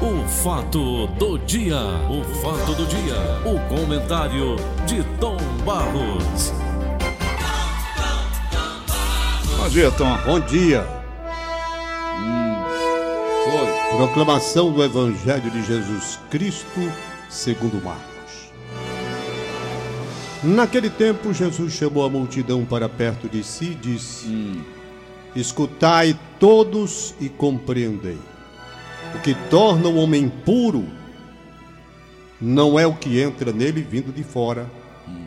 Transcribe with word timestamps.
O 0.00 0.28
fato 0.28 1.08
do 1.08 1.36
dia, 1.38 1.76
o 2.08 2.22
fato 2.40 2.72
do 2.72 2.86
dia, 2.86 3.16
o 3.44 3.58
comentário 3.68 4.54
de 4.86 5.02
Tom 5.18 5.36
Barros. 5.64 6.52
Bom 9.56 9.68
dia, 9.68 9.90
Tom. 9.90 10.16
Bom 10.24 10.38
dia. 10.38 10.86
Foi. 13.44 13.96
Proclamação 13.96 14.70
do 14.70 14.84
Evangelho 14.84 15.50
de 15.50 15.64
Jesus 15.64 16.20
Cristo, 16.30 16.92
segundo 17.28 17.82
Marcos. 17.82 18.52
Naquele 20.44 20.90
tempo, 20.90 21.34
Jesus 21.34 21.72
chamou 21.72 22.06
a 22.06 22.08
multidão 22.08 22.64
para 22.64 22.88
perto 22.88 23.28
de 23.28 23.42
si 23.42 23.72
e 23.72 23.74
disse: 23.74 24.60
Escutai 25.34 26.16
todos 26.38 27.16
e 27.20 27.28
compreendei. 27.28 28.37
O 29.14 29.20
que 29.20 29.34
torna 29.48 29.88
o 29.88 29.96
homem 29.96 30.28
puro 30.28 30.86
não 32.40 32.78
é 32.78 32.86
o 32.86 32.94
que 32.94 33.20
entra 33.20 33.52
nele 33.52 33.82
vindo 33.82 34.12
de 34.12 34.22
fora, 34.22 34.70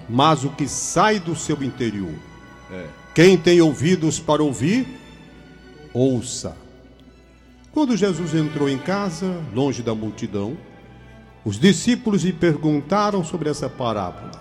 mas 0.08 0.44
o 0.44 0.50
que 0.50 0.68
sai 0.68 1.20
do 1.20 1.36
seu 1.36 1.62
interior. 1.64 2.14
É. 2.72 2.86
Quem 3.14 3.38
tem 3.38 3.60
ouvidos 3.62 4.20
para 4.20 4.42
ouvir, 4.42 4.88
ouça. 5.94 6.56
Quando 7.74 7.98
Jesus 7.98 8.34
entrou 8.34 8.70
em 8.70 8.78
casa, 8.78 9.42
longe 9.54 9.82
da 9.82 9.94
multidão, 9.94 10.58
os 11.44 11.60
discípulos 11.60 12.24
lhe 12.24 12.34
perguntaram 12.34 13.24
sobre 13.24 13.50
essa 13.50 13.70
parábola. 13.70 14.32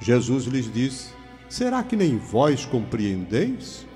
Jesus 0.00 0.44
lhes 0.44 0.72
disse: 0.72 1.08
Será 1.48 1.82
que 1.82 1.96
nem 1.96 2.18
vós 2.18 2.64
compreendeis? 2.64 3.86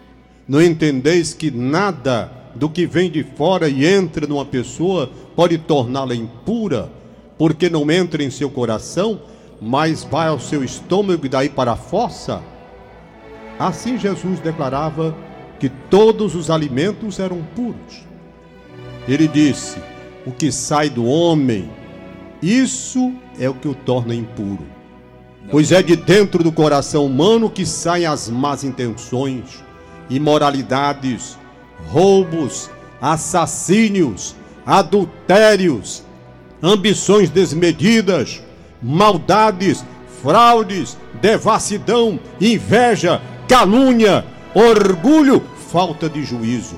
Não 0.48 0.62
entendeis 0.62 1.34
que 1.34 1.50
nada 1.50 2.39
do 2.54 2.68
que 2.68 2.86
vem 2.86 3.10
de 3.10 3.22
fora 3.22 3.68
e 3.68 3.86
entra 3.86 4.26
numa 4.26 4.44
pessoa 4.44 5.10
pode 5.36 5.58
torná-la 5.58 6.14
impura, 6.14 6.90
porque 7.38 7.68
não 7.68 7.90
entra 7.90 8.22
em 8.22 8.30
seu 8.30 8.50
coração, 8.50 9.20
mas 9.60 10.04
vai 10.04 10.28
ao 10.28 10.38
seu 10.38 10.64
estômago 10.64 11.26
e 11.26 11.28
daí 11.28 11.48
para 11.48 11.72
a 11.72 11.76
fossa? 11.76 12.42
Assim 13.58 13.98
Jesus 13.98 14.40
declarava 14.40 15.14
que 15.58 15.68
todos 15.68 16.34
os 16.34 16.50
alimentos 16.50 17.18
eram 17.18 17.42
puros. 17.54 18.04
Ele 19.06 19.28
disse: 19.28 19.78
O 20.26 20.32
que 20.32 20.50
sai 20.50 20.88
do 20.88 21.04
homem, 21.04 21.70
isso 22.42 23.12
é 23.38 23.48
o 23.48 23.54
que 23.54 23.68
o 23.68 23.74
torna 23.74 24.14
impuro. 24.14 24.66
Pois 25.50 25.72
é 25.72 25.82
de 25.82 25.96
dentro 25.96 26.44
do 26.44 26.52
coração 26.52 27.04
humano 27.04 27.50
que 27.50 27.66
saem 27.66 28.06
as 28.06 28.30
más 28.30 28.62
intenções, 28.62 29.62
imoralidades, 30.08 31.36
roubos, 31.88 32.70
assassínios, 33.00 34.34
adultérios, 34.64 36.02
ambições 36.62 37.30
desmedidas, 37.30 38.42
maldades, 38.82 39.84
fraudes, 40.22 40.96
devassidão, 41.20 42.20
inveja, 42.40 43.20
calúnia, 43.48 44.24
orgulho, 44.54 45.42
falta 45.70 46.08
de 46.08 46.22
juízo. 46.24 46.76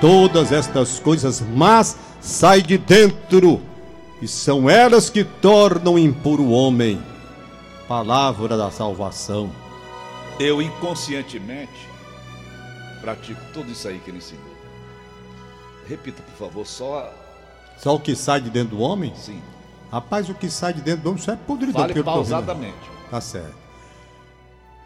Todas 0.00 0.50
estas 0.50 0.98
coisas 0.98 1.40
más 1.40 1.96
saem 2.20 2.62
de 2.62 2.78
dentro 2.78 3.60
e 4.20 4.28
são 4.28 4.68
elas 4.68 5.08
que 5.08 5.24
tornam 5.24 5.98
impuro 5.98 6.42
o 6.42 6.50
homem. 6.50 7.00
Palavra 7.86 8.56
da 8.56 8.70
salvação. 8.70 9.50
Eu 10.38 10.62
inconscientemente 10.62 11.89
pratico 13.00 13.40
tudo 13.52 13.70
isso 13.70 13.86
aí 13.88 13.98
que 13.98 14.10
ele 14.10 14.18
ensinou. 14.18 14.44
Repita, 15.88 16.22
por 16.22 16.36
favor, 16.46 16.66
só 16.66 17.12
Só 17.78 17.94
o 17.94 18.00
que 18.00 18.14
sai 18.14 18.40
de 18.40 18.50
dentro 18.50 18.76
do 18.76 18.82
homem? 18.82 19.12
assim. 19.12 19.40
Rapaz, 19.90 20.28
o 20.28 20.34
que 20.34 20.48
sai 20.48 20.72
de 20.72 20.80
dentro 20.80 21.02
do 21.02 21.08
homem 21.10 21.20
só 21.22 21.32
é 21.32 21.36
podridão. 21.36 21.80
Fale 21.82 22.02
pausadamente. 22.02 22.76
Tá 23.10 23.20
certo. 23.20 23.54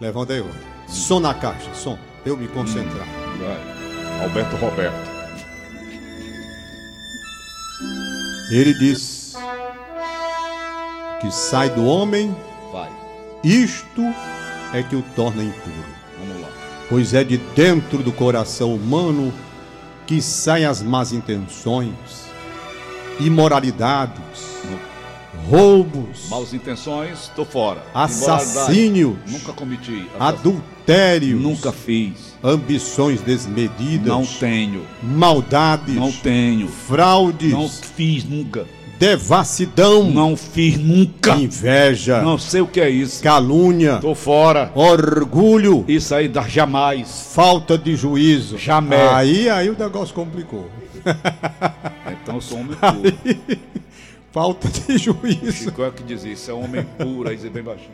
Levanta 0.01 0.33
aí, 0.33 0.41
outro. 0.41 0.59
Som 0.89 1.21
na 1.21 1.35
caixa, 1.35 1.73
som. 1.75 1.99
Eu 2.25 2.37
me 2.37 2.49
concentrar. 2.49 3.07
Vai. 3.39 4.23
Alberto 4.25 4.57
Roberto. 4.57 5.15
Ele 8.51 8.75
diz: 8.75 9.35
que 11.21 11.31
sai 11.31 11.71
do 11.71 11.85
homem, 11.87 12.35
Vai. 12.73 12.91
isto 13.43 14.03
é 14.73 14.83
que 14.83 14.97
o 14.97 15.03
torna 15.15 15.43
impuro. 15.43 15.94
Pois 16.89 17.15
é 17.15 17.25
de 17.25 17.39
dentro 17.57 17.99
do 18.03 18.13
coração 18.13 18.75
humano 18.75 19.33
que 20.07 20.21
saem 20.21 20.67
as 20.67 20.83
más 20.83 21.13
intenções, 21.13 21.95
imoralidades, 23.19 24.23
roubos, 25.49 26.29
Maus 26.29 26.53
intenções, 26.55 27.31
tô 27.35 27.45
fora. 27.45 27.83
Assassínios. 27.95 29.17
Nunca 29.27 29.53
cometi. 29.53 30.07
adultérios, 30.21 31.41
Nunca 31.41 31.73
fiz. 31.73 32.35
ambições 32.43 33.21
desmedidas, 33.23 34.07
Não 34.07 34.25
tenho. 34.27 34.87
maldades, 35.03 35.95
Não 35.95 36.13
tenho. 36.13 36.69
fraudes, 36.69 37.53
Não 37.53 37.69
fiz 37.69 38.25
nunca. 38.25 38.67
Devassidão, 38.99 40.11
Não 40.11 40.37
fiz 40.37 40.79
nunca. 40.79 41.35
inveja, 41.37 42.23
Não 42.23 42.39
sei 42.39 42.61
o 42.61 42.67
que 42.67 42.81
é 42.81 42.89
isso. 42.91 43.23
calúnia, 43.23 43.99
Tô 44.01 44.15
fora. 44.15 44.71
orgulho, 44.75 45.85
Isso 45.89 46.15
aí 46.15 46.29
dá 46.29 46.43
jamais. 46.43 47.31
falta 47.35 47.77
de 47.77 47.97
juízo. 47.97 48.59
Jamais. 48.59 49.13
Aí, 49.13 49.49
aí 49.49 49.69
o 49.71 49.79
negócio 49.79 50.15
complicou. 50.15 50.69
Então 52.23 52.37
eu 52.37 52.41
sou 52.41 52.59
homem 52.61 52.77
puro. 52.77 53.59
Falta 54.33 54.69
de 54.69 54.97
juízo. 54.97 55.53
Chico 55.53 55.83
é 55.85 55.91
que 55.91 56.03
diz 56.03 56.25
isso, 56.25 56.51
é 56.51 56.55
homem 56.55 56.83
puro, 56.99 57.29
aí 57.29 57.37
diz 57.37 57.51
bem 57.51 57.63
baixinho. 57.63 57.91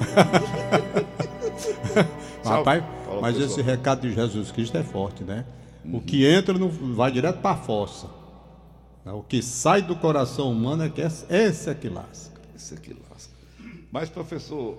Rapaz, 2.44 2.82
mas 3.20 3.38
esse 3.38 3.60
recado 3.60 4.08
de 4.08 4.14
Jesus 4.14 4.50
Cristo 4.52 4.76
é 4.78 4.82
forte, 4.82 5.24
né? 5.24 5.44
O 5.92 6.00
que 6.00 6.24
entra 6.26 6.56
não 6.56 6.68
vai 6.68 7.10
direto 7.10 7.38
para 7.38 7.52
a 7.52 7.56
fossa. 7.56 8.06
O 9.06 9.22
que 9.22 9.42
sai 9.42 9.80
do 9.82 9.96
coração 9.96 10.52
humano 10.52 10.84
é 10.84 10.90
que 10.90 11.00
esse, 11.00 11.24
esse 11.32 11.70
é 11.70 11.74
que 11.74 11.88
lasca. 11.88 12.40
Isso 12.54 12.74
aqui 12.74 12.94
lasca. 13.08 13.32
Mas, 13.90 14.08
professor 14.10 14.78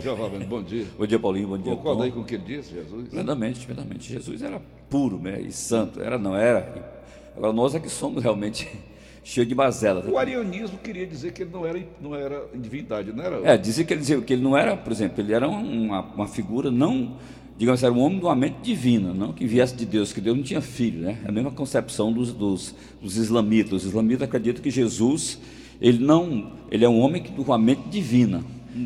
Giovanni, 0.00 0.44
bom 0.44 0.62
dia. 0.62 0.86
Bom 0.98 1.06
dia, 1.06 1.18
Paulinho. 1.18 1.48
Bom 1.48 1.58
dia, 1.58 1.74
Concorda 1.74 2.04
aí 2.04 2.12
com 2.12 2.20
o 2.20 2.24
que 2.24 2.34
ele 2.34 2.44
disse, 2.44 2.74
Jesus? 2.74 3.08
Plenamente, 3.08 3.64
plenamente. 3.64 4.12
Jesus 4.12 4.42
era 4.42 4.60
puro, 4.90 5.18
né? 5.18 5.40
E 5.40 5.52
santo. 5.52 6.02
Era, 6.02 6.18
não 6.18 6.36
era. 6.36 7.00
Agora 7.36 7.52
nós 7.52 7.74
é 7.74 7.80
que 7.80 7.88
somos 7.88 8.22
realmente 8.22 8.68
cheios 9.24 9.48
de 9.48 9.54
mazela. 9.54 10.04
O 10.10 10.18
arianismo 10.18 10.78
queria 10.78 11.06
dizer 11.06 11.32
que 11.32 11.42
ele 11.42 11.50
não 11.50 11.64
era, 11.64 11.82
não 12.00 12.14
era 12.14 12.46
divindade, 12.54 13.12
não 13.12 13.24
era? 13.24 13.52
É, 13.52 13.56
dizia 13.56 13.84
que 13.84 13.92
ele, 13.92 14.00
dizia 14.00 14.20
que 14.20 14.32
ele 14.32 14.42
não 14.42 14.56
era, 14.56 14.76
por 14.76 14.92
exemplo, 14.92 15.22
ele 15.22 15.32
era 15.32 15.48
uma, 15.48 16.00
uma 16.00 16.26
figura 16.26 16.70
não, 16.70 17.16
digamos, 17.58 17.82
era 17.82 17.92
um 17.92 18.00
homem 18.00 18.18
de 18.18 18.24
uma 18.24 18.36
mente 18.36 18.56
divina, 18.62 19.12
não 19.12 19.32
que 19.32 19.46
viesse 19.46 19.74
de 19.74 19.84
Deus, 19.84 20.12
que 20.12 20.20
Deus 20.20 20.36
não 20.36 20.44
tinha 20.44 20.60
filho, 20.60 21.00
né? 21.00 21.18
É 21.24 21.28
a 21.28 21.32
mesma 21.32 21.50
concepção 21.50 22.12
dos, 22.12 22.32
dos, 22.32 22.74
dos 23.02 23.16
islamitas. 23.16 23.72
Os 23.82 23.86
islamitas 23.86 24.22
acreditam 24.22 24.62
que 24.62 24.70
Jesus, 24.70 25.38
ele 25.80 25.98
não, 25.98 26.52
ele 26.70 26.84
é 26.84 26.88
um 26.88 27.00
homem 27.00 27.20
que, 27.22 27.32
com 27.32 27.42
uma 27.42 27.58
mente 27.58 27.82
divina. 27.90 28.42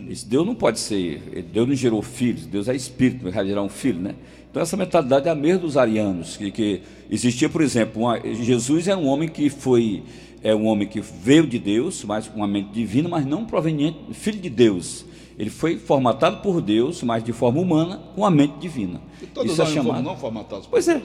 Esse 0.08 0.26
Deus 0.26 0.46
não 0.46 0.54
pode 0.54 0.80
ser, 0.80 1.44
Deus 1.52 1.68
não 1.68 1.74
gerou 1.74 2.00
filhos, 2.00 2.46
Deus 2.46 2.66
é 2.66 2.74
espírito, 2.74 3.30
vai 3.30 3.46
gerar 3.46 3.62
um 3.62 3.68
filho, 3.68 4.00
né? 4.00 4.14
Então 4.50 4.62
essa 4.62 4.76
mentalidade 4.76 5.28
é 5.28 5.30
a 5.30 5.34
mesma 5.34 5.60
dos 5.60 5.76
arianos, 5.76 6.36
que, 6.38 6.50
que 6.50 6.80
existia, 7.10 7.48
por 7.48 7.60
exemplo, 7.60 8.02
uma- 8.02 8.18
Jesus 8.20 8.88
era 8.88 8.98
um 8.98 9.06
homem 9.06 9.28
que 9.28 9.50
foi, 9.50 10.02
é 10.42 10.54
um 10.54 10.66
homem 10.66 10.88
que 10.88 11.00
veio 11.00 11.46
de 11.46 11.58
Deus, 11.58 12.04
mas 12.04 12.26
com 12.26 12.38
uma 12.38 12.48
mente 12.48 12.70
divina, 12.72 13.08
mas 13.08 13.26
não 13.26 13.44
proveniente, 13.44 13.98
filho 14.12 14.38
de 14.40 14.48
Deus. 14.48 15.04
Ele 15.38 15.50
foi 15.50 15.78
formatado 15.78 16.38
por 16.42 16.60
Deus, 16.60 17.02
mas 17.02 17.24
de 17.24 17.32
forma 17.32 17.60
humana, 17.60 18.00
com 18.14 18.24
a 18.24 18.30
mente 18.30 18.54
divina. 18.58 19.00
E 19.22 19.26
todos 19.26 19.52
Isso 19.52 19.62
é 19.62 19.64
nós 19.64 19.72
fomos 19.74 19.86
chamado. 19.88 20.04
não 20.04 20.16
formatados 20.16 20.66
por 20.66 20.72
Pois 20.72 20.88
é, 20.88 21.00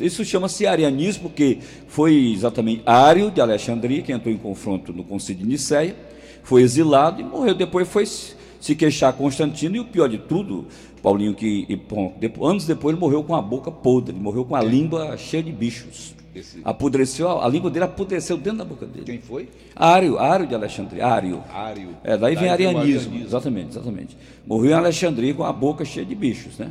isso 0.00 0.24
chama-se 0.24 0.66
arianismo, 0.66 1.24
porque 1.24 1.58
foi 1.88 2.32
exatamente 2.32 2.82
Ário 2.84 3.30
de 3.30 3.40
Alexandria 3.40 4.02
que 4.02 4.12
entrou 4.12 4.32
em 4.34 4.38
confronto 4.38 4.92
no 4.92 5.02
concílio 5.04 5.42
de 5.42 5.48
Nicéia, 5.48 5.96
foi 6.42 6.62
exilado 6.62 7.20
e 7.20 7.24
morreu. 7.24 7.54
Depois 7.54 7.88
foi 7.88 8.04
se 8.06 8.74
queixar 8.76 9.10
a 9.10 9.12
Constantino, 9.12 9.74
e 9.76 9.80
o 9.80 9.84
pior 9.84 10.08
de 10.08 10.18
tudo, 10.18 10.66
Paulinho, 11.02 11.34
que 11.34 11.66
e, 11.68 11.74
bom, 11.74 12.14
depo- 12.20 12.46
anos 12.46 12.64
depois 12.66 12.92
ele 12.94 13.00
morreu 13.00 13.24
com 13.24 13.34
a 13.34 13.42
boca 13.42 13.70
podre, 13.70 14.14
morreu 14.14 14.44
com 14.44 14.54
a 14.54 14.62
língua 14.62 15.16
cheia 15.16 15.42
de 15.42 15.50
bichos. 15.50 16.14
Esse- 16.34 16.60
Apodreceu, 16.64 17.40
a, 17.42 17.48
língua 17.48 17.70
dele 17.70 17.84
apodreceu 17.84 18.36
dentro 18.36 18.58
da 18.60 18.64
boca 18.64 18.86
dele. 18.86 19.04
Quem 19.04 19.18
foi? 19.20 19.48
Ário, 19.76 20.18
Ário 20.18 20.46
de 20.46 20.54
Alexandria, 20.54 21.06
Ário. 21.06 21.42
Ário. 21.52 21.90
É, 22.02 22.16
daí 22.16 22.34
vem 22.34 22.48
Daí 22.48 22.56
vem 22.58 22.66
arianismo, 22.68 22.80
arianismo. 23.02 23.26
exatamente, 23.26 23.68
exatamente. 23.70 24.16
Morreu 24.46 24.70
em 24.70 24.74
Alexandria 24.74 25.34
com 25.34 25.44
a 25.44 25.52
boca 25.52 25.84
cheia 25.84 26.06
de 26.06 26.14
bichos, 26.14 26.58
né? 26.58 26.70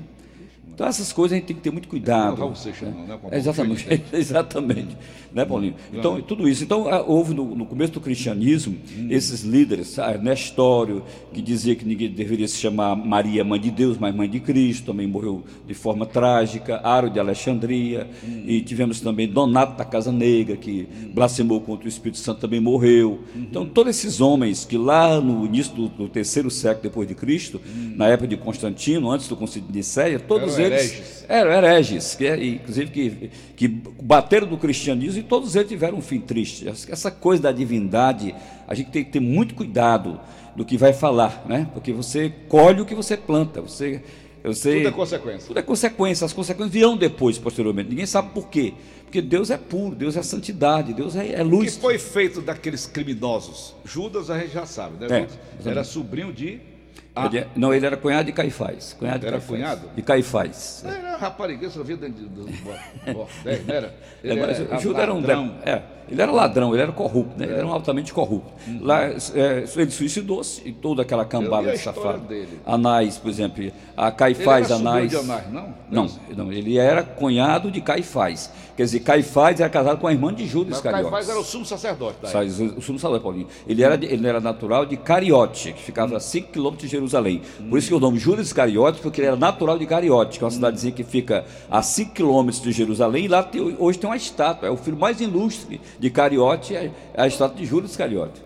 Então 0.81 0.89
essas 0.89 1.13
coisas 1.13 1.33
a 1.33 1.37
gente 1.37 1.45
tem 1.45 1.55
que 1.55 1.61
ter 1.61 1.69
muito 1.69 1.87
cuidado. 1.87 2.39
Não, 2.39 2.55
Seixas 2.55 2.91
não, 2.91 3.05
né? 3.05 3.19
É, 3.29 3.37
exatamente, 3.37 4.01
exatamente. 4.11 4.97
Né, 5.31 5.45
Paulinho? 5.45 5.75
Então, 5.93 6.19
tudo 6.21 6.49
isso. 6.49 6.63
Então, 6.63 6.87
houve 7.07 7.33
no, 7.33 7.55
no 7.55 7.65
começo 7.67 7.93
do 7.93 8.01
cristianismo 8.01 8.75
Hum. 8.97 9.07
esses 9.09 9.43
líderes, 9.43 9.97
ah, 9.99 10.17
Nestório, 10.17 11.03
que 11.31 11.41
dizia 11.41 11.75
que 11.75 11.85
ninguém 11.85 12.09
deveria 12.09 12.47
se 12.47 12.57
chamar 12.57 12.95
Maria, 12.95 13.43
mãe 13.43 13.59
de 13.59 13.69
Deus, 13.71 13.97
mas 13.97 14.13
mãe 14.13 14.27
de 14.27 14.39
Cristo, 14.39 14.87
também 14.87 15.07
morreu 15.07 15.43
de 15.67 15.73
forma 15.73 16.05
trágica, 16.05 16.81
Aro 16.83 17.09
de 17.09 17.19
Alexandria, 17.19 18.09
Hum. 18.23 18.43
e 18.47 18.61
tivemos 18.61 18.99
também 18.99 19.27
Donato 19.27 19.77
da 19.77 19.85
Casa 19.85 20.11
Negra, 20.11 20.57
que 20.57 20.87
blasfemou 21.13 21.61
contra 21.61 21.85
o 21.85 21.89
Espírito 21.89 22.17
Santo, 22.17 22.41
também 22.41 22.59
morreu. 22.59 23.19
Uhum. 23.35 23.41
Então, 23.43 23.65
todos 23.65 23.95
esses 23.95 24.19
homens 24.19 24.65
que 24.65 24.77
lá 24.77 25.21
no 25.21 25.45
início 25.45 25.73
do, 25.75 25.87
do 25.87 26.09
terceiro 26.09 26.49
século 26.49 26.83
depois 26.83 27.07
de 27.07 27.13
Cristo, 27.13 27.61
na 27.95 28.07
época 28.07 28.27
de 28.27 28.35
Constantino, 28.35 29.11
antes 29.11 29.27
do 29.27 29.35
concílio 29.35 29.67
de 29.69 29.77
Nicéia, 29.77 30.19
todos 30.19 30.55
Eram 30.55 30.65
eles 30.65 30.70
hereges. 30.71 31.25
eram 31.27 31.51
hereges, 31.51 32.15
que, 32.15 32.25
é- 32.27 32.43
inclusive 32.45 32.91
que, 32.91 33.31
que 33.55 33.67
bateram 33.67 34.47
do 34.47 34.57
cristianismo 34.57 35.19
e 35.19 35.23
todos 35.23 35.55
eles 35.55 35.67
tiveram 35.67 35.97
um 35.97 36.01
fim 36.01 36.19
triste. 36.19 36.67
Essa 36.67 37.11
coisa 37.11 37.43
da 37.43 37.51
divindade, 37.51 38.33
a 38.67 38.73
gente 38.75 38.91
tem 38.91 39.03
que 39.03 39.11
ter 39.11 39.19
muito 39.19 39.55
cuidado 39.55 40.19
do 40.55 40.65
que 40.65 40.77
vai 40.77 40.93
falar, 40.93 41.45
né? 41.47 41.67
Porque 41.73 41.93
você 41.93 42.31
colhe 42.49 42.81
o 42.81 42.85
que 42.85 42.93
você 42.95 43.15
planta. 43.15 43.61
Você, 43.61 44.01
eu 44.43 44.53
sei, 44.53 44.77
Tudo 44.77 44.87
é 44.89 44.91
consequência. 44.91 45.47
tudo 45.47 45.59
é 45.59 45.61
consequência. 45.63 46.25
As 46.25 46.33
consequências 46.33 46.73
virão 46.73 46.97
depois, 46.97 47.37
posteriormente. 47.37 47.89
Ninguém 47.89 48.05
sabe 48.05 48.29
por 48.33 48.47
quê. 48.49 48.73
Porque 49.03 49.21
Deus 49.21 49.49
é 49.51 49.57
puro, 49.57 49.93
Deus 49.93 50.15
é 50.15 50.23
santidade, 50.23 50.93
Deus 50.93 51.15
é, 51.17 51.33
é 51.33 51.41
O 51.43 51.45
que 51.49 51.55
luz. 51.55 51.77
foi 51.77 51.97
feito 51.97 52.39
daqueles 52.41 52.85
criminosos? 52.85 53.75
Judas 53.85 54.29
a 54.29 54.39
gente 54.39 54.53
já 54.53 54.65
sabe, 54.65 55.05
né? 55.05 55.27
É. 55.65 55.69
Era 55.69 55.83
sobrinho 55.83 56.31
de. 56.33 56.59
Ah, 57.13 57.25
Ele 57.25 57.39
é- 57.39 57.47
não, 57.57 57.73
ele 57.73 57.85
era 57.85 57.97
cunhado 57.97 58.23
de 58.25 58.31
Caifás. 58.31 58.93
Cunhado 58.97 59.19
de 59.19 59.27
Era 59.27 59.37
Caifás. 59.37 59.59
cunhado? 59.59 59.89
De 59.95 60.01
Caifás. 60.01 60.85
era 60.87 61.17
rapariga, 61.17 61.69
só 61.69 61.83
via 61.83 61.97
dentro 61.97 62.23
do 62.23 62.45
bordéis, 63.13 63.67
não 63.67 63.75
era? 63.75 63.93
É, 64.23 64.33
mas 64.35 64.59
era 64.59 65.01
era 65.01 65.13
um 65.13 65.19
ladrão. 65.19 65.55
é, 65.65 65.81
ele 66.09 66.21
era 66.21 66.31
ladrão, 66.31 66.73
ele 66.73 66.81
era 66.83 66.91
corrupto, 66.93 67.37
né? 67.37 67.45
ele 67.47 67.55
era 67.55 67.67
um 67.67 67.71
altamente 67.73 68.13
corrupto. 68.13 68.53
Lá, 68.79 69.03
é, 69.03 69.65
ele 69.75 69.91
suicidou-se 69.91 70.61
e 70.67 70.71
toda 70.71 71.01
aquela 71.01 71.25
cambada 71.25 71.71
de 71.71 71.77
safado. 71.79 72.19
dele. 72.19 72.59
Anás, 72.65 73.17
por 73.17 73.29
exemplo, 73.29 73.71
a 73.97 74.07
Ele 74.07 74.15
Caifás 74.15 74.65
era 74.71 74.75
sobrinho 74.79 74.89
Anás. 74.93 75.09
de 75.09 75.17
Anás, 75.17 75.51
não? 75.51 75.73
Não, 75.89 76.07
não, 76.37 76.51
ele 76.53 76.77
era 76.77 77.03
cunhado 77.03 77.69
de 77.69 77.81
Caifás. 77.81 78.51
Quer 78.75 78.83
dizer, 78.83 78.99
Caifás 79.01 79.59
era 79.59 79.69
casado 79.69 79.99
com 79.99 80.07
a 80.07 80.11
irmã 80.13 80.33
de 80.33 80.47
Judas 80.47 80.69
Mas 80.69 80.77
Iscariotes. 80.77 81.09
Caifás 81.11 81.29
era 81.29 81.39
o 81.39 81.43
sumo 81.43 81.65
sacerdote. 81.65 82.17
Tá? 82.21 82.27
Sai, 82.29 82.47
O 82.47 82.81
sumo 82.81 82.97
sacerdote, 82.97 83.23
Paulinho. 83.23 83.47
Ele 83.67 83.83
era, 83.83 83.95
ele 83.95 84.27
era 84.27 84.39
natural 84.39 84.85
de 84.85 84.97
Cariote, 84.97 85.73
que 85.73 85.81
ficava 85.81 86.15
a 86.17 86.19
5 86.19 86.51
quilômetros 86.51 86.89
de 86.89 86.95
Jerusalém. 86.95 87.41
Por 87.69 87.77
isso 87.77 87.87
que 87.89 87.93
o 87.93 87.99
nome 87.99 88.17
Judas 88.17 88.47
Iscariotes, 88.47 89.01
porque 89.01 89.21
ele 89.21 89.27
era 89.27 89.35
natural 89.35 89.77
de 89.77 89.85
Cariote, 89.85 90.37
que 90.39 90.43
é 90.43 90.45
uma 90.45 90.51
cidadezinha 90.51 90.91
que 90.93 91.03
fica 91.03 91.45
a 91.69 91.81
5 91.81 92.13
quilômetros 92.13 92.61
de 92.61 92.71
Jerusalém, 92.71 93.25
e 93.25 93.27
lá 93.27 93.43
tem- 93.43 93.75
hoje 93.77 93.99
tem 93.99 94.09
uma 94.09 94.15
estátua. 94.17 94.67
É 94.67 94.71
o 94.71 94.77
filho 94.77 94.97
mais 94.97 95.19
ilustre 95.21 95.79
de 95.99 96.09
Cariote, 96.09 96.75
é 96.75 96.91
a 97.15 97.27
estátua 97.27 97.57
de 97.57 97.65
Judas 97.65 97.91
Iscariote. 97.91 98.41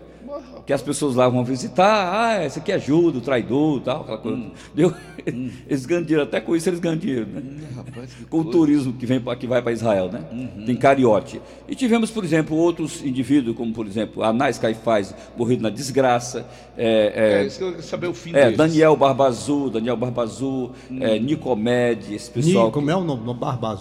Que 0.66 0.72
as 0.72 0.82
pessoas 0.82 1.14
lá 1.14 1.28
vão 1.28 1.44
visitar, 1.44 2.12
ah, 2.12 2.44
esse 2.44 2.58
aqui 2.58 2.72
é 2.72 2.78
Judas, 2.78 3.22
o 3.22 3.24
traidor, 3.24 3.80
tal, 3.82 4.00
aquela 4.02 4.18
coisa. 4.18 4.42
Viu? 4.74 4.92
Eles 5.66 5.86
ganham 5.86 6.02
dinheiro, 6.02 6.24
até 6.24 6.40
com 6.40 6.54
isso 6.54 6.68
eles 6.68 6.78
ganham 6.78 6.96
dinheiro, 6.96 7.26
né? 7.26 7.42
Rapaz, 7.74 8.14
que 8.14 8.24
com 8.26 8.38
o 8.38 8.44
turismo 8.44 8.92
que, 8.92 9.06
vem, 9.06 9.20
que 9.20 9.46
vai 9.46 9.60
para 9.60 9.72
Israel, 9.72 10.10
né? 10.10 10.22
Tem 10.64 10.76
Cariote. 10.76 11.40
E 11.68 11.74
tivemos, 11.74 12.10
por 12.10 12.22
exemplo, 12.22 12.56
outros 12.56 13.04
indivíduos, 13.04 13.56
como 13.56 13.72
por 13.72 13.86
exemplo, 13.86 14.22
Anás 14.22 14.58
Caifás, 14.58 15.14
morrido 15.36 15.62
na 15.62 15.70
desgraça, 15.70 16.46
é, 16.76 17.12
É, 17.14 17.42
é, 17.42 17.46
isso 17.46 17.58
que 17.58 17.64
eu 17.64 17.68
queria 17.68 17.82
saber 17.82 18.06
o 18.06 18.14
fim 18.14 18.30
é, 18.30 18.44
deles. 18.44 18.58
Daniel 18.58 18.96
Barba 18.96 19.26
Azul, 19.26 19.70
Daniel 19.70 19.96
Barba 19.96 20.22
Azul, 20.22 20.72
é, 21.00 21.18
Nicomede, 21.18 22.14
esse 22.14 22.30
pessoal. 22.30 22.66
Ni, 22.66 22.72
como 22.72 22.90
é 22.90 22.96
o 22.96 23.02
nome? 23.02 23.24
No 23.24 23.34
Barba 23.34 23.76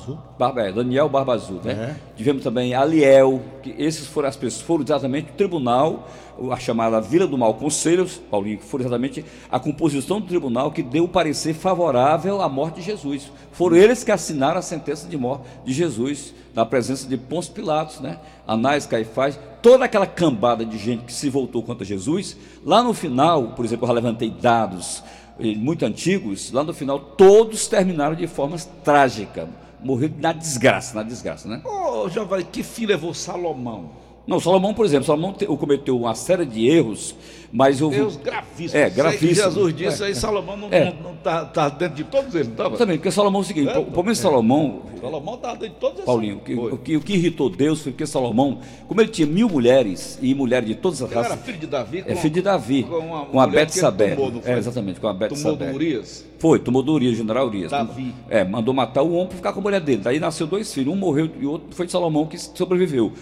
é, 0.57 0.71
Daniel 0.71 1.09
Barba 1.09 1.33
Azul, 1.33 1.59
né? 1.63 1.71
É. 1.71 2.15
Tivemos 2.15 2.43
também 2.43 2.73
Aliel, 2.73 3.41
que 3.61 3.75
esses 3.77 4.07
foram 4.07 4.29
as 4.29 4.35
pessoas, 4.35 4.61
foram 4.61 4.83
exatamente 4.83 5.31
o 5.31 5.33
tribunal, 5.33 6.07
a 6.51 6.57
chamada 6.57 6.74
Vila 7.01 7.25
do 7.25 7.37
Mal 7.37 7.53
Conselhos, 7.55 8.21
Paulinho, 8.29 8.57
que 8.57 8.65
foram 8.65 8.83
exatamente 8.83 9.25
a 9.51 9.59
composição 9.59 10.19
do 10.19 10.27
tribunal 10.27 10.71
que 10.71 10.83
deu 10.83 11.05
o 11.05 11.07
parecer 11.07 11.53
favorável 11.53 12.41
à 12.41 12.49
morte 12.49 12.75
de 12.75 12.81
Jesus. 12.83 13.31
Foram 13.51 13.77
eles 13.77 14.03
que 14.03 14.11
assinaram 14.11 14.59
a 14.59 14.61
sentença 14.61 15.07
de 15.07 15.17
morte 15.17 15.45
de 15.63 15.73
Jesus, 15.73 16.33
na 16.53 16.65
presença 16.65 17.07
de 17.07 17.17
Pôncio 17.17 17.53
Pilatos, 17.53 17.99
né? 17.99 18.19
Anás, 18.47 18.85
Caifás, 18.85 19.39
toda 19.61 19.85
aquela 19.85 20.07
cambada 20.07 20.65
de 20.65 20.77
gente 20.77 21.03
que 21.05 21.13
se 21.13 21.29
voltou 21.29 21.63
contra 21.63 21.83
Jesus. 21.83 22.37
Lá 22.63 22.83
no 22.83 22.93
final, 22.93 23.49
por 23.49 23.65
exemplo, 23.65 23.87
eu 23.87 23.93
levantei 23.93 24.29
dados 24.29 25.03
eh, 25.39 25.55
muito 25.55 25.85
antigos, 25.85 26.51
lá 26.51 26.63
no 26.63 26.73
final 26.73 26.99
todos 26.99 27.67
terminaram 27.67 28.15
de 28.15 28.27
forma 28.27 28.57
trágica, 28.83 29.49
morreram 29.83 30.15
na 30.19 30.31
desgraça, 30.31 30.95
na 30.95 31.03
desgraça, 31.03 31.47
né? 31.47 31.61
Ô, 31.65 32.07
Giovanni, 32.09 32.45
que 32.45 32.63
fim 32.63 32.85
levou 32.85 33.13
Salomão? 33.13 34.04
Não, 34.27 34.39
Salomão, 34.39 34.73
por 34.73 34.85
exemplo, 34.85 35.05
Salomão 35.05 35.33
te- 35.33 35.45
cometeu 35.45 35.97
uma 35.97 36.15
série 36.15 36.45
de 36.45 36.67
erros, 36.67 37.15
mas 37.55 37.81
houve. 37.81 37.95
Deus 37.95 38.17
gravíssimo. 38.17 38.79
É, 38.81 38.89
gravíssimo. 38.89 39.33
Jesus 39.33 39.75
disse 39.75 40.03
É, 40.03 40.07
aí, 40.07 40.15
Salomão 40.15 40.57
não, 40.57 40.67
É. 40.69 40.93
não, 40.93 41.11
não 41.11 41.15
tá, 41.15 41.45
tá 41.45 41.69
dentro 41.69 41.95
de 41.95 42.03
todos 42.03 42.35
eles, 42.35 42.47
não 42.47 42.53
estava? 42.53 42.69
Exatamente, 42.75 42.97
porque 42.97 43.11
Salomão 43.11 43.39
é 43.41 43.43
o 43.43 43.47
seguinte: 43.47 43.69
É, 43.69 43.77
o 43.77 43.85
problema 43.85 44.11
de 44.11 44.17
Salomão, 44.19 44.81
Salomão 44.99 45.35
estava 45.35 45.53
dentro 45.55 45.73
de 45.75 45.79
todos 45.79 45.95
esses. 45.95 46.05
Paulinho, 46.05 46.35
o 46.35 46.39
que, 46.41 46.53
o, 46.53 46.77
que, 46.77 46.97
o 46.97 47.01
que 47.01 47.13
irritou 47.13 47.49
Deus 47.49 47.81
foi 47.81 47.93
porque 47.93 48.05
Salomão, 48.05 48.59
como 48.87 48.99
ele 48.99 49.09
tinha 49.09 49.25
mil 49.27 49.47
mulheres 49.47 50.19
e 50.21 50.35
mulheres 50.35 50.67
de 50.67 50.75
todas 50.75 51.01
as 51.01 51.09
Ele 51.09 51.19
era 51.19 51.29
raças. 51.29 51.45
filho 51.45 51.57
de 51.57 51.67
Davi 51.67 52.03
É 52.05 52.15
filho 52.15 52.33
de 52.33 52.41
Davi, 52.41 52.83
com 52.83 52.95
uma 52.97 53.25
com 53.25 53.39
a 53.39 53.47
mulher 53.47 53.61
Bete 53.61 53.71
que 53.71 53.77
ele 53.79 53.81
Sabé. 53.85 54.15
tomou, 54.15 54.31
não 54.31 54.41
foi? 54.41 54.51
É, 54.51 54.57
exatamente, 54.57 54.99
com 54.99 55.07
a 55.07 55.13
Bete 55.13 55.41
Tomou 55.41 55.55
do. 55.55 55.65
Urias. 55.65 56.25
Foi, 56.37 56.59
tomou 56.59 56.83
do 56.83 56.91
Urias, 56.93 57.15
general 57.15 57.47
Urias. 57.47 57.71
Davi. 57.71 58.13
É, 58.29 58.43
mandou 58.43 58.73
matar 58.73 59.01
o 59.01 59.13
homem 59.13 59.27
para 59.27 59.37
ficar 59.37 59.53
com 59.53 59.59
a 59.61 59.63
mulher 59.63 59.79
dele. 59.79 60.01
Daí 60.03 60.19
nasceu 60.19 60.45
dois 60.45 60.73
filhos, 60.73 60.93
um 60.93 60.97
morreu 60.97 61.29
e 61.39 61.45
o 61.45 61.51
outro 61.51 61.73
foi 61.73 61.85
de 61.85 61.91
Salomão 61.93 62.25
que 62.25 62.37
sobreviveu. 62.37 63.13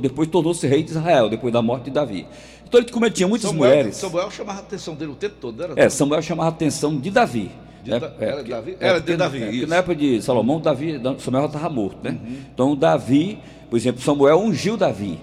Depois 0.00 0.28
tornou-se 0.28 0.66
rei 0.66 0.82
de 0.82 0.90
Israel, 0.92 1.28
depois 1.28 1.52
da 1.52 1.60
morte 1.60 1.84
de 1.84 1.90
Davi. 1.90 2.26
Então 2.72 2.80
ele 2.80 2.90
cometia 2.90 3.28
muitas 3.28 3.50
Samuel, 3.50 3.70
mulheres. 3.70 3.96
Samuel 3.96 4.30
chamava 4.30 4.60
a 4.60 4.62
atenção 4.62 4.94
dele 4.94 5.10
o 5.12 5.14
tempo 5.14 5.34
todo, 5.38 5.62
era? 5.62 5.74
É, 5.76 5.90
Samuel 5.90 6.22
chamava 6.22 6.48
a 6.48 6.52
atenção 6.54 6.96
de 6.98 7.10
Davi. 7.10 7.50
De 7.84 7.90
né? 7.90 8.00
Da- 8.00 8.12
É, 8.18 8.24
era 8.24 8.36
porque- 8.36 8.50
Davi? 8.50 8.76
é, 8.80 8.88
Era 8.88 8.98
de 9.02 9.16
Davi, 9.18 9.42
é, 9.42 9.44
porque 9.50 9.66
na 9.66 9.76
época 9.76 9.94
de 9.94 10.22
Salomão, 10.22 10.58
Davi, 10.58 10.98
Samuel 11.18 11.42
já 11.42 11.46
estava 11.48 11.68
morto, 11.68 11.98
né? 12.02 12.12
Uhum. 12.12 12.36
Então 12.54 12.74
Davi, 12.74 13.38
por 13.68 13.76
exemplo, 13.76 14.00
Samuel 14.00 14.38
ungiu 14.40 14.78
Davi 14.78 15.20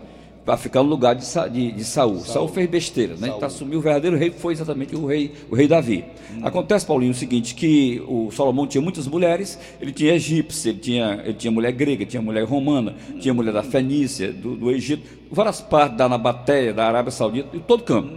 para 0.49 0.57
ficar 0.57 0.81
no 0.81 0.89
lugar 0.89 1.13
de, 1.13 1.23
de, 1.51 1.71
de 1.73 1.83
Saul. 1.83 2.21
Saul. 2.21 2.47
fez 2.47 2.67
besteira, 2.67 3.13
né? 3.13 3.27
Saul. 3.27 3.37
Então 3.37 3.47
assumiu 3.47 3.77
o 3.77 3.81
verdadeiro 3.83 4.17
rei, 4.17 4.31
foi 4.31 4.51
exatamente 4.51 4.95
o 4.95 5.05
rei, 5.05 5.31
o 5.47 5.53
rei 5.53 5.67
Davi. 5.67 6.03
Uhum. 6.33 6.47
Acontece, 6.47 6.87
Paulinho, 6.87 7.11
o 7.11 7.15
seguinte, 7.15 7.53
que 7.53 8.01
o 8.07 8.31
Salomão 8.31 8.65
tinha 8.65 8.81
muitas 8.81 9.05
mulheres, 9.05 9.59
ele 9.79 9.91
tinha 9.91 10.15
egípcia, 10.15 10.71
ele 10.71 10.79
tinha, 10.79 11.21
ele 11.23 11.35
tinha 11.35 11.51
mulher 11.51 11.71
grega, 11.71 12.03
tinha 12.03 12.19
mulher 12.19 12.45
romana, 12.45 12.95
tinha 13.19 13.31
mulher 13.31 13.53
da 13.53 13.61
Fenícia, 13.61 14.33
do, 14.33 14.55
do 14.55 14.71
Egito, 14.71 15.03
várias 15.29 15.61
partes 15.61 15.95
da 15.99 16.09
Nabateia, 16.09 16.73
da 16.73 16.87
Arábia 16.87 17.11
Saudita, 17.11 17.55
em 17.55 17.59
todo 17.59 17.83
canto. 17.83 18.09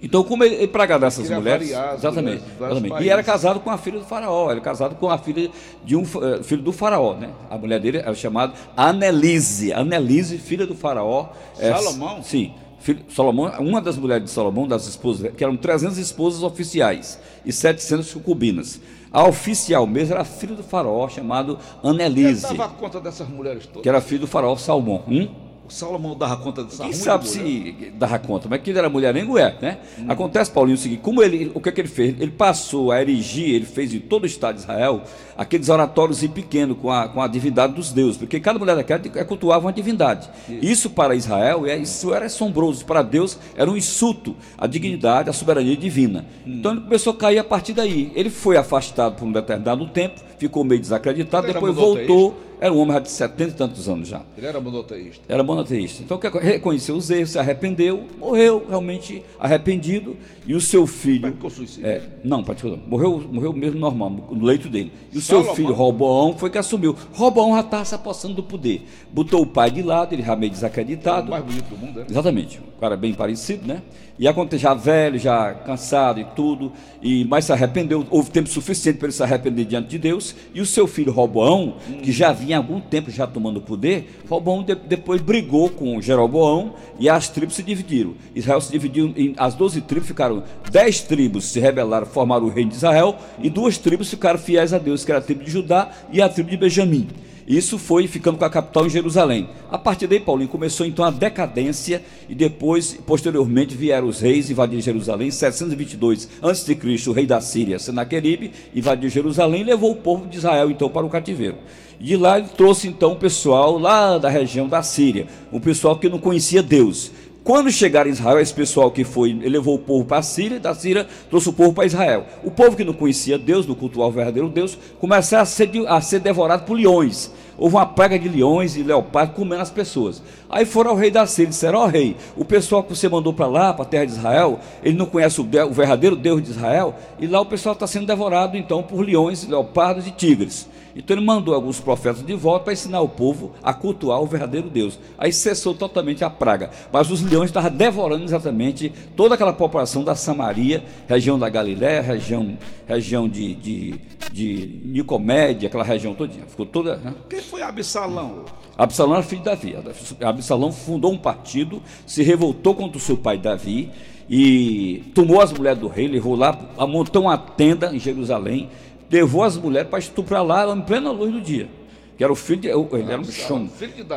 Então, 0.00 0.22
como 0.22 0.44
ele, 0.44 0.54
ele 0.54 0.68
para 0.68 0.84
agradar 0.84 1.08
essas 1.08 1.24
Queria 1.24 1.38
mulheres, 1.38 1.70
variar 1.70 1.94
exatamente, 1.94 2.42
mulheres 2.42 2.76
exatamente. 2.76 3.04
e 3.04 3.10
era 3.10 3.22
casado 3.22 3.60
com 3.60 3.68
a 3.70 3.76
filha 3.76 3.98
do 3.98 4.04
faraó, 4.04 4.50
era 4.50 4.60
casado 4.60 4.94
com 4.94 5.10
a 5.10 5.18
filha 5.18 5.50
de 5.84 5.96
um 5.96 6.02
eh, 6.02 6.42
filho 6.42 6.62
do 6.62 6.72
faraó, 6.72 7.14
né? 7.14 7.30
A 7.50 7.58
mulher 7.58 7.80
dele 7.80 7.98
era 7.98 8.14
chamada 8.14 8.52
Anelise, 8.76 9.72
Anelise, 9.72 10.38
filha 10.38 10.66
do 10.66 10.74
faraó. 10.74 11.30
eh, 11.58 11.72
Salomão? 11.72 12.22
sim. 12.22 12.52
Filho, 12.80 13.00
Salomão, 13.08 13.50
uma 13.58 13.80
das 13.80 13.96
mulheres 13.96 14.22
de 14.22 14.30
Salomão, 14.30 14.68
das 14.68 14.86
esposas, 14.86 15.32
que 15.36 15.42
eram 15.42 15.56
300 15.56 15.98
esposas 15.98 16.44
oficiais 16.44 17.18
e 17.44 17.52
700 17.52 18.14
concubinas. 18.14 18.80
A 19.10 19.26
oficial 19.26 19.84
mesmo 19.84 20.14
era 20.14 20.22
filha 20.24 20.54
do 20.54 20.62
faraó, 20.62 21.08
chamado 21.08 21.58
Ele 21.82 21.90
Anelise, 22.04 22.42
dava 22.42 22.68
conta 22.68 23.00
dessas 23.00 23.28
mulheres 23.28 23.66
todas. 23.66 23.82
que 23.82 23.88
era 23.88 24.00
filho 24.00 24.20
do 24.20 24.26
faraó 24.28 24.54
Salmão. 24.54 25.02
Hum? 25.08 25.28
O 25.68 25.72
Salomão 25.72 26.16
dava 26.16 26.38
conta 26.38 26.64
dessa 26.64 26.82
Quem 26.82 26.94
sabe 26.94 27.28
mulher. 27.28 27.74
se 27.74 27.90
dava 27.90 28.18
conta, 28.18 28.48
mas 28.48 28.62
que 28.62 28.70
ele 28.70 28.78
era 28.78 28.88
mulherengo 28.88 29.36
é, 29.36 29.54
né? 29.60 29.78
Acontece, 30.08 30.50
Paulinho, 30.50 30.76
o 30.76 30.80
seguinte, 30.80 31.00
como 31.02 31.22
ele, 31.22 31.52
o 31.54 31.60
que, 31.60 31.68
é 31.68 31.72
que 31.72 31.80
ele 31.82 31.88
fez? 31.88 32.18
Ele 32.18 32.30
passou 32.30 32.90
a 32.90 33.02
erigir, 33.02 33.54
ele 33.54 33.66
fez 33.66 33.92
em 33.92 34.00
todo 34.00 34.22
o 34.22 34.26
estado 34.26 34.54
de 34.54 34.62
Israel, 34.62 35.02
aqueles 35.36 35.68
oratórios 35.68 36.22
e 36.22 36.28
pequenos 36.28 36.78
com 36.78 36.90
a, 36.90 37.06
com 37.06 37.20
a 37.20 37.28
divindade 37.28 37.74
dos 37.74 37.92
deuses, 37.92 38.16
porque 38.16 38.40
cada 38.40 38.58
mulher 38.58 38.76
daquela 38.76 39.02
é, 39.14 39.24
cultuava 39.24 39.66
uma 39.66 39.72
divindade. 39.72 40.30
Isso 40.48 40.88
para 40.88 41.14
Israel, 41.14 41.66
é, 41.66 41.76
isso 41.76 42.14
era 42.14 42.24
assombroso, 42.24 42.86
para 42.86 43.02
Deus 43.02 43.38
era 43.54 43.70
um 43.70 43.76
insulto 43.76 44.34
à 44.56 44.66
dignidade, 44.66 45.28
à 45.28 45.34
soberania 45.34 45.76
divina. 45.76 46.24
Então 46.46 46.72
ele 46.72 46.80
começou 46.80 47.12
a 47.12 47.16
cair 47.16 47.38
a 47.38 47.44
partir 47.44 47.74
daí. 47.74 48.10
Ele 48.14 48.30
foi 48.30 48.56
afastado 48.56 49.16
por 49.16 49.26
um 49.26 49.32
determinado 49.32 49.86
tempo, 49.88 50.18
ficou 50.38 50.64
meio 50.64 50.80
desacreditado, 50.80 51.46
depois 51.46 51.74
monoteísta? 51.74 52.12
voltou 52.12 52.47
era 52.60 52.72
um 52.72 52.78
homem 52.78 52.94
já 52.94 53.00
de 53.00 53.10
70 53.10 53.50
e 53.50 53.54
tantos 53.54 53.88
anos 53.88 54.08
já. 54.08 54.22
Ele 54.36 54.46
era 54.46 54.60
monoteísta. 54.60 55.24
Era 55.28 55.42
monoteísta. 55.42 56.02
Então 56.02 56.18
reconheceu 56.40 56.96
os 56.96 57.08
erros, 57.10 57.30
se 57.30 57.38
arrependeu, 57.38 58.04
morreu 58.18 58.66
realmente 58.68 59.22
arrependido 59.38 60.16
e 60.46 60.54
o 60.54 60.60
seu 60.60 60.86
filho. 60.86 61.20
Praticou 61.20 61.50
suicídio? 61.50 61.86
É, 61.86 62.02
não, 62.24 62.42
praticou 62.42 62.78
Morreu, 62.86 63.24
morreu 63.30 63.52
mesmo 63.52 63.78
normal, 63.78 64.10
no 64.10 64.44
leito 64.44 64.68
dele. 64.68 64.92
E 65.12 65.18
o 65.18 65.20
seu 65.20 65.54
filho, 65.54 65.72
Roboão, 65.72 66.36
foi 66.36 66.50
que 66.50 66.58
assumiu. 66.58 66.96
Roboão 67.12 67.54
já 67.54 67.60
estava 67.60 67.84
se 67.84 67.94
apossando 67.94 68.34
do 68.34 68.42
poder. 68.42 68.82
Botou 69.12 69.42
o 69.42 69.46
pai 69.46 69.70
de 69.70 69.82
lado, 69.82 70.12
ele 70.14 70.22
já 70.22 70.34
meio 70.34 70.50
desacreditado. 70.50 71.28
O 71.28 71.30
mais 71.30 71.44
bonito 71.44 71.68
do 71.68 71.76
mundo, 71.76 72.00
né? 72.00 72.06
Exatamente. 72.08 72.60
Um 72.60 72.80
cara 72.80 72.96
bem 72.96 73.14
parecido, 73.14 73.66
né? 73.66 73.82
E 74.18 74.26
já 74.58 74.74
velho, 74.74 75.18
já 75.18 75.54
cansado 75.54 76.18
e 76.18 76.24
tudo, 76.24 76.72
e 77.00 77.24
mas 77.24 77.44
se 77.44 77.52
arrependeu, 77.52 78.04
houve 78.10 78.30
tempo 78.30 78.48
suficiente 78.48 78.98
para 78.98 79.06
ele 79.06 79.12
se 79.12 79.22
arrepender 79.22 79.64
diante 79.64 79.88
de 79.88 79.98
Deus, 79.98 80.34
e 80.52 80.60
o 80.60 80.66
seu 80.66 80.88
filho 80.88 81.12
Roboão, 81.12 81.76
hum. 81.88 81.98
que 82.02 82.10
já 82.10 82.32
vinha 82.32 82.56
há 82.56 82.60
algum 82.60 82.80
tempo 82.80 83.10
já 83.12 83.28
tomando 83.28 83.58
o 83.58 83.62
poder, 83.62 84.22
Roboão 84.28 84.64
de, 84.64 84.74
depois 84.74 85.20
brigou 85.20 85.68
com 85.70 86.00
Jeroboão 86.00 86.74
e 86.98 87.08
as 87.08 87.28
tribos 87.28 87.54
se 87.54 87.62
dividiram. 87.62 88.14
Israel 88.34 88.60
se 88.60 88.72
dividiu 88.72 89.12
em 89.16 89.34
as 89.36 89.54
12 89.54 89.82
tribos 89.82 90.08
ficaram, 90.08 90.42
dez 90.70 91.00
tribos 91.00 91.44
se 91.44 91.60
rebelaram, 91.60 92.06
formaram 92.06 92.46
o 92.46 92.50
reino 92.50 92.70
de 92.70 92.76
Israel, 92.76 93.16
e 93.40 93.48
duas 93.48 93.78
tribos 93.78 94.10
ficaram 94.10 94.38
fiéis 94.38 94.72
a 94.72 94.78
Deus, 94.78 95.04
que 95.04 95.12
era 95.12 95.20
a 95.20 95.22
tribo 95.22 95.44
de 95.44 95.50
Judá 95.50 95.90
e 96.12 96.20
a 96.20 96.28
tribo 96.28 96.50
de 96.50 96.56
Benjamim. 96.56 97.06
Isso 97.48 97.78
foi 97.78 98.06
ficando 98.06 98.36
com 98.36 98.44
a 98.44 98.50
capital 98.50 98.84
em 98.84 98.90
Jerusalém. 98.90 99.48
A 99.70 99.78
partir 99.78 100.06
daí, 100.06 100.20
Paulinho, 100.20 100.50
começou 100.50 100.84
então 100.84 101.02
a 101.02 101.10
decadência 101.10 102.02
e 102.28 102.34
depois, 102.34 102.98
posteriormente, 103.06 103.74
vieram 103.74 104.06
os 104.06 104.20
reis 104.20 104.50
invadir 104.50 104.82
Jerusalém. 104.82 105.28
Em 105.28 105.30
722 105.30 106.28
a.C., 106.42 106.78
o 107.06 107.12
rei 107.12 107.24
da 107.24 107.40
Síria, 107.40 107.78
Senaqueribe, 107.78 108.52
invadiu 108.74 109.08
Jerusalém 109.08 109.62
e 109.62 109.64
levou 109.64 109.92
o 109.92 109.96
povo 109.96 110.26
de 110.26 110.36
Israel 110.36 110.70
então 110.70 110.90
para 110.90 111.06
o 111.06 111.08
cativeiro. 111.08 111.56
De 111.98 112.16
lá 112.16 112.38
ele 112.38 112.48
trouxe 112.48 112.86
então 112.86 113.12
o 113.12 113.16
pessoal 113.16 113.78
lá 113.78 114.18
da 114.18 114.28
região 114.28 114.68
da 114.68 114.82
Síria, 114.82 115.26
um 115.50 115.58
pessoal 115.58 115.98
que 115.98 116.08
não 116.08 116.18
conhecia 116.18 116.62
Deus. 116.62 117.10
Quando 117.44 117.70
chegaram 117.70 118.10
em 118.10 118.12
Israel, 118.12 118.40
esse 118.40 118.52
pessoal 118.52 118.90
que 118.90 119.04
foi, 119.04 119.32
levou 119.32 119.76
o 119.76 119.78
povo 119.78 120.04
para 120.04 120.18
a 120.18 120.22
Síria, 120.22 120.60
da 120.60 120.74
Síria 120.74 121.06
trouxe 121.30 121.48
o 121.48 121.52
povo 121.52 121.72
para 121.72 121.86
Israel. 121.86 122.26
O 122.44 122.50
povo 122.50 122.76
que 122.76 122.84
não 122.84 122.92
conhecia 122.92 123.38
Deus, 123.38 123.66
não 123.66 123.74
cultuava 123.74 124.10
o 124.10 124.14
verdadeiro 124.14 124.48
Deus, 124.48 124.76
começou 124.98 125.38
a 125.38 125.44
ser, 125.46 125.70
a 125.86 126.00
ser 126.00 126.20
devorado 126.20 126.64
por 126.64 126.74
leões. 126.74 127.32
Houve 127.56 127.74
uma 127.74 127.86
praga 127.86 128.18
de 128.18 128.28
leões 128.28 128.76
e 128.76 128.82
leopardos 128.82 129.34
comendo 129.34 129.62
as 129.62 129.70
pessoas. 129.70 130.22
Aí 130.48 130.64
foram 130.64 130.92
ao 130.92 130.96
rei 130.96 131.10
da 131.10 131.26
Síria 131.26 131.48
e 131.48 131.50
disseram: 131.50 131.80
Ó 131.80 131.84
oh, 131.84 131.88
rei, 131.88 132.16
o 132.36 132.44
pessoal 132.44 132.84
que 132.84 132.94
você 132.94 133.08
mandou 133.08 133.32
para 133.32 133.46
lá, 133.46 133.74
para 133.74 133.82
a 133.82 133.88
terra 133.88 134.04
de 134.04 134.12
Israel, 134.12 134.60
ele 134.82 134.96
não 134.96 135.06
conhece 135.06 135.40
o, 135.40 135.44
o 135.44 135.72
verdadeiro 135.72 136.14
Deus 136.14 136.42
de 136.42 136.50
Israel, 136.50 136.94
e 137.18 137.26
lá 137.26 137.40
o 137.40 137.46
pessoal 137.46 137.72
está 137.72 137.86
sendo 137.86 138.06
devorado 138.06 138.56
então 138.56 138.82
por 138.82 139.00
leões, 139.00 139.46
leopardos 139.48 140.06
e 140.06 140.12
tigres. 140.12 140.68
Então 140.94 141.16
ele 141.16 141.24
mandou 141.24 141.54
alguns 141.54 141.80
profetas 141.80 142.24
de 142.24 142.34
volta 142.34 142.64
para 142.64 142.72
ensinar 142.72 143.00
o 143.00 143.08
povo 143.08 143.52
a 143.62 143.72
cultuar 143.72 144.20
o 144.20 144.26
verdadeiro 144.26 144.68
Deus. 144.68 144.98
Aí 145.16 145.32
cessou 145.32 145.74
totalmente 145.74 146.24
a 146.24 146.30
praga. 146.30 146.70
Mas 146.92 147.10
os 147.10 147.22
leões 147.22 147.50
estavam 147.50 147.70
devorando 147.70 148.24
exatamente 148.24 148.92
toda 149.16 149.34
aquela 149.34 149.52
população 149.52 150.02
da 150.04 150.14
Samaria, 150.14 150.84
região 151.06 151.38
da 151.38 151.48
Galiléia, 151.48 152.00
região, 152.00 152.56
região 152.86 153.28
de, 153.28 153.54
de, 153.54 153.94
de 154.32 154.80
Nicomédia, 154.84 155.68
aquela 155.68 155.84
região 155.84 156.14
todinha. 156.14 156.46
Ficou 156.46 156.66
toda. 156.66 156.96
Né? 156.96 157.14
Quem 157.28 157.40
foi 157.40 157.62
Absalão? 157.62 158.44
Absalão 158.76 159.14
era 159.14 159.22
filho 159.22 159.42
de 159.42 159.44
Davi. 159.44 159.76
Absalão 160.20 160.72
fundou 160.72 161.12
um 161.12 161.18
partido, 161.18 161.82
se 162.06 162.22
revoltou 162.22 162.74
contra 162.74 162.96
o 162.96 163.00
seu 163.00 163.16
pai 163.16 163.36
Davi 163.36 163.90
e 164.30 165.04
tomou 165.14 165.40
as 165.40 165.52
mulheres 165.52 165.80
do 165.80 165.88
rei, 165.88 166.06
levou 166.06 166.36
lá, 166.36 166.56
montou 166.86 167.22
uma 167.22 167.38
tenda 167.38 167.94
em 167.94 167.98
Jerusalém 167.98 168.68
levou 169.10 169.42
as 169.42 169.56
mulheres 169.56 169.88
para 169.88 169.98
estuprar 169.98 170.44
lá 170.44 170.66
em 170.74 170.80
plena 170.80 171.10
luz 171.10 171.32
do 171.32 171.40
dia. 171.40 171.68
Que 172.16 172.24
era 172.24 172.32
o 172.32 172.36
filho 172.36 172.60
de. 172.60 172.68
Ele 172.68 173.12
era 173.12 173.20
um 173.20 173.24
bichão. 173.24 173.70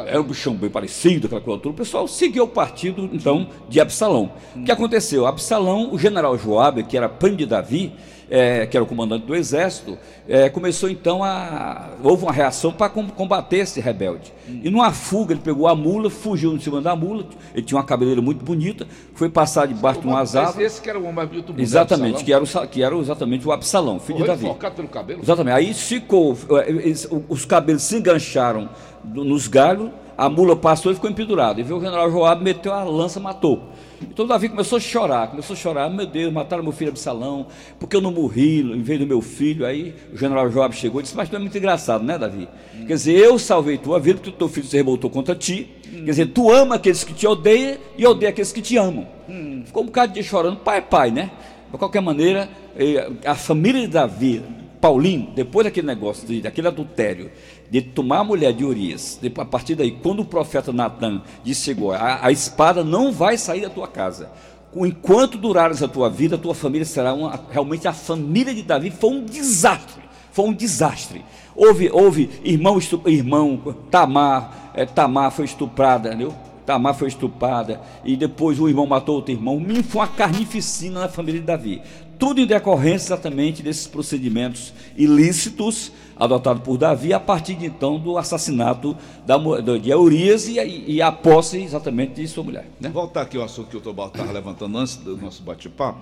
Era 0.07 0.19
um 0.19 0.23
bichão 0.23 0.55
bem 0.55 0.71
parecido, 0.71 1.27
aquela 1.27 1.39
coisa 1.39 1.61
toda. 1.61 1.75
O 1.75 1.77
pessoal 1.77 2.07
seguiu 2.07 2.45
o 2.45 2.47
partido, 2.47 3.07
então, 3.13 3.47
de 3.69 3.79
Absalão. 3.79 4.31
O 4.55 4.63
que 4.63 4.71
aconteceu? 4.71 5.27
Absalão, 5.27 5.93
o 5.93 5.99
general 5.99 6.35
Joabe, 6.35 6.83
que 6.83 6.97
era 6.97 7.07
pai 7.07 7.35
de 7.35 7.45
Davi, 7.45 7.93
é, 8.31 8.65
que 8.65 8.77
era 8.77 8.83
o 8.83 8.87
comandante 8.87 9.25
do 9.25 9.35
exército, 9.35 9.97
é, 10.27 10.49
começou 10.49 10.89
então 10.89 11.21
a. 11.21 11.89
Houve 12.01 12.23
uma 12.23 12.31
reação 12.31 12.71
para 12.71 12.87
combater 12.89 13.57
esse 13.57 13.81
rebelde. 13.81 14.33
E 14.47 14.69
numa 14.69 14.91
fuga, 14.91 15.33
ele 15.33 15.41
pegou 15.41 15.67
a 15.67 15.75
mula, 15.75 16.09
fugiu 16.09 16.53
em 16.53 16.59
cima 16.59 16.81
da 16.81 16.95
mula, 16.95 17.25
ele 17.53 17.63
tinha 17.63 17.77
uma 17.77 17.83
cabeleira 17.83 18.21
muito 18.21 18.43
bonita, 18.43 18.87
foi 19.13 19.29
passar 19.29 19.67
debaixo 19.67 19.99
de 19.99 20.07
umas 20.07 20.33
árvores. 20.33 20.71
Esse 20.71 20.81
que 20.81 20.89
era 20.89 20.97
o 20.97 21.03
homem 21.03 21.15
mais 21.15 21.29
bonito 21.29 21.53
Exatamente, 21.57 22.23
que 22.23 22.31
era, 22.31 22.43
o, 22.43 22.67
que 22.67 22.81
era 22.81 22.95
exatamente 22.95 23.45
o 23.45 23.51
Absalão, 23.51 23.99
filho 23.99 24.19
de 24.19 24.27
Davi. 24.27 24.47
pelo 24.75 24.87
cabelo? 24.87 25.21
Exatamente. 25.21 25.55
Aí 25.55 25.73
ficou, 25.73 26.37
é, 26.51 26.93
os 27.27 27.43
cabelos 27.43 27.83
se 27.83 27.97
engancharam 27.97 28.69
nos 29.03 29.47
galhos, 29.47 29.89
a 30.21 30.29
mula 30.29 30.55
passou 30.55 30.91
e 30.91 30.95
ficou 30.95 31.09
empedurada. 31.09 31.59
E 31.59 31.63
viu 31.63 31.77
o 31.77 31.81
general 31.81 32.11
Joab 32.11 32.43
meteu 32.43 32.71
a 32.71 32.83
lança, 32.83 33.19
matou. 33.19 33.63
Então 33.99 34.27
Davi 34.27 34.49
começou 34.49 34.77
a 34.77 34.79
chorar, 34.79 35.27
começou 35.29 35.55
a 35.55 35.57
chorar, 35.57 35.89
meu 35.89 36.05
Deus, 36.05 36.31
mataram 36.31 36.61
meu 36.61 36.71
filho 36.71 36.91
Absalão, 36.91 37.47
porque 37.79 37.95
eu 37.95 38.01
não 38.01 38.11
morri 38.11 38.61
em 38.61 38.83
vez 38.83 38.99
do 38.99 39.07
meu 39.07 39.19
filho. 39.19 39.65
Aí 39.65 39.95
o 40.13 40.17
general 40.17 40.47
Joab 40.51 40.75
chegou 40.75 41.01
e 41.01 41.03
disse, 41.03 41.17
mas 41.17 41.27
tu 41.27 41.35
é 41.35 41.39
muito 41.39 41.57
engraçado, 41.57 42.03
né, 42.03 42.19
Davi? 42.19 42.47
Hum. 42.75 42.85
Quer 42.85 42.93
dizer, 42.93 43.17
eu 43.17 43.39
salvei 43.39 43.79
tua 43.79 43.99
vida 43.99 44.19
porque 44.19 44.29
o 44.29 44.33
teu 44.33 44.47
filho 44.47 44.67
se 44.67 44.77
revoltou 44.77 45.09
contra 45.09 45.33
ti. 45.33 45.67
Hum. 45.87 46.05
Quer 46.05 46.11
dizer, 46.11 46.27
tu 46.27 46.51
ama 46.51 46.75
aqueles 46.75 47.03
que 47.03 47.15
te 47.15 47.25
odeiam 47.25 47.77
e 47.97 48.05
odeia 48.05 48.29
aqueles 48.29 48.51
que 48.51 48.61
te 48.61 48.77
amam. 48.77 49.07
Hum. 49.27 49.63
Ficou 49.65 49.81
um 49.81 49.87
bocado 49.87 50.13
de 50.13 50.21
chorando, 50.21 50.57
pai 50.57 50.77
é 50.77 50.81
pai, 50.81 51.09
né? 51.09 51.31
De 51.71 51.79
qualquer 51.79 52.01
maneira, 52.01 52.47
eh, 52.77 53.09
a 53.25 53.33
família 53.33 53.81
de 53.81 53.87
Davi, 53.87 54.43
Paulinho, 54.81 55.29
depois 55.35 55.63
daquele 55.63 55.85
negócio, 55.85 56.41
daquele 56.41 56.67
adultério, 56.67 57.31
de 57.71 57.81
tomar 57.81 58.19
a 58.19 58.23
mulher 58.25 58.51
de 58.51 58.65
Urias, 58.65 59.17
a 59.37 59.45
partir 59.45 59.75
daí, 59.75 59.91
quando 59.91 60.19
o 60.19 60.25
profeta 60.25 60.73
Natan 60.73 61.21
disse 61.41 61.73
a, 61.97 62.27
a 62.27 62.29
espada 62.29 62.83
não 62.83 63.13
vai 63.13 63.37
sair 63.37 63.61
da 63.61 63.69
tua 63.69 63.87
casa. 63.87 64.29
Enquanto 64.75 65.37
durares 65.37 65.81
a 65.81 65.87
tua 65.87 66.09
vida, 66.09 66.35
a 66.35 66.37
tua 66.37 66.53
família 66.53 66.85
será 66.85 67.13
uma, 67.13 67.39
realmente 67.49 67.87
a 67.87 67.93
família 67.93 68.53
de 68.53 68.61
Davi 68.61 68.91
foi 68.91 69.11
um 69.11 69.23
desastre. 69.23 70.03
Foi 70.33 70.45
um 70.45 70.53
desastre. 70.53 71.23
Houve, 71.55 71.89
houve 71.89 72.29
irmão, 72.43 72.77
irmão 73.05 73.75
Tamar, 73.89 74.71
é, 74.73 74.85
Tamar 74.85 75.31
foi 75.31 75.45
estuprada, 75.45 76.09
entendeu? 76.09 76.33
Tamar 76.65 76.93
foi 76.93 77.07
estuprada, 77.07 77.81
e 78.03 78.17
depois 78.17 78.59
o 78.59 78.67
irmão 78.67 78.85
matou 78.85 79.15
outro 79.15 79.31
irmão. 79.31 79.61
Foi 79.87 80.01
uma 80.01 80.07
carnificina 80.07 81.01
na 81.01 81.09
família 81.09 81.39
de 81.39 81.47
Davi. 81.47 81.81
Tudo 82.19 82.41
em 82.41 82.45
decorrência 82.45 83.07
exatamente 83.07 83.63
desses 83.63 83.87
procedimentos 83.87 84.73
ilícitos 84.95 85.91
adotados 86.21 86.61
por 86.61 86.77
Davi 86.77 87.13
a 87.13 87.19
partir 87.19 87.55
de 87.55 87.65
então 87.65 87.99
do 87.99 88.15
assassinato 88.15 88.95
da, 89.25 89.37
de 89.79 89.91
Urias 89.91 90.47
e, 90.47 90.59
e, 90.59 91.01
a 91.01 91.11
posse 91.11 91.59
exatamente 91.59 92.13
de 92.13 92.27
sua 92.27 92.43
mulher. 92.43 92.69
Né? 92.79 92.89
Voltar 92.89 93.23
aqui 93.23 93.37
ao 93.37 93.43
assunto 93.43 93.69
que 93.69 93.77
o 93.77 93.81
Tobar 93.81 94.07
estava 94.07 94.31
levantando 94.31 94.77
antes 94.77 94.97
do 94.97 95.17
nosso 95.17 95.41
bate-papo. 95.41 95.99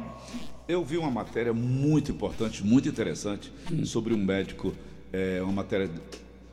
Eu 0.68 0.84
vi 0.84 0.98
uma 0.98 1.10
matéria 1.10 1.54
muito 1.54 2.12
importante, 2.12 2.66
muito 2.66 2.90
interessante, 2.90 3.52
hum. 3.72 3.86
sobre 3.86 4.14
um 4.14 4.18
médico, 4.18 4.74
é, 5.14 5.40
uma 5.42 5.54
matéria, 5.54 5.90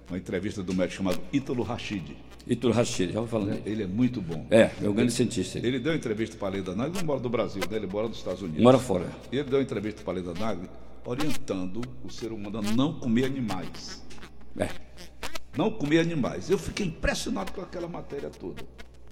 uma 0.09 0.17
entrevista 0.17 0.63
do 0.63 0.73
médico 0.73 0.99
chamado 0.99 1.21
Ítalo 1.33 1.65
Rachid. 1.65 2.17
Ítalo 2.47 2.73
Rachid, 2.73 3.13
já 3.13 3.19
vou 3.19 3.29
falando. 3.29 3.51
Ele, 3.51 3.63
ele 3.67 3.83
é 3.83 3.87
muito 3.87 4.21
bom. 4.23 4.47
É, 4.49 4.71
é 4.81 4.89
um 4.89 4.95
grande 4.95 5.13
cientista. 5.13 5.59
Ele 5.59 5.81
deu 5.81 5.93
entrevista 5.93 6.37
para 6.39 6.49
a 6.49 6.51
Leda 6.53 6.73
Nagli, 6.75 6.93
ele 6.93 7.01
não 7.01 7.07
mora 7.07 7.21
do 7.21 7.29
Brasil, 7.29 7.61
né? 7.69 7.77
ele 7.77 7.89
mora 7.89 8.09
dos 8.09 8.19
Estados 8.19 8.41
Unidos. 8.41 8.63
Mora 8.63 8.79
fora. 8.79 9.07
Ele 9.33 9.43
deu 9.43 9.61
entrevista 9.61 10.03
para 10.05 10.13
a 10.13 10.17
Leda 10.23 10.33
Nagli 10.39 10.69
orientando 11.07 11.81
o 12.05 12.11
ser 12.11 12.33
humano 12.33 12.59
a 12.59 12.63
não 12.63 12.93
comer 12.95 13.25
animais. 13.25 14.05
É. 14.59 14.69
Não 15.57 15.71
comer 15.71 16.01
animais. 16.01 16.51
Eu 16.51 16.59
fiquei 16.59 16.87
impressionado 16.87 17.53
com 17.53 17.61
aquela 17.61 17.89
matéria 17.89 18.29
toda. 18.29 18.63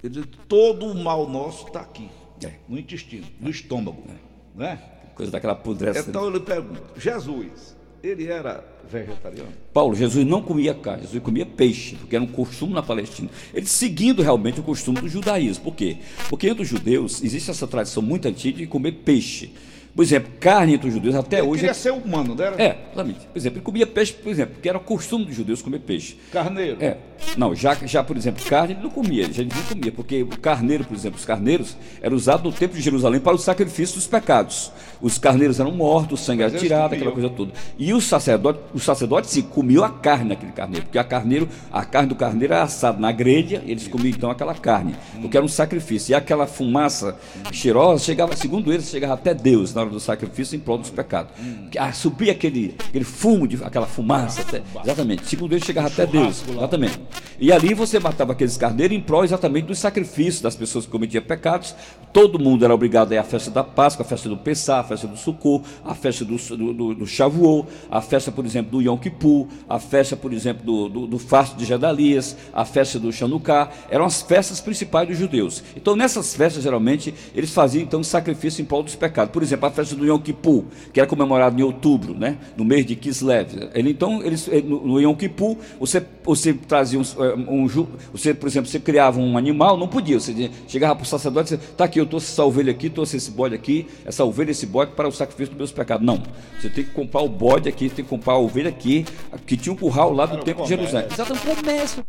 Ele 0.03 0.21
diz, 0.21 0.27
todo 0.47 0.87
o 0.87 0.95
mal 0.95 1.27
nosso 1.29 1.69
está 1.69 1.81
aqui, 1.81 2.11
é. 2.45 2.55
no 2.69 2.79
intestino, 2.79 3.27
no 3.41 3.49
estômago. 3.49 4.03
É. 4.09 4.59
Né? 4.59 4.83
Coisa 5.15 5.31
daquela 5.31 5.55
pudressa. 5.55 6.11
Então 6.11 6.25
eu 6.25 6.31
lhe 6.31 6.41
pergunto, 6.41 6.83
Jesus, 7.01 7.77
ele 8.03 8.27
era 8.27 8.63
vegetariano? 8.91 9.53
Paulo, 9.73 9.95
Jesus 9.95 10.27
não 10.27 10.43
comia 10.43 10.75
carne, 10.75 11.05
Jesus 11.05 11.23
comia 11.23 11.47
peixe, 11.47 11.97
porque 11.97 12.17
era 12.17 12.25
um 12.25 12.29
costume 12.29 12.75
na 12.75 12.83
Palestina. 12.83 13.31
Ele 13.55 13.67
seguindo 13.67 14.21
realmente 14.21 14.61
o 14.61 14.63
costume 14.63 15.01
do 15.01 15.09
judaísmo. 15.09 15.65
Por 15.65 15.75
quê? 15.75 15.99
Porque 16.29 16.49
entre 16.49 16.63
os 16.63 16.69
judeus 16.69 17.23
existe 17.23 17.51
essa 17.51 17.67
tradição 17.67 18.03
muito 18.03 18.29
antiga 18.29 18.59
de 18.59 18.67
comer 18.67 18.93
peixe. 18.93 19.53
Por 19.95 20.03
exemplo, 20.03 20.33
carne 20.41 20.75
entre 20.75 20.89
os 20.89 20.95
judeus 20.95 21.15
até 21.15 21.39
ele 21.39 21.47
hoje. 21.47 21.61
Queria 21.61 21.75
ser 21.75 21.93
humano, 21.93 22.35
não 22.35 22.45
era? 22.45 22.61
É, 22.61 22.79
exatamente. 22.87 23.21
Por 23.21 23.39
exemplo, 23.39 23.59
ele 23.59 23.65
comia 23.65 23.87
peixe, 23.87 24.13
por 24.13 24.31
exemplo, 24.31 24.55
porque 24.55 24.69
era 24.69 24.79
costume 24.79 25.25
dos 25.25 25.37
judeus 25.37 25.63
comer 25.63 25.79
peixe. 25.81 26.17
Carneiro. 26.33 26.79
É. 26.81 26.97
Não, 27.37 27.55
já, 27.55 27.75
já 27.87 28.03
por 28.03 28.17
exemplo, 28.17 28.45
carne 28.45 28.75
ele 28.75 28.83
não 28.83 28.91
comia, 28.91 29.25
ele 29.25 29.33
já 29.33 29.43
não 29.43 29.63
comia, 29.63 29.93
porque 29.93 30.23
o 30.23 30.39
carneiro, 30.39 30.85
por 30.85 30.95
exemplo, 30.95 31.19
os 31.19 31.25
carneiros 31.25 31.77
eram 32.03 32.17
usados 32.17 32.45
no 32.45 32.53
templo 32.53 32.77
de 32.77 32.83
Jerusalém 32.83 33.21
para 33.21 33.35
o 33.35 33.39
sacrifício 33.39 33.97
dos 33.97 34.07
pecados. 34.07 34.73
Os 35.01 35.19
carneiros 35.19 35.61
eram 35.61 35.71
mortos, 35.71 36.21
o 36.21 36.25
sangue 36.25 36.43
era 36.43 36.59
tirado, 36.59 36.95
aquela 36.95 37.13
coisa 37.13 37.29
toda. 37.31 37.53
E 37.79 37.93
os 37.93 38.05
sacerdotes, 38.05 38.63
os 38.75 38.83
sacerdotes 38.83 39.31
sim, 39.31 39.43
comiam 39.43 39.85
a 39.85 39.91
carne 39.91 40.31
daquele 40.31 40.53
carneiro, 40.53 40.87
porque 40.87 40.99
a 40.99 41.05
carneiro, 41.05 41.49
a 41.73 41.85
carne 41.85 42.09
do 42.09 42.15
carneiro 42.15 42.53
era 42.53 42.65
assada 42.65 42.99
na 42.99 43.13
grelha, 43.13 43.63
eles 43.67 43.89
comiam 43.89 44.15
então 44.15 44.31
aquela 44.31 44.55
carne, 44.55 44.95
porque 45.21 45.37
era 45.37 45.45
um 45.45 45.49
sacrifício. 45.49 46.13
E 46.13 46.15
aquela 46.15 46.47
fumaça 46.47 47.17
cheirosa 47.53 48.05
chegava, 48.05 48.35
segundo 48.37 48.73
eles, 48.73 48.89
chegava 48.89 49.15
até 49.15 49.33
Deus. 49.33 49.75
Na 49.75 49.84
hora 49.85 49.93
do 49.93 50.01
sacrifício 50.01 50.57
em 50.57 50.59
prol 50.59 50.79
dos 50.79 50.91
pecados. 50.91 51.33
Ah, 51.79 51.93
subia 51.93 52.33
aquele, 52.33 52.75
aquele 52.89 53.05
fumo, 53.05 53.47
de, 53.47 53.63
aquela 53.63 53.87
fumaça, 53.87 54.43
até, 54.43 54.63
exatamente. 54.83 55.27
Segundo 55.27 55.53
ele 55.53 55.65
chegava 55.65 55.89
até 55.89 56.07
Deus, 56.07 56.45
exatamente. 56.49 57.01
E 57.39 57.53
ali 57.53 57.75
você 57.75 57.99
matava 57.99 58.33
aqueles 58.33 58.57
carneiros 58.57 58.97
em 58.97 59.01
prol 59.01 59.25
exatamente 59.25 59.67
dos 59.67 59.79
sacrifícios 59.79 60.41
das 60.41 60.57
pessoas 60.57 60.87
que 60.87 60.91
cometiam 60.91 61.23
pecados. 61.23 61.75
Todo 62.13 62.39
mundo 62.39 62.65
era 62.65 62.73
obrigado 62.73 63.11
a 63.13 63.17
ir 63.17 63.19
à 63.19 63.25
festa 63.25 63.51
da 63.51 63.65
Páscoa, 63.65 64.05
a 64.05 64.09
festa 64.09 64.29
do 64.29 64.37
Pessah, 64.37 64.81
a 64.81 64.85
festa 64.85 65.09
do 65.09 65.17
Sukkot, 65.17 65.65
a 65.85 65.95
festa 65.95 66.25
do, 66.25 66.37
do, 66.37 66.73
do, 66.73 66.95
do 66.95 67.07
Shavuot, 67.07 67.69
a 67.91 68.01
festa, 68.01 68.31
por 68.31 68.47
exemplo, 68.47 68.71
do 68.71 68.81
Yom 68.81 68.97
Kippur, 68.97 69.49
a 69.69 69.81
festa, 69.81 70.17
por 70.17 70.33
exemplo, 70.33 70.65
do, 70.65 70.89
do, 70.89 71.07
do 71.09 71.19
Fasto 71.19 71.57
de 71.57 71.65
Gedalias, 71.65 72.37
a 72.53 72.65
festa 72.65 73.01
do 73.01 73.13
Chanukah. 73.13 73.69
Eram 73.91 74.05
as 74.05 74.23
festas 74.23 74.61
principais 74.61 75.09
dos 75.09 75.19
judeus. 75.19 75.63
Então, 75.77 75.97
nessas 75.97 76.35
festas, 76.35 76.63
geralmente, 76.63 77.13
eles 77.35 77.51
faziam 77.53 77.83
então 77.83 78.03
sacrifício 78.05 78.63
em 78.63 78.65
prol 78.65 78.83
dos 78.83 78.95
pecados. 78.95 79.33
Por 79.33 79.43
exemplo, 79.43 79.67
a 79.67 79.71
festa 79.75 79.95
do 79.95 80.07
Yom 80.07 80.19
Kippur, 80.19 80.65
que 80.93 81.01
era 81.01 81.09
comemorada 81.09 81.59
em 81.59 81.63
outubro, 81.63 82.15
né, 82.15 82.39
no 82.57 82.65
mês 82.65 82.87
de 82.87 82.97
Kislev. 82.97 83.71
Ele, 83.75 83.91
então, 83.91 84.23
eles, 84.23 84.49
no, 84.65 84.87
no 84.87 85.01
Yom 85.01 85.15
Kippur, 85.15 85.57
você, 85.79 86.05
você 86.23 86.55
trazia 86.55 86.99
um, 86.99 87.03
um, 87.49 87.67
você, 88.13 88.33
por 88.33 88.49
exemplo, 88.49 88.71
você 88.71 88.81
criava 88.81 89.21
um 89.21 89.37
animal, 89.37 89.77
não 89.77 89.89
podia. 89.89 90.19
Você 90.19 90.51
chegava 90.69 90.95
para 90.95 91.05
o 91.05 91.07
sacerdote 91.07 91.55
e 91.55 91.57
dizia, 91.57 91.71
está 91.73 91.85
aqui, 91.85 92.01
eu 92.01 92.07
trouxe 92.07 92.33
essa 92.33 92.45
ovelha 92.45 92.71
aqui, 92.71 92.89
trouxe 92.89 93.17
esse 93.17 93.31
bode 93.31 93.55
aqui, 93.55 93.87
essa 94.05 94.25
ovelha, 94.25 94.51
esse 94.51 94.67
bode 94.67 94.93
para 94.93 95.09
o 95.09 95.13
sacrifício 95.13 95.53
dos 95.53 95.59
meus 95.59 95.73
pecados. 95.73 96.07
Não. 96.07 96.23
Você 96.61 96.69
tem 96.69 96.85
que 96.85 96.91
comprar 96.91 97.23
o 97.23 97.29
bode 97.29 97.69
aqui, 97.69 97.89
tem 97.89 98.05
que 98.05 98.11
comprar 98.11 98.35
a 98.35 98.39
ovelha 98.39 98.69
aqui, 98.69 99.05
que 99.47 99.57
tinha 99.57 99.73
um 99.73 99.77
curral 99.77 100.13
lá 100.13 100.27
do 100.27 100.39
templo 100.39 100.63
de 100.63 100.69
Jerusalém. 100.69 101.09
Exatamente, 101.11 101.47
comércio 101.63 102.05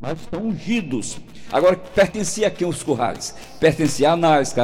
mas 0.00 0.20
estão 0.20 0.42
ungidos. 0.42 1.18
Agora, 1.52 1.76
pertencia 1.76 2.48
a 2.48 2.50
quem 2.50 2.66
os 2.66 2.82
currais? 2.82 3.34
Pertencia 3.60 4.10
a 4.10 4.12
Anás, 4.14 4.54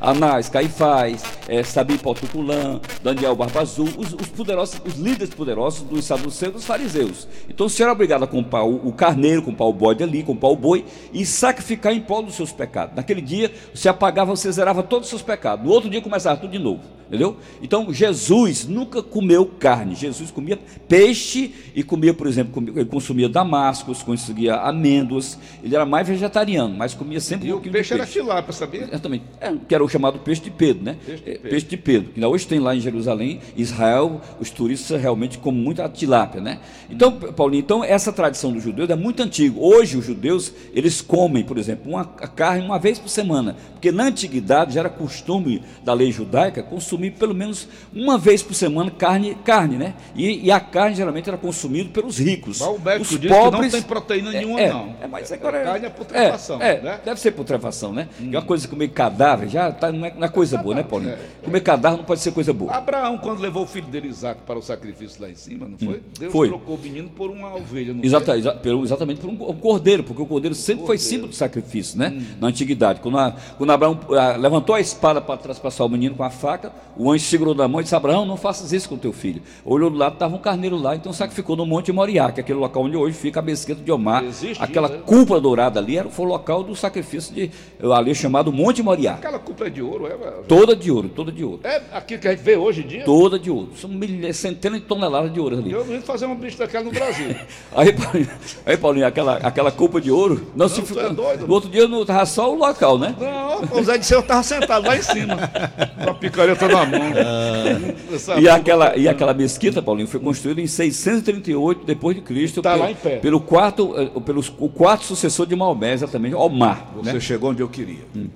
Anás 0.00 0.48
Caifás, 0.48 1.22
é, 1.46 1.62
Sabi 1.62 1.98
Potuculã, 1.98 2.80
Daniel 3.02 3.36
Barba 3.36 3.60
Azul, 3.60 3.88
os, 3.96 4.12
os, 4.14 4.28
poderosos, 4.28 4.80
os 4.84 4.94
líderes 4.94 5.32
poderosos 5.32 5.82
dos 5.82 6.04
saduceus 6.04 6.50
e 6.50 6.54
dos 6.54 6.64
fariseus. 6.64 7.28
Então, 7.48 7.66
o 7.66 7.70
senhor 7.70 7.88
era 7.88 7.92
obrigado 7.92 8.24
a 8.24 8.26
comprar 8.26 8.64
o, 8.64 8.88
o, 8.88 8.92
carneiro, 8.92 9.42
comprar 9.42 9.66
o 9.66 9.72
bode 9.72 10.02
ali, 10.02 10.22
comprar 10.22 10.48
o 10.48 10.56
boi 10.56 10.84
e 11.12 11.24
sacrificar 11.24 11.92
em 11.92 12.00
prol 12.00 12.22
dos 12.22 12.34
seus 12.34 12.52
pecados. 12.52 12.96
Naquele 12.96 13.20
dia, 13.20 13.52
você 13.74 13.88
apagava, 13.88 14.34
você 14.34 14.50
zerava 14.50 14.82
todos 14.82 15.06
os 15.06 15.10
seus 15.10 15.22
pecados. 15.22 15.64
No 15.64 15.72
outro 15.72 15.88
dia, 15.88 16.02
começava 16.02 16.40
tudo 16.40 16.50
de 16.50 16.58
novo. 16.58 16.97
Entendeu? 17.08 17.38
Então, 17.62 17.90
Jesus 17.90 18.66
nunca 18.66 19.02
comeu 19.02 19.46
carne. 19.46 19.94
Jesus 19.94 20.30
comia 20.30 20.58
peixe 20.86 21.54
e 21.74 21.82
comia, 21.82 22.12
por 22.12 22.26
exemplo, 22.26 22.52
comia, 22.52 22.72
ele 22.76 22.84
consumia 22.84 23.30
damascos, 23.30 24.02
consumia 24.02 24.56
amêndoas. 24.56 25.38
Ele 25.64 25.74
era 25.74 25.86
mais 25.86 26.06
vegetariano, 26.06 26.74
mas 26.76 26.92
comia 26.92 27.18
sempre 27.18 27.48
e 27.48 27.52
um 27.52 27.56
o 27.56 27.60
peixe, 27.60 27.72
peixe 27.72 27.94
era 27.94 28.06
filá, 28.06 28.42
para 28.42 28.52
saber? 28.52 28.82
Exatamente. 28.82 29.24
É, 29.40 29.54
que 29.66 29.74
era 29.74 29.82
o 29.82 29.88
chamado 29.88 30.18
peixe 30.18 30.42
de 30.42 30.50
Pedro, 30.50 30.84
né? 30.84 30.96
Peixe 31.04 31.22
de 31.22 31.30
é, 31.30 31.32
Pedro. 31.32 31.50
Peixe 31.50 31.66
de 31.66 31.76
Pedro. 31.78 32.12
Que 32.12 32.24
hoje 32.24 32.46
tem 32.46 32.58
lá 32.58 32.76
em 32.76 32.80
Jerusalém, 32.80 33.40
Israel, 33.56 34.20
os 34.38 34.50
turistas 34.50 35.00
realmente 35.00 35.38
comem 35.38 35.62
muita 35.62 35.88
tilápia, 35.88 36.42
né? 36.42 36.60
Então, 36.90 37.12
Paulinho, 37.12 37.60
então 37.60 37.82
essa 37.82 38.12
tradição 38.12 38.52
dos 38.52 38.62
judeus 38.62 38.90
é 38.90 38.96
muito 38.96 39.22
antiga. 39.22 39.58
Hoje 39.58 39.96
os 39.96 40.04
judeus, 40.04 40.52
eles 40.74 41.00
comem, 41.00 41.42
por 41.42 41.56
exemplo, 41.56 41.90
uma 41.90 42.04
carne 42.04 42.66
uma 42.66 42.78
vez 42.78 42.98
por 42.98 43.08
semana, 43.08 43.56
porque 43.72 43.90
na 43.90 44.04
antiguidade 44.04 44.74
já 44.74 44.80
era 44.80 44.90
costume 44.90 45.62
da 45.82 45.94
lei 45.94 46.12
judaica 46.12 46.62
consumir 46.62 46.97
pelo 47.10 47.34
menos 47.34 47.68
uma 47.92 48.18
vez 48.18 48.42
por 48.42 48.54
semana 48.54 48.90
carne, 48.90 49.34
carne, 49.44 49.76
né? 49.76 49.94
E, 50.14 50.46
e 50.46 50.50
a 50.50 50.60
carne 50.60 50.96
geralmente 50.96 51.28
era 51.28 51.38
consumida 51.38 51.90
pelos 51.90 52.18
ricos. 52.18 52.60
Mas 52.60 52.68
o 52.68 52.78
médico 52.78 53.14
os 53.14 53.20
diz 53.20 53.30
pobres, 53.30 53.52
que 53.52 53.62
não 53.62 53.70
tem 53.70 53.82
proteína 53.82 54.30
é, 54.30 54.38
nenhuma, 54.38 54.60
é, 54.60 54.68
não. 54.68 54.94
É, 55.00 55.06
mas 55.06 55.32
agora, 55.32 55.62
carne 55.62 55.86
é 55.86 55.90
putrefação, 55.90 56.62
é, 56.62 56.80
né? 56.80 57.00
Deve 57.04 57.20
ser 57.20 57.32
putrefação, 57.32 57.92
né? 57.92 58.08
Hum. 58.20 58.30
É 58.32 58.36
uma 58.36 58.42
coisa 58.42 58.66
comer 58.68 58.88
cadáver, 58.88 59.48
já 59.48 59.70
tá, 59.72 59.92
não, 59.92 60.04
é, 60.04 60.12
não 60.14 60.24
é 60.24 60.28
coisa 60.28 60.58
boa, 60.58 60.74
né, 60.74 60.82
Paulinho? 60.82 61.12
É, 61.12 61.18
comer 61.44 61.60
cadáver 61.60 61.98
não 61.98 62.04
pode 62.04 62.20
ser 62.20 62.32
coisa 62.32 62.52
boa. 62.52 62.72
Abraão, 62.72 63.18
quando 63.18 63.40
levou 63.40 63.64
o 63.64 63.66
filho 63.66 63.86
dele, 63.86 64.08
Isaac, 64.08 64.40
para 64.46 64.58
o 64.58 64.62
sacrifício 64.62 65.22
lá 65.22 65.30
em 65.30 65.34
cima, 65.34 65.68
não 65.68 65.78
foi? 65.78 65.96
Hum. 65.96 66.00
Deus 66.18 66.32
foi. 66.32 66.48
trocou 66.48 66.76
o 66.76 66.78
menino 66.78 67.08
por 67.08 67.30
uma 67.30 67.54
ovelha, 67.54 67.94
não 67.94 68.04
Exata, 68.04 68.36
exa, 68.36 68.52
pelo, 68.52 68.84
exatamente 68.84 69.20
por 69.20 69.28
um, 69.28 69.50
um, 69.50 69.56
cordeiro, 69.56 70.02
porque 70.02 70.22
o 70.22 70.26
cordeiro 70.26 70.54
sempre 70.54 70.82
cordeiro. 70.82 70.86
foi 70.86 70.98
símbolo 70.98 71.28
do 71.28 71.34
sacrifício, 71.34 71.98
né? 71.98 72.12
Hum. 72.14 72.24
Na 72.40 72.48
antiguidade. 72.48 73.00
Quando, 73.00 73.18
a, 73.18 73.34
quando 73.56 73.70
Abraão 73.70 73.98
a, 74.10 74.36
levantou 74.36 74.74
a 74.74 74.80
espada 74.80 75.20
para 75.20 75.36
traspassar 75.36 75.86
o 75.86 75.90
menino 75.90 76.14
com 76.14 76.22
a 76.22 76.30
faca, 76.30 76.72
o 76.96 77.10
anjo 77.10 77.24
segurou 77.24 77.54
da 77.54 77.68
mão 77.68 77.80
e 77.80 77.84
disse: 77.84 77.94
Abraão, 77.94 78.24
não 78.26 78.36
faças 78.36 78.72
isso 78.72 78.88
com 78.88 78.96
teu 78.96 79.12
filho. 79.12 79.42
Olhou 79.64 79.90
do 79.90 79.96
lado, 79.96 80.14
estava 80.14 80.34
um 80.34 80.38
carneiro 80.38 80.76
lá, 80.76 80.96
então 80.96 81.12
sacrificou 81.12 81.56
no 81.56 81.64
Monte 81.64 81.92
Moriá, 81.92 82.32
que 82.32 82.40
é 82.40 82.42
aquele 82.42 82.58
local 82.58 82.84
onde 82.84 82.96
hoje 82.96 83.16
fica 83.16 83.40
a 83.40 83.42
mesquita 83.42 83.82
de 83.82 83.90
Omar. 83.90 84.24
Existe, 84.24 84.62
aquela 84.62 84.88
né? 84.88 85.00
cúpula 85.04 85.40
dourada 85.40 85.78
ali 85.78 85.96
era, 85.96 86.08
foi 86.08 86.26
o 86.26 86.28
local 86.28 86.62
do 86.62 86.74
sacrifício 86.74 87.34
de 87.34 87.50
ali 87.92 88.14
chamado 88.14 88.52
Monte 88.52 88.82
Moriá. 88.82 89.14
Aquela 89.14 89.38
cúpula 89.38 89.68
é 89.68 89.70
de 89.70 89.82
ouro, 89.82 90.06
é? 90.06 90.10
Toda 90.46 90.74
de 90.74 90.90
ouro, 90.90 91.08
toda 91.08 91.30
de 91.30 91.44
ouro. 91.44 91.60
É 91.64 91.82
aquilo 91.92 92.20
que 92.20 92.28
a 92.28 92.30
gente 92.32 92.42
vê 92.42 92.56
hoje 92.56 92.82
em 92.82 92.86
dia? 92.86 93.04
Toda 93.04 93.38
de 93.38 93.50
ouro. 93.50 93.70
São 93.76 93.90
milhares, 93.90 94.36
centenas 94.36 94.80
de 94.80 94.86
toneladas 94.86 95.32
de 95.32 95.40
ouro 95.40 95.58
ali. 95.58 95.72
Eu 95.72 95.84
vim 95.84 96.00
fazer 96.00 96.26
uma 96.26 96.34
bicha 96.34 96.58
daquela 96.58 96.84
no 96.84 96.90
Brasil. 96.90 97.34
aí, 97.74 97.92
Paulinho, 97.92 98.30
aí, 98.66 98.76
Paulinho, 98.76 99.06
aquela, 99.06 99.36
aquela 99.36 99.70
cúpula 99.70 100.00
de 100.00 100.10
ouro. 100.10 100.46
Não, 100.54 100.66
não 100.66 100.68
se 100.68 100.82
fica, 100.82 101.00
é 101.02 101.10
doido, 101.10 101.46
no 101.46 101.54
outro 101.54 101.70
dia 101.70 101.86
não 101.86 102.02
estava 102.02 102.26
só 102.26 102.52
o 102.52 102.56
local, 102.56 102.98
né? 102.98 103.14
Não, 103.18 103.78
o 103.78 103.84
Zé 103.84 103.98
disse 103.98 104.14
eu 104.14 104.20
estava 104.20 104.42
sentado 104.42 104.86
lá 104.86 104.96
em 104.96 105.02
cima, 105.02 105.36
com 106.02 106.10
a 106.10 106.14
picareta 106.14 106.68
na 106.68 106.87
mão. 106.88 108.40
E, 108.40 108.48
aquela, 108.48 108.96
e 108.96 109.08
aquela 109.08 109.34
mesquita, 109.34 109.82
Paulinho, 109.82 110.08
foi 110.08 110.20
construída 110.20 110.60
em 110.60 110.66
638 110.66 111.84
depois 111.84 112.16
de 112.16 112.22
Cristo. 112.22 112.60
Está 112.60 112.74
lá 112.74 112.90
em 112.90 112.94
pé. 112.94 113.18
Pelo 113.18 113.40
quarto, 113.40 113.94
eh, 113.98 114.20
pelo, 114.20 114.42
o 114.58 114.68
quarto 114.68 115.04
sucessor 115.04 115.46
de 115.46 115.54
Maomé, 115.54 115.92
exatamente, 115.92 116.34
Omar. 116.34 116.92
Você 116.96 117.12
né? 117.12 117.20
chegou 117.20 117.50
onde 117.50 117.62
eu 117.62 117.68
queria. 117.68 118.04
Hum. 118.16 118.28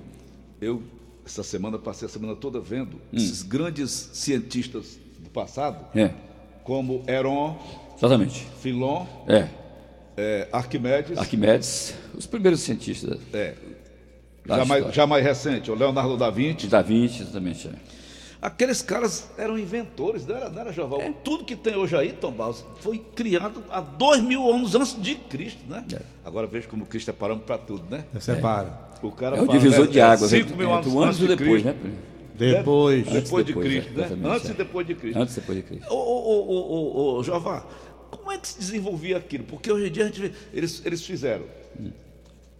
Eu, 0.60 0.82
essa 1.24 1.42
semana, 1.42 1.78
passei 1.78 2.06
a 2.06 2.08
semana 2.08 2.36
toda 2.36 2.60
vendo 2.60 2.96
hum. 3.12 3.16
esses 3.16 3.42
grandes 3.42 4.10
cientistas 4.12 4.98
do 5.18 5.30
passado, 5.30 5.86
é. 5.94 6.10
como 6.64 7.02
Heron, 7.06 7.58
Exatamente. 8.02 8.44
Filon, 8.60 9.06
é. 9.28 9.46
É, 10.16 10.48
Arquimedes. 10.52 11.16
Arquimedes, 11.16 11.94
os 12.14 12.26
primeiros 12.26 12.60
cientistas. 12.60 13.20
É. 13.32 13.54
Já 14.44 14.64
mais, 14.64 14.94
já 14.94 15.06
mais 15.06 15.24
recente, 15.24 15.70
o 15.70 15.74
Leonardo 15.74 16.16
da 16.16 16.28
Vinci. 16.28 16.66
Da 16.66 16.82
Vinci, 16.82 17.22
exatamente. 17.22 17.68
É. 17.68 17.72
Aqueles 18.42 18.82
caras 18.82 19.30
eram 19.38 19.56
inventores, 19.56 20.26
não 20.26 20.34
era, 20.34 20.50
não 20.50 20.60
era 20.60 20.72
Joval? 20.72 21.00
É. 21.00 21.12
Tudo 21.22 21.44
que 21.44 21.54
tem 21.54 21.76
hoje 21.76 21.94
aí, 21.94 22.12
Tom 22.12 22.32
Barros, 22.32 22.64
foi 22.80 22.98
criado 22.98 23.62
há 23.70 23.80
dois 23.80 24.20
mil 24.20 24.52
anos 24.52 24.74
antes 24.74 25.00
de 25.00 25.14
Cristo, 25.14 25.60
né? 25.68 25.84
É. 25.92 26.00
Agora 26.24 26.48
veja 26.48 26.66
como 26.66 26.84
Cristo 26.84 27.08
é 27.10 27.12
parando 27.12 27.42
para 27.42 27.56
tudo, 27.56 27.84
né? 27.88 28.04
Separa. 28.18 28.90
O 29.00 29.12
cara 29.12 29.36
é 29.36 29.42
o 29.42 29.46
divisor 29.46 29.86
de 29.86 30.00
águas. 30.00 30.28
Cinco 30.28 30.56
mil 30.56 30.72
anos, 30.74 30.92
antes 30.92 31.20
e 31.20 31.28
depois, 31.28 31.62
né? 31.62 31.76
Depois. 32.34 33.04
Depois, 33.04 33.22
depois 33.22 33.46
de 33.46 33.54
Cristo, 33.54 33.92
né? 33.92 34.10
Antes 34.24 34.50
e 34.50 34.54
depois 34.54 34.86
de 34.88 34.94
Cristo. 34.96 35.18
Antes 35.20 35.36
e 35.36 35.40
depois 35.40 35.58
de 35.58 35.62
Cristo. 35.62 35.92
Ô, 35.92 35.94
ô, 35.94 36.40
ô, 36.40 37.14
ô, 37.14 37.18
ô 37.18 37.22
Jová, 37.22 37.64
como 38.10 38.32
é 38.32 38.38
que 38.38 38.48
se 38.48 38.58
desenvolvia 38.58 39.18
aquilo? 39.18 39.44
Porque 39.44 39.70
hoje 39.70 39.86
em 39.86 39.92
dia 39.92 40.02
a 40.02 40.06
gente 40.08 40.20
vê, 40.20 40.32
eles, 40.52 40.82
eles 40.84 41.06
fizeram. 41.06 41.44
Hum 41.78 41.92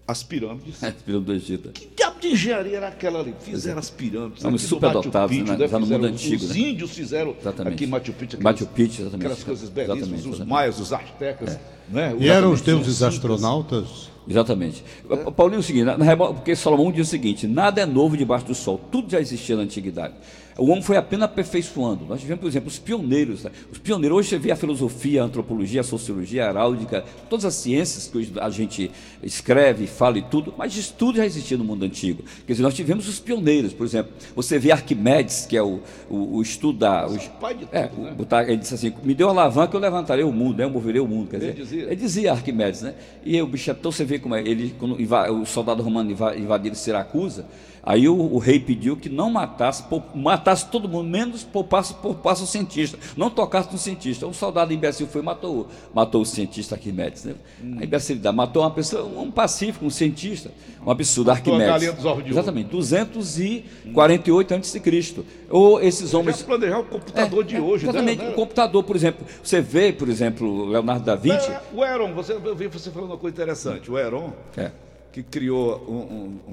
as 0.06 0.22
pirâmides. 0.22 0.82
As 0.84 0.94
pirâmides 0.94 1.26
do 1.26 1.32
Egito. 1.32 1.72
Que 1.72 1.86
de 2.22 2.28
engenharia 2.28 2.76
era 2.76 2.88
aquela 2.88 3.20
ali? 3.20 3.34
Fizeram 3.40 3.78
as 3.78 3.90
pirâmides. 3.90 4.38
Estamos 4.38 4.62
super 4.62 4.92
dotados 4.92 5.36
né? 5.36 5.68
já 5.68 5.78
no 5.78 5.86
mundo 5.86 6.06
antigo. 6.06 6.44
Os 6.44 6.50
né? 6.50 6.58
índios 6.58 6.92
fizeram 6.92 7.36
exatamente. 7.38 7.74
aqui 7.74 7.86
Machu 7.86 8.12
Picchu. 8.12 8.36
Aquelas, 8.36 8.60
Machu 8.60 8.66
Picchu, 8.66 9.02
exatamente. 9.02 9.26
Aquelas 9.26 9.44
coisas 9.44 9.68
belíssimas, 9.68 10.08
exatamente, 10.08 10.40
os 10.40 10.46
maias, 10.46 10.80
os 10.80 10.92
astecas. 10.92 11.54
É. 11.54 11.60
Né? 11.92 12.16
E 12.18 12.28
eram 12.28 12.52
os 12.52 12.60
deuses 12.60 13.02
astronautas? 13.02 14.10
Exatamente. 14.28 14.84
É. 15.10 15.30
Paulinho, 15.30 15.58
é 15.58 15.60
o 15.60 15.62
seguinte, 15.62 15.84
na, 15.84 15.98
na, 15.98 16.16
porque 16.16 16.54
Salomão 16.54 16.92
diz 16.92 17.08
o 17.08 17.10
seguinte: 17.10 17.46
nada 17.46 17.80
é 17.80 17.86
novo 17.86 18.16
debaixo 18.16 18.46
do 18.46 18.54
sol, 18.54 18.80
tudo 18.90 19.10
já 19.10 19.20
existia 19.20 19.56
na 19.56 19.62
antiguidade. 19.62 20.14
O 20.58 20.66
homem 20.66 20.82
foi 20.82 20.96
apenas 20.96 21.24
aperfeiçoando. 21.26 22.04
Nós 22.06 22.20
tivemos, 22.20 22.40
por 22.40 22.48
exemplo, 22.48 22.68
os 22.68 22.78
pioneiros. 22.78 23.44
Né? 23.44 23.50
Os 23.70 23.78
pioneiros, 23.78 24.18
hoje 24.18 24.28
você 24.28 24.38
vê 24.38 24.50
a 24.50 24.56
filosofia, 24.56 25.22
a 25.22 25.24
antropologia, 25.24 25.80
a 25.80 25.84
sociologia, 25.84 26.46
a 26.46 26.50
heráldica, 26.50 27.04
todas 27.30 27.44
as 27.44 27.54
ciências 27.54 28.08
que 28.08 28.38
a 28.38 28.50
gente 28.50 28.90
escreve, 29.22 29.86
fala 29.86 30.18
e 30.18 30.22
tudo, 30.22 30.52
mas 30.56 30.76
isso 30.76 30.94
tudo 30.98 31.16
já 31.16 31.24
existia 31.24 31.56
no 31.56 31.64
mundo 31.64 31.84
antigo. 31.84 32.22
Quer 32.46 32.52
dizer, 32.52 32.62
nós 32.62 32.74
tivemos 32.74 33.08
os 33.08 33.18
pioneiros, 33.18 33.72
por 33.72 33.86
exemplo, 33.86 34.12
você 34.34 34.58
vê 34.58 34.72
Arquimedes, 34.72 35.46
que 35.46 35.56
é 35.56 35.62
o, 35.62 35.80
o, 36.10 36.36
o 36.36 36.42
estudo 36.42 36.80
da. 36.80 37.06
O, 37.06 37.18
pai 37.40 37.54
de 37.54 37.66
é, 37.72 37.86
tudo, 37.86 38.08
é, 38.08 38.10
né? 38.10 38.52
ele 38.52 38.58
disse 38.58 38.74
assim: 38.74 38.92
me 39.02 39.14
deu 39.14 39.28
uma 39.28 39.42
alavanca, 39.42 39.76
eu 39.76 39.80
levantarei 39.80 40.24
o 40.24 40.32
mundo, 40.32 40.58
né? 40.58 40.64
eu 40.64 40.70
moverei 40.70 41.00
o 41.00 41.08
mundo. 41.08 41.30
Quer 41.30 41.38
dizer, 41.38 41.81
ele 41.84 41.96
dizia, 41.96 42.32
Arquimedes, 42.32 42.82
né? 42.82 42.94
E 43.24 43.40
o 43.40 43.46
bicho, 43.46 43.70
então 43.70 43.90
você 43.90 44.04
vê 44.04 44.18
como 44.18 44.34
é, 44.34 44.40
ele, 44.40 44.74
quando 44.78 44.96
o 44.96 45.46
soldado 45.46 45.82
romano 45.82 46.10
invadiram 46.10 46.74
Siracusa, 46.74 47.46
Aí 47.84 48.08
o, 48.08 48.14
o, 48.14 48.38
rei 48.38 48.60
pediu 48.60 48.96
que 48.96 49.08
não 49.08 49.28
matasse, 49.28 49.82
matasse 50.14 50.66
todo 50.68 50.88
mundo, 50.88 51.08
menos 51.08 51.42
poupasse, 51.42 51.92
poupasse 51.94 52.44
o 52.44 52.46
cientista, 52.46 52.96
não 53.16 53.28
tocasse 53.28 53.72
no 53.72 53.78
cientista. 53.78 54.24
Um 54.24 54.32
soldado 54.32 54.72
imbecil 54.72 55.08
foi 55.08 55.20
e 55.20 55.24
matou, 55.24 55.66
matou 55.92 56.22
o 56.22 56.24
cientista 56.26 56.76
Arquimedes. 56.76 57.24
Né? 57.24 57.34
Hum. 57.60 57.78
A 57.80 57.84
imbecilidade, 57.84 58.36
matou 58.36 58.62
uma 58.62 58.70
pessoa, 58.70 59.04
um 59.04 59.32
pacífico, 59.32 59.84
um 59.84 59.90
cientista, 59.90 60.52
um 60.86 60.92
absurdo, 60.92 61.32
Arquimedes. 61.32 61.92
Exatamente, 62.24 62.70
248 62.70 64.54
a.C. 64.54 65.24
Ou 65.50 65.82
esses 65.82 66.14
homens. 66.14 66.38
Já 66.38 66.44
planejar 66.44 66.78
o 66.78 66.84
computador 66.84 67.42
é, 67.42 67.46
de 67.46 67.56
é, 67.56 67.60
hoje, 67.60 67.84
né? 67.84 67.90
Exatamente, 67.90 68.22
né? 68.22 68.30
o 68.30 68.34
computador, 68.34 68.84
por 68.84 68.94
exemplo. 68.94 69.26
Você 69.42 69.60
vê, 69.60 69.92
por 69.92 70.08
exemplo, 70.08 70.66
Leonardo 70.66 71.04
da 71.04 71.16
Vinci. 71.16 71.50
É, 71.50 71.60
o 71.74 71.84
Heron, 71.84 72.14
você, 72.14 72.32
eu 72.32 72.54
vi 72.54 72.68
você 72.68 72.92
falando 72.92 73.10
uma 73.10 73.18
coisa 73.18 73.34
interessante. 73.34 73.90
O 73.90 73.98
Heron, 73.98 74.32
é. 74.56 74.70
que 75.10 75.24
criou 75.24 75.84
um, 75.88 76.14
um, 76.14 76.40
um 76.48 76.52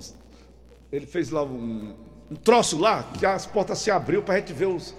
ele 0.92 1.06
fez 1.06 1.30
lá 1.30 1.44
um, 1.44 1.94
um 2.32 2.36
troço 2.36 2.78
lá 2.80 3.04
que 3.18 3.26
as 3.26 3.46
portas 3.46 3.78
se 3.80 3.92
abriu 3.92 4.22
para 4.22 4.36
a 4.36 4.38
gente 4.38 4.54
ver 4.54 4.68
os, 4.68 4.94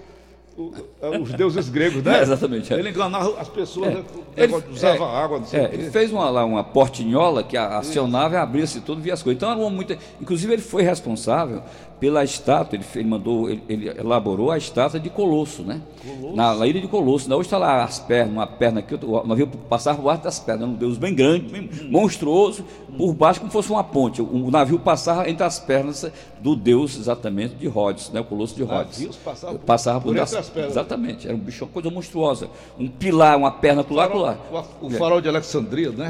o- 0.57 0.73
os 1.21 1.33
deuses 1.33 1.69
gregos, 1.69 2.03
né? 2.03 2.19
É, 2.19 2.21
exatamente, 2.23 2.73
é. 2.73 2.77
Ele 2.79 2.89
enganava 2.89 3.39
as 3.39 3.49
pessoas, 3.49 3.87
É. 3.89 3.93
né? 3.95 4.03
Ele- 4.37 4.55
usava 4.71 5.03
é, 5.05 5.15
água, 5.23 5.39
não 5.39 5.45
sei 5.45 5.59
é, 5.59 5.65
o 5.65 5.69
quê. 5.69 5.75
ele 5.75 5.91
fez 5.91 6.11
uma, 6.11 6.29
lá 6.29 6.45
uma 6.45 6.63
portinhola 6.63 7.43
que 7.43 7.57
acionava 7.57 8.35
e 8.35 8.37
abria-se 8.37 8.81
tudo, 8.81 9.01
via 9.01 9.13
as 9.13 9.21
coisas. 9.23 9.37
Então 9.37 9.49
era 9.51 9.59
uma 9.59 9.69
muito. 9.69 9.97
Inclusive, 10.21 10.53
ele 10.53 10.61
foi 10.61 10.83
responsável 10.83 11.61
pela 12.01 12.23
estátua, 12.23 12.75
ele, 12.77 12.83
ele 12.95 13.07
mandou, 13.07 13.47
ele, 13.47 13.61
ele 13.69 13.87
elaborou 13.89 14.49
a 14.51 14.57
estátua 14.57 14.99
de 14.99 15.07
Colosso, 15.09 15.61
né? 15.61 15.79
Na, 16.33 16.55
na 16.55 16.65
ilha 16.65 16.81
de 16.81 16.87
Colosso. 16.87 17.29
né? 17.29 17.35
Hoje 17.35 17.45
está 17.45 17.59
lá 17.59 17.83
as 17.83 17.99
pernas, 17.99 18.33
uma 18.33 18.47
perna 18.47 18.79
aqui, 18.79 18.95
o 19.05 19.23
navio 19.27 19.45
passava 19.69 19.97
por 19.99 20.05
baixo 20.05 20.23
das 20.23 20.39
pernas, 20.39 20.67
um 20.67 20.73
deus 20.73 20.97
bem 20.97 21.13
grande, 21.13 21.45
bem 21.45 21.69
monstruoso, 21.91 22.65
por 22.97 23.13
baixo 23.13 23.39
como 23.39 23.51
fosse 23.51 23.69
uma 23.69 23.83
ponte. 23.83 24.19
O, 24.21 24.25
o 24.47 24.49
navio 24.51 24.79
passava 24.79 25.29
entre 25.29 25.43
as 25.43 25.59
pernas 25.59 26.11
do 26.41 26.55
deus 26.55 26.97
exatamente 26.97 27.53
de 27.53 27.67
Rhodes, 27.67 28.09
né? 28.09 28.19
O 28.19 28.23
Colosso 28.23 28.55
de 28.55 28.63
Rhodes. 28.63 28.97
Navios 28.97 29.15
passavam 29.17 29.57
por- 29.57 29.65
passava 29.65 30.01
por, 30.01 30.07
por 30.07 30.15
das- 30.15 30.29
entre 30.29 30.39
as 30.39 30.49
pernas. 30.49 30.71
Exatamente, 30.71 31.27
era 31.27 31.35
um 31.35 31.39
bicho, 31.39 31.63
uma 31.65 31.71
coisa 31.71 31.91
monstruosa. 31.91 32.49
Um 32.79 32.87
pilar, 32.87 33.37
uma 33.37 33.51
perna 33.51 33.83
pro 33.83 33.93
lado, 33.93 34.09
pro 34.09 34.19
lado. 34.21 34.39
O, 34.81 34.87
o 34.87 34.89
farol 34.89 35.21
de 35.21 35.29
Alexandria, 35.29 35.91
né? 35.91 36.09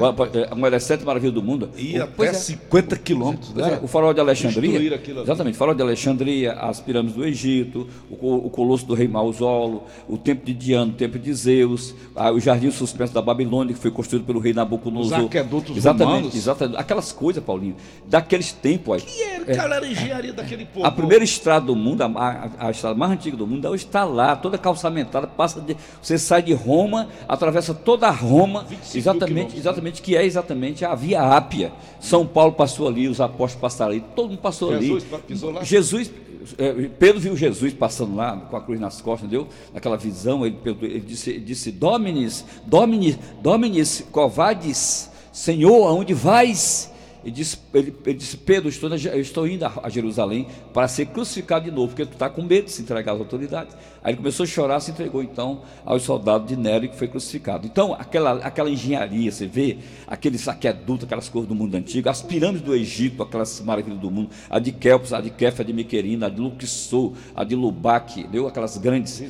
É 0.50 0.54
Uma 0.54 0.72
das 0.72 0.84
sete 0.84 1.04
maravilhas 1.04 1.34
do 1.36 1.44
mundo. 1.44 1.70
Ia 1.76 2.02
O- 2.02 2.04
até 2.06 2.28
é. 2.28 2.34
50 2.34 2.96
quilômetros, 2.96 3.52
Pois 3.54 3.68
é, 3.68 3.72
né? 3.72 3.80
o 3.84 3.88
farol 3.88 4.14
de 4.14 4.22
Alexandria. 4.22 4.96
Aquilo. 4.96 5.22
Exatamente, 5.24 5.56
o 5.56 5.58
farol 5.58 5.76
de 5.76 5.81
Alexandria, 5.82 6.54
as 6.54 6.80
pirâmides 6.80 7.16
do 7.16 7.26
Egito, 7.26 7.88
o, 8.10 8.16
co- 8.16 8.36
o 8.38 8.50
colosso 8.50 8.86
do 8.86 8.94
rei 8.94 9.08
Mausolo, 9.08 9.84
o 10.08 10.18
templo 10.18 10.46
de 10.46 10.54
Diana, 10.54 10.92
o 10.92 10.96
templo 10.96 11.20
de 11.20 11.34
Zeus, 11.34 11.94
o 12.34 12.40
jardim 12.40 12.72
suspenso 12.72 13.14
da 13.14 13.22
Babilônia, 13.22 13.74
que 13.74 13.80
foi 13.80 13.92
construído 13.92 14.26
pelo 14.26 14.40
rei 14.40 14.54
Nabucodonosor. 14.54 15.20
Os 15.20 15.26
aquedutos 15.26 15.76
exatamente, 15.78 16.16
romanos. 16.16 16.36
exatamente. 16.36 16.78
Aquelas 16.78 17.12
coisas, 17.12 17.44
Paulinho, 17.44 17.76
daqueles 18.08 18.52
tempos 18.52 18.96
aí. 18.96 19.04
E 19.18 19.24
era, 19.24 19.46
cara, 19.56 19.76
era 19.76 19.86
a 19.86 19.90
engenharia 19.90 20.34
daquele 20.34 20.66
povo. 20.66 20.86
A 20.86 20.92
primeira 20.92 21.24
estrada 21.24 21.66
do 21.66 21.76
mundo, 21.76 22.02
a, 22.02 22.06
a- 22.08 22.68
a 22.68 22.72
estrada 22.72 22.96
mais 22.96 23.12
antiga 23.12 23.36
do 23.38 23.48
mundo, 23.48 23.68
hoje 23.68 23.86
está 23.86 24.04
lá, 24.04 24.36
toda 24.36 24.58
calçamentada, 24.58 25.28
passa 25.28 25.62
de, 25.62 25.76
você 26.02 26.18
sai 26.18 26.42
de 26.42 26.54
Roma, 26.54 27.08
atravessa 27.28 27.74
toda 27.74 28.08
a 28.08 28.12
Roma, 28.12 28.64
25 28.68 28.98
exatamente, 28.98 29.54
né? 29.54 29.60
exatamente, 29.60 30.02
que 30.02 30.16
é 30.16 30.26
exatamente 30.26 30.86
a 30.86 30.96
Via 30.96 31.22
Ápia. 31.22 31.72
São 32.00 32.26
Paulo 32.26 32.54
passou 32.54 32.88
ali, 32.88 33.08
os 33.08 33.22
apóstolos 33.22 33.62
passaram 33.62 33.92
ali, 33.92 34.04
todo 34.16 34.30
mundo 34.30 34.40
passou 34.40 34.72
Jesus 34.80 35.06
ali. 35.14 35.22
pisou 35.28 35.52
lá? 35.52 35.64
Jesus, 35.72 36.12
é, 36.58 36.90
Pedro 37.00 37.20
viu 37.20 37.38
Jesus 37.38 37.74
passando 37.74 38.16
lá 38.16 38.38
com 38.38 38.56
a 38.56 38.62
cruz 38.62 38.80
nas 38.80 39.02
costas, 39.02 39.28
entendeu? 39.28 39.48
Naquela 39.74 39.98
visão, 39.98 40.46
ele, 40.46 40.58
ele 40.66 41.00
disse, 41.00 41.30
ele 41.32 41.40
disse, 41.40 41.72
Dominis, 41.72 42.46
Dominis, 42.66 43.18
Dominis, 43.42 44.06
covades, 44.12 45.10
Senhor, 45.32 45.88
aonde 45.88 46.14
vais? 46.14 46.92
Ele 47.24 47.32
disse, 47.32 47.58
ele, 47.74 47.96
ele 48.06 48.18
disse 48.18 48.36
Pedro, 48.36 48.68
estou, 48.68 48.90
na- 48.90 48.96
eu 48.98 49.22
estou 49.22 49.48
indo 49.48 49.64
a, 49.64 49.90
Jerusalém 49.90 50.48
para 50.74 50.88
ser 50.88 51.06
crucificado 51.06 51.66
de 51.66 51.72
novo, 51.72 51.90
porque 51.90 52.06
tu 52.06 52.14
está 52.14 52.28
com 52.30 52.42
medo 52.42 52.66
de 52.66 52.72
se 52.72 52.82
entregar 52.82 53.14
às 53.14 53.20
autoridades. 53.20 53.76
Aí 54.04 54.12
ele 54.14 54.18
começou 54.18 54.44
a 54.44 54.48
chorar, 54.48 54.80
se 54.80 54.90
entregou 54.90 55.22
então 55.22 55.62
aos 55.86 56.02
soldados 56.02 56.48
de 56.48 56.56
Nero 56.56 56.90
que 56.90 56.96
foi 56.98 57.08
crucificado. 57.08 57.68
Então, 57.68 57.94
aquela, 57.94 58.34
aquela 58.44 58.72
engenharia, 58.72 59.32
você 59.32 59.46
vê, 59.46 59.78
aqueles 60.08 60.48
aquedutos, 60.48 61.04
aquelas 61.06 61.30
coisas 61.30 61.48
do 61.48 61.54
mundo 61.54 61.76
antigo, 61.76 62.10
as 62.10 62.24
pirâmides 62.24 62.64
do 62.64 62.74
Egito, 62.74 63.22
aquelas 63.22 63.62
maravilhas 63.62 64.00
do 64.00 64.10
mundo, 64.10 64.32
a 64.50 64.58
de 64.58 64.72
Kelps, 64.72 65.14
a 65.14 65.22
de 65.22 65.30
Kefa, 65.30 65.62
a 65.62 65.66
de 65.66 65.74
Miquerina, 65.74 66.26
a 66.26 66.30
de 66.30 66.42
Luxor, 66.42 67.14
a 67.36 67.44
de 67.44 67.54
Lubac, 67.56 68.24
deu 68.32 68.48
aquelas 68.48 68.78
grandes, 68.80 69.22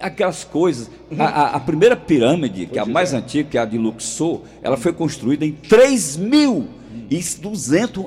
aquelas 0.00 0.42
coisas. 0.42 0.90
A, 1.16 1.24
a- 1.24 1.50
a 1.56 1.60
primeira 1.60 1.94
pirâmide, 1.96 2.66
que 2.66 2.76
é 2.78 2.82
a 2.82 2.86
mais 2.86 3.14
antiga, 3.14 3.48
que 3.48 3.56
é 3.56 3.60
a 3.60 3.64
de 3.64 3.78
Luxor, 3.78 4.40
ela 4.60 4.76
foi 4.76 4.92
construída 4.92 5.46
em 5.46 5.52
3200 5.52 6.66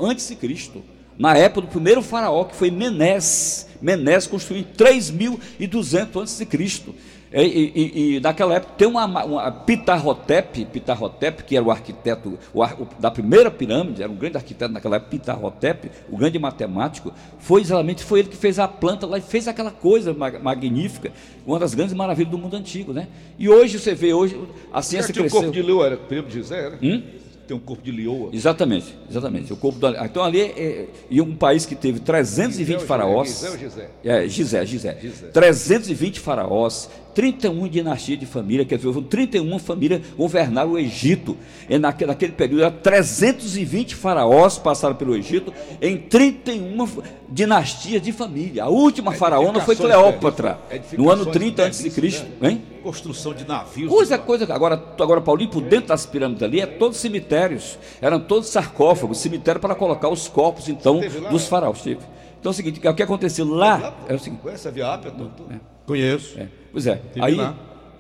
antes 0.01 0.27
de 0.27 0.35
Cristo. 0.35 0.81
Na 1.17 1.35
época 1.37 1.61
do 1.61 1.67
primeiro 1.67 2.01
faraó, 2.01 2.45
que 2.45 2.55
foi 2.55 2.71
Menés. 2.71 3.67
Menés 3.81 4.25
construiu 4.27 4.61
em 4.61 4.65
3200 4.65 6.15
antes 6.21 6.37
de 6.37 6.45
Cristo. 6.45 6.95
E, 7.31 7.41
e- 7.43 7.71
e- 7.75 8.15
e 8.15 8.19
naquela 8.19 8.55
época 8.55 8.73
tem 8.75 8.87
uma, 8.87 9.05
uma 9.23 9.51
Pitarhotep, 9.51 10.65
Pitarhotep, 10.65 11.43
que 11.43 11.55
era 11.55 11.63
o 11.63 11.69
arquiteto 11.69 12.39
o 12.51 12.63
o- 12.63 12.87
da 12.99 13.11
primeira 13.11 13.51
pirâmide, 13.51 14.01
era 14.01 14.11
um 14.11 14.15
grande 14.15 14.35
arquiteto 14.37 14.73
naquela 14.73 14.95
época, 14.95 15.11
Pitarhotep, 15.11 15.91
o 16.09 16.17
grande 16.17 16.39
matemático, 16.39 17.13
foi 17.37 17.61
exatamente 17.61 18.03
foi 18.03 18.21
ele 18.21 18.29
que 18.29 18.35
fez 18.35 18.57
a 18.57 18.67
planta 18.67 19.05
lá 19.05 19.19
e 19.19 19.21
fez 19.21 19.47
aquela 19.47 19.69
coisa 19.69 20.11
ma- 20.11 20.39
magnífica, 20.39 21.11
uma 21.45 21.59
das 21.59 21.75
grandes 21.75 21.93
maravilhas 21.93 22.31
do 22.31 22.37
mundo 22.39 22.55
antigo, 22.55 22.93
né? 22.93 23.07
E 23.37 23.47
hoje 23.47 23.77
você 23.77 23.93
vê 23.93 24.11
hoje 24.11 24.35
a 24.73 24.81
ciência 24.81 25.13
que 25.13 25.19
o 25.19 25.23
cresceu. 25.23 25.41
corpo 25.41 25.53
de 25.53 25.61
leoa 25.61 25.85
era 25.85 25.97
pirâmide 25.97 26.33
de 26.33 26.41
Gizé, 26.41 26.65
era? 26.65 26.79
Hum? 26.81 27.03
Tem 27.49 27.57
um 27.57 27.59
corpo 27.59 27.81
de 27.81 27.91
leoa. 27.91 28.29
Exatamente, 28.31 28.95
exatamente. 29.09 29.51
O 29.51 29.57
corpo 29.57 29.79
então 30.05 30.23
ali 30.23 30.39
é, 30.39 30.45
é- 30.45 30.87
e 31.09 31.19
um 31.19 31.35
país 31.35 31.65
que 31.65 31.73
teve 31.73 31.99
320 31.99 32.67
Gizé 32.67 32.77
ou 32.79 32.85
faraós. 32.85 33.27
Gizé 33.27 33.49
ou 33.49 33.57
Gizé? 33.57 33.89
É, 34.05 34.27
Gizé, 34.27 34.65
Gizé. 34.67 34.97
Gizé. 35.01 35.27
320 35.33 36.19
faraós, 36.19 36.87
31 37.19 37.67
dinastias 37.67 38.17
de 38.17 38.25
família, 38.25 38.63
quer 38.63 38.77
dizer, 38.77 38.93
31 39.09 39.59
famílias 39.59 40.01
governaram 40.17 40.71
o 40.71 40.79
Egito. 40.79 41.35
E 41.69 41.77
naque- 41.77 42.05
naquele 42.05 42.31
período, 42.31 42.61
era 42.61 42.71
320 42.71 43.93
faraós 43.93 44.57
passaram 44.57 44.95
pelo 44.95 45.13
Egito 45.17 45.53
em 45.81 45.97
31 45.97 46.81
f- 46.87 47.01
dinastias 47.29 48.01
de 48.01 48.13
família. 48.13 48.63
A 48.63 48.69
última 48.69 49.11
faraona 49.11 49.59
foi 49.59 49.75
Cleópatra, 49.75 50.57
no 50.97 51.09
ano 51.09 51.23
edificações 51.23 51.33
30 51.33 51.65
a.C., 51.67 52.25
né? 52.39 52.57
Construção 52.81 53.33
de 53.33 53.45
navios. 53.45 53.89
Coisa, 53.91 54.17
coisa. 54.17 54.53
Agora, 54.53 54.81
agora, 54.97 55.19
Paulinho, 55.19 55.49
por 55.49 55.61
dentro 55.61 55.89
das 55.89 56.05
pirâmides 56.05 56.41
ali, 56.41 56.61
é 56.61 56.65
todos 56.65 56.97
cemitérios. 56.97 57.77
Eram 58.01 58.21
todos 58.21 58.47
sarcófagos, 58.47 59.17
cemitério 59.17 59.59
para 59.59 59.75
colocar 59.75 60.07
os 60.07 60.29
corpos, 60.29 60.69
então, 60.69 61.01
dos 61.29 61.45
faraós. 61.49 61.81
Teve. 61.81 61.99
Então 62.39 62.49
é 62.49 62.53
o 62.53 62.53
seguinte, 62.53 62.79
o 62.87 62.93
que 62.93 63.03
aconteceu 63.03 63.45
lá 63.45 63.93
é 64.07 64.13
o 64.13 64.19
seguinte. 64.19 64.41
Conhece 64.41 64.67
a 64.67 64.71
Via 64.71 64.93
Ápia, 64.93 65.11
doutor? 65.11 65.47
Conheço. 65.85 66.39
é, 66.39 66.47
pois 66.71 66.87
é. 66.87 67.01
Tive 67.13 67.25
Aí. 67.25 67.35
lá. 67.35 67.55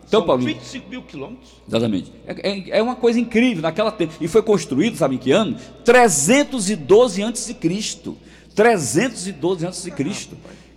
Então, 0.07 0.21
São 0.21 0.25
Paulinho. 0.27 0.53
25 0.55 0.89
mil 0.89 1.01
quilômetros. 1.03 1.51
Exatamente. 1.67 2.11
É, 2.25 2.49
é- 2.49 2.79
é 2.79 2.81
uma 2.81 2.95
coisa 2.95 3.19
incrível 3.19 3.61
naquela 3.61 3.91
tempo. 3.91 4.13
E 4.19 4.27
foi 4.27 4.41
construído, 4.41 4.95
sabe 4.97 5.15
em 5.15 5.17
que 5.19 5.31
ano? 5.31 5.55
312 5.85 7.21
a.C. 7.23 7.53
312 8.55 9.67
a.C. 9.67 9.91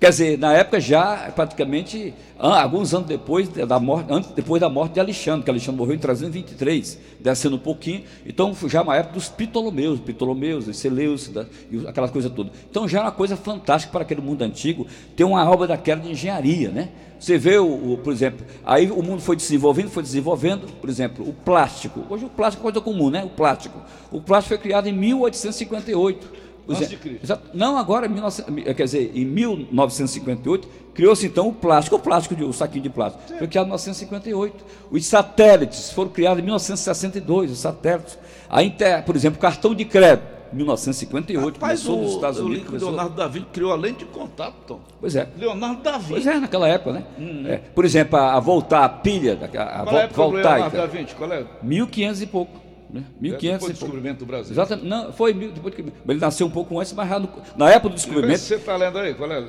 Quer 0.03 0.11
dizer, 0.11 0.37
na 0.37 0.53
época 0.53 0.81
já 0.81 1.31
praticamente 1.33 2.13
alguns 2.37 2.93
anos 2.93 3.07
depois 3.07 3.49
da 3.49 3.79
morte, 3.79 4.13
antes, 4.13 4.33
depois 4.33 4.61
da 4.61 4.69
morte 4.69 4.95
de 4.95 4.99
Alexandre, 4.99 5.45
que 5.45 5.51
Alexandre 5.51 5.79
morreu 5.79 5.95
em 5.95 5.99
323, 6.01 6.99
descendo 7.21 7.55
um 7.55 7.59
pouquinho. 7.61 8.03
Então 8.27 8.53
já 8.67 8.83
uma 8.83 8.97
época 8.97 9.15
dos 9.15 9.29
Ptolomeus, 9.29 10.01
Ptolomeus, 10.01 10.67
os 10.67 10.77
Seleucidas, 10.77 11.47
e 11.71 11.87
aquela 11.87 12.09
coisa 12.09 12.29
toda. 12.29 12.51
Então 12.69 12.89
já 12.89 12.99
era 12.99 13.07
uma 13.07 13.13
coisa 13.15 13.37
fantástica 13.37 13.93
para 13.93 14.03
aquele 14.03 14.21
mundo 14.21 14.43
antigo 14.43 14.89
ter 15.15 15.23
uma 15.23 15.49
obra 15.49 15.69
daquela 15.69 16.01
de 16.01 16.11
engenharia, 16.11 16.71
né? 16.71 16.89
Você 17.21 17.39
vê, 17.39 17.57
o, 17.59 17.93
o- 17.93 17.99
por 18.03 18.13
exemplo, 18.13 18.45
aí 18.67 18.91
o 18.91 19.05
mundo 19.05 19.23
foi 19.23 19.37
desenvolvendo, 19.37 19.89
foi 19.89 20.03
desenvolvendo, 20.03 20.67
por 20.81 20.91
exemplo, 20.91 21.25
o 21.29 21.33
plástico. 21.33 22.05
Hoje 22.11 22.25
o 22.25 22.29
plástico 22.29 22.63
é 22.63 22.73
coisa 22.73 22.81
comum, 22.81 23.09
né? 23.09 23.23
O 23.23 23.29
plástico. 23.31 23.81
O 24.11 24.21
plástico 24.21 24.57
foi 24.57 24.59
criado 24.59 24.89
em 24.89 24.93
1858. 24.93 26.42
Antes 26.69 26.89
de 26.89 26.97
Cristo. 26.97 27.39
Não, 27.53 27.77
agora, 27.77 28.07
em 28.07 28.11
1900 28.11 28.65
quer 28.75 28.85
dizer, 28.85 29.11
em 29.15 29.25
1958, 29.25 30.69
criou-se 30.95 31.27
então 31.27 31.49
o 31.49 31.53
plástico, 31.53 31.97
o 31.97 31.99
plástico, 31.99 32.35
de, 32.37 32.45
o 32.45 32.53
saquinho 32.53 32.83
de 32.85 32.91
plástico. 32.91 33.23
Foi 33.39 33.47
criado 33.49 33.65
em 33.65 33.69
1958. 33.71 34.65
Os 34.91 35.07
satélites 35.07 35.91
foram 35.93 36.11
criados 36.11 36.39
em 36.41 36.43
1962, 36.43 37.51
os 37.51 37.59
satélites. 37.59 38.19
A 38.49 38.63
inter, 38.63 39.05
por 39.05 39.17
exemplo, 39.17 39.41
cartão 39.41 39.75
de 39.75 39.85
crédito, 39.85 40.27
1958, 40.53 41.55
Rapaz, 41.55 41.83
começou 41.83 42.03
nos 42.03 42.13
o, 42.13 42.15
Estados 42.17 42.39
eu 42.39 42.45
li 42.45 42.51
Unidos. 42.51 42.65
que 42.65 42.69
começou- 42.69 42.91
Leonardo 42.91 43.17
da 43.17 43.27
Vinci 43.27 43.47
criou 43.53 43.73
a 43.73 43.77
lente 43.77 44.01
de 44.01 44.05
contato, 44.05 44.55
Tom. 44.67 44.81
Pois 45.01 45.17
é. 45.17 45.27
Leonardo 45.39 45.83
da 45.83 45.93
Vinci. 45.97 46.11
Pois 46.11 46.27
é, 46.27 46.39
naquela 46.39 46.69
época, 46.69 46.93
né? 46.93 47.05
É, 47.47 47.57
por 47.57 47.85
exemplo, 47.87 48.19
a, 48.19 48.35
a 48.35 48.41
voltar, 48.41 48.85
a 48.85 48.89
pilha, 48.89 49.39
a, 49.41 49.81
a 49.81 49.85
Qual 49.85 49.97
é 49.97 50.05
a 50.05 50.53
Leonardo 50.53 50.77
da 50.77 50.87
Vinci? 50.87 51.15
Qual 51.15 51.33
é? 51.33 51.45
1500 51.63 52.21
e 52.23 52.27
pouco. 52.27 52.61
Né? 52.93 53.05
1500 53.21 53.41
Depois 53.53 53.61
do 53.61 53.73
descobrimento 53.81 54.19
do 54.19 54.27
Brasil. 54.27 54.53
Exatamente. 54.53 54.87
Não, 54.87 55.13
foi 55.13 55.33
depois 55.33 55.75
que 55.75 55.81
ele 55.81 56.21
nasceu 56.21 56.47
um 56.47 56.51
pouco 56.51 56.79
antes, 56.79 56.93
mas 56.93 57.09
no- 57.23 57.29
na 57.57 57.71
época 57.71 57.89
do 57.91 57.95
descobrimento. 57.95 58.39
você 58.41 58.57
está 58.57 58.77
lendo 58.77 58.99
aí? 58.99 59.15
Qual 59.15 59.31
é? 59.33 59.45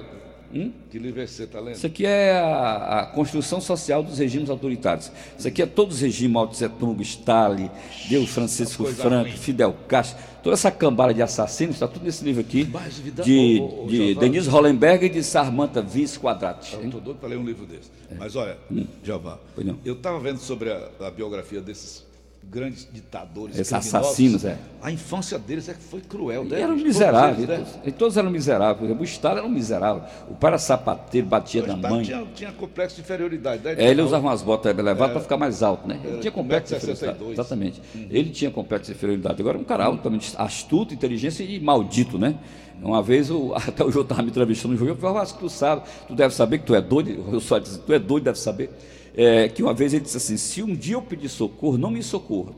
Que 0.91 0.99
livro 0.99 1.19
é 1.19 1.25
você 1.25 1.43
está 1.45 1.59
lendo? 1.59 1.73
Isso 1.75 1.87
aqui 1.87 2.05
é 2.05 2.33
a, 2.39 2.99
a 2.99 3.05
construção 3.07 3.59
social 3.59 4.03
dos 4.03 4.19
regimes 4.19 4.51
autoritários. 4.51 5.11
Isso 5.35 5.47
aqui 5.47 5.63
é 5.63 5.65
todos 5.65 5.95
os 5.95 6.01
regimes, 6.01 6.31
Mao 6.31 6.47
Tse 6.47 6.69
Tung, 6.69 7.01
Stalin, 7.01 7.71
Deus 8.07 8.29
Francisco 8.29 8.85
Franco, 8.85 9.29
ruim. 9.29 9.35
Fidel 9.35 9.75
Castro, 9.87 10.23
toda 10.43 10.53
essa 10.53 10.69
cambada 10.69 11.11
de 11.11 11.23
assassinos, 11.23 11.75
está 11.77 11.87
tudo 11.87 12.05
nesse 12.05 12.23
livro 12.23 12.39
aqui, 12.41 12.69
Mas, 12.71 12.99
vida- 12.99 13.23
de, 13.23 13.59
ô, 13.59 13.87
de. 13.87 14.13
Denise 14.13 14.47
Hollenberg 14.47 15.07
e 15.07 15.09
de 15.09 15.23
Sarmanta 15.23 15.81
Viz 15.81 16.19
Quadrati. 16.19 16.75
Eu 16.75 16.83
estou 16.85 17.01
doido 17.01 17.17
para 17.17 17.29
ler 17.29 17.37
um 17.39 17.45
livro 17.45 17.65
desse. 17.65 17.89
Mas 18.15 18.35
olha, 18.35 18.55
Pois 19.55 19.65
não. 19.65 19.79
eu 19.83 19.95
estava 19.95 20.19
vendo 20.19 20.37
sobre 20.37 20.71
a, 20.71 20.87
a 21.01 21.09
biografia 21.09 21.61
desses 21.61 22.05
grandes 22.49 22.87
ditadores, 22.91 23.57
Esses 23.57 23.73
assassinos, 23.73 24.45
é. 24.45 24.57
A 24.81 24.91
infância 24.91 25.39
deles 25.39 25.67
é 25.69 25.73
que 25.73 25.81
foi 25.81 26.01
cruel. 26.01 26.43
E 26.43 26.49
né? 26.49 26.59
eram 26.61 26.69
Todos 26.73 26.83
miseráveis, 26.83 27.37
eles, 27.37 27.49
né? 27.49 27.55
todos, 27.57 27.87
e 27.87 27.91
todos 27.91 28.17
eram 28.17 28.29
miseráveis. 28.29 28.99
O 28.99 29.03
Stalin 29.03 29.37
era 29.39 29.47
um 29.47 29.49
miserável. 29.49 30.03
O 30.29 30.35
pai 30.35 30.49
era 30.49 30.57
sapateiro, 30.59 31.25
batia 31.27 31.63
O 31.63 31.67
na 31.67 31.75
Estado 31.75 31.91
mãe. 31.91 32.03
Tinha, 32.03 32.25
tinha 32.35 32.51
complexo 32.51 32.95
de 32.97 33.01
inferioridade. 33.01 33.63
Né? 33.63 33.75
É, 33.77 33.89
ele 33.89 34.01
usava 34.01 34.27
umas 34.27 34.41
botas 34.41 34.77
elevadas 34.77 35.11
para 35.13 35.21
ficar 35.21 35.37
mais 35.37 35.63
alto, 35.63 35.87
né? 35.87 35.99
Ele 36.03 36.11
Era 36.13 36.19
tinha 36.21 36.31
complexo 36.31 36.75
de 36.75 36.79
1,62 36.81 36.91
inferioridade. 36.93 37.31
Exatamente. 37.33 37.81
Ele 38.09 38.29
tinha 38.29 38.51
complexo 38.51 38.91
de 38.91 38.97
inferioridade. 38.97 39.41
Agora, 39.41 39.57
um 39.57 39.63
cara 39.63 39.85
altamente 39.85 40.33
astuto, 40.37 40.93
inteligente 40.93 41.43
e 41.43 41.59
maldito, 41.59 42.19
né? 42.19 42.35
Uma 42.81 43.01
vez, 43.01 43.31
o- 43.31 43.53
até 43.57 43.83
o 43.83 43.89
Jô 43.91 44.01
estava 44.01 44.21
me 44.21 44.29
entrevistando 44.29 44.73
no 44.73 44.77
jogo, 44.79 44.91
eu 44.91 44.95
falei, 44.95 45.25
que 45.25 45.39
tu 45.39 45.49
sabe, 45.49 45.83
tu 46.07 46.13
deve 46.13 46.33
saber 46.35 46.59
que 46.59 46.65
tu 46.65 46.75
é 46.75 46.81
doido. 46.81 47.09
Eu 47.31 47.39
só 47.39 47.57
disse, 47.57 47.79
tu 47.79 47.93
é 47.93 47.99
doido, 47.99 48.25
deve 48.25 48.37
saber. 48.37 48.69
É, 49.15 49.47
que 49.47 49.61
uma 49.61 49.73
vez 49.73 49.93
ele 49.93 50.03
disse 50.03 50.17
assim: 50.17 50.37
se 50.37 50.63
um 50.63 50.75
dia 50.75 50.95
eu 50.95 51.01
pedir 51.01 51.29
socorro, 51.29 51.77
não 51.77 51.91
me 51.91 52.01
socorra. 52.01 52.53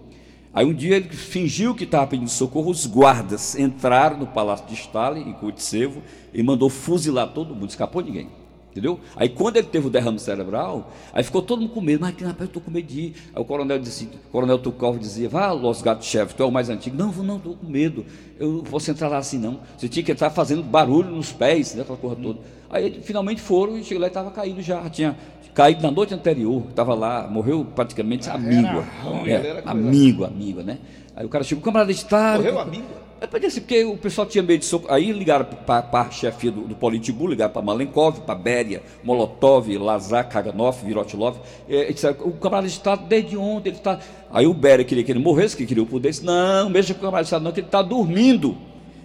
Aí 0.54 0.66
um 0.66 0.74
dia 0.74 0.96
ele 0.96 1.10
fingiu 1.10 1.76
que 1.76 1.84
estava 1.84 2.08
pedindo 2.08 2.30
socorro, 2.30 2.72
os 2.72 2.86
guardas 2.86 3.60
entraram 3.60 4.18
no 4.18 4.28
palácio 4.28 4.66
de 4.68 4.74
Stalin, 4.74 5.30
em 5.30 5.34
Kuitsevo, 5.34 6.02
e 6.34 6.42
mandou 6.42 6.70
fuzilar 6.70 7.28
todo 7.34 7.54
mundo, 7.54 7.70
escapou 7.70 8.02
ninguém. 8.02 8.30
Entendeu? 8.72 9.00
Aí 9.16 9.30
quando 9.30 9.56
ele 9.56 9.68
teve 9.68 9.88
o 9.88 9.90
derrame 9.90 10.20
cerebral, 10.20 10.92
aí 11.14 11.24
ficou 11.24 11.42
todo 11.42 11.62
mundo 11.62 11.74
com 11.74 11.80
medo, 11.80 12.02
mas 12.02 12.14
rapaz, 12.14 12.40
eu 12.42 12.46
estou 12.46 12.62
com 12.62 12.72
medo 12.72 12.88
de 12.88 13.00
ir. 13.00 13.16
Aí 13.34 13.42
o 13.42 13.46
coronel 13.46 13.80
disse, 13.80 14.06
o 14.06 14.32
coronel 14.32 14.58
Tukov 14.60 14.98
dizia, 14.98 15.30
vá, 15.30 15.52
Los 15.52 15.82
Gatchev, 15.82 16.34
tu 16.34 16.44
é 16.44 16.46
o 16.46 16.52
mais 16.52 16.70
antigo. 16.70 16.98
Não, 16.98 17.10
não, 17.12 17.38
estou 17.38 17.56
com 17.56 17.68
medo. 17.68 18.06
Eu 18.38 18.52
não 18.52 18.64
posso 18.64 18.92
entrar 18.92 19.08
lá 19.08 19.18
assim, 19.18 19.38
não. 19.38 19.62
Você 19.78 19.88
tinha 19.88 20.04
que 20.04 20.12
entrar 20.12 20.30
fazendo 20.30 20.62
barulho 20.62 21.10
nos 21.10 21.32
pés, 21.32 21.74
né, 21.74 21.84
aquela 21.84 21.98
porra 21.98 22.18
toda. 22.18 22.40
Aí 22.70 23.00
finalmente 23.02 23.40
foram 23.40 23.78
e 23.78 23.84
chegou 23.84 24.02
lá 24.02 24.08
e 24.08 24.10
estava 24.10 24.30
caído 24.30 24.62
já. 24.62 24.90
Tinha 24.90 25.18
caído 25.56 25.82
na 25.82 25.90
noite 25.90 26.14
anterior, 26.14 26.64
estava 26.70 26.94
lá, 26.94 27.28
morreu 27.28 27.66
praticamente 27.74 28.30
amigo. 28.30 28.84
ruim, 29.02 29.30
É, 29.30 29.64
amigo, 29.66 30.26
amigo, 30.26 30.62
né? 30.62 30.78
Aí 31.16 31.26
o 31.26 31.30
cara 31.30 31.46
chegou, 31.46 31.64
camarada 31.64 31.92
de 31.92 31.98
Estado. 31.98 32.44
Morreu 32.44 32.60
amigo? 32.60 32.86
É 33.22 33.26
podia 33.26 33.50
ser, 33.50 33.62
porque 33.62 33.86
o 33.86 33.96
pessoal 33.96 34.28
tinha 34.28 34.44
medo 34.44 34.60
de 34.60 34.66
socorro. 34.66 34.94
Aí 34.94 35.14
ligaram 35.14 35.46
para 35.46 35.88
a 35.94 36.12
chefia 36.12 36.52
do, 36.52 36.62
do 36.68 36.76
Politburo, 36.76 37.32
ligaram 37.32 37.54
para 37.54 37.62
Malenkov, 37.62 38.20
para 38.20 38.36
Beria, 38.36 38.84
Molotov, 39.02 39.70
Lazar, 39.78 40.28
Kaganov, 40.28 40.84
Virotilov. 40.84 41.38
É, 41.70 41.92
disseram, 41.94 42.18
o 42.26 42.34
camarada 42.34 42.68
de 42.68 42.74
Estado, 42.74 43.06
desde 43.08 43.38
ontem, 43.38 43.70
ele 43.70 43.78
está. 43.78 43.98
Aí 44.30 44.46
o 44.46 44.54
Beria 44.54 44.84
queria 44.84 45.06
que 45.06 45.12
ele 45.14 45.20
morresse, 45.20 45.56
que 45.56 45.66
queria 45.66 45.82
o 45.82 45.86
poder. 45.86 46.10
Disse, 46.10 46.26
não, 46.26 46.70
mexa 46.70 46.94
com 46.94 47.00
o 47.00 47.04
camarada 47.04 47.24
de 47.24 47.28
Estado, 47.28 47.44
não, 47.44 47.54
que 47.54 47.62
ele 47.62 47.68
está 47.68 47.82
dormindo. 47.82 48.58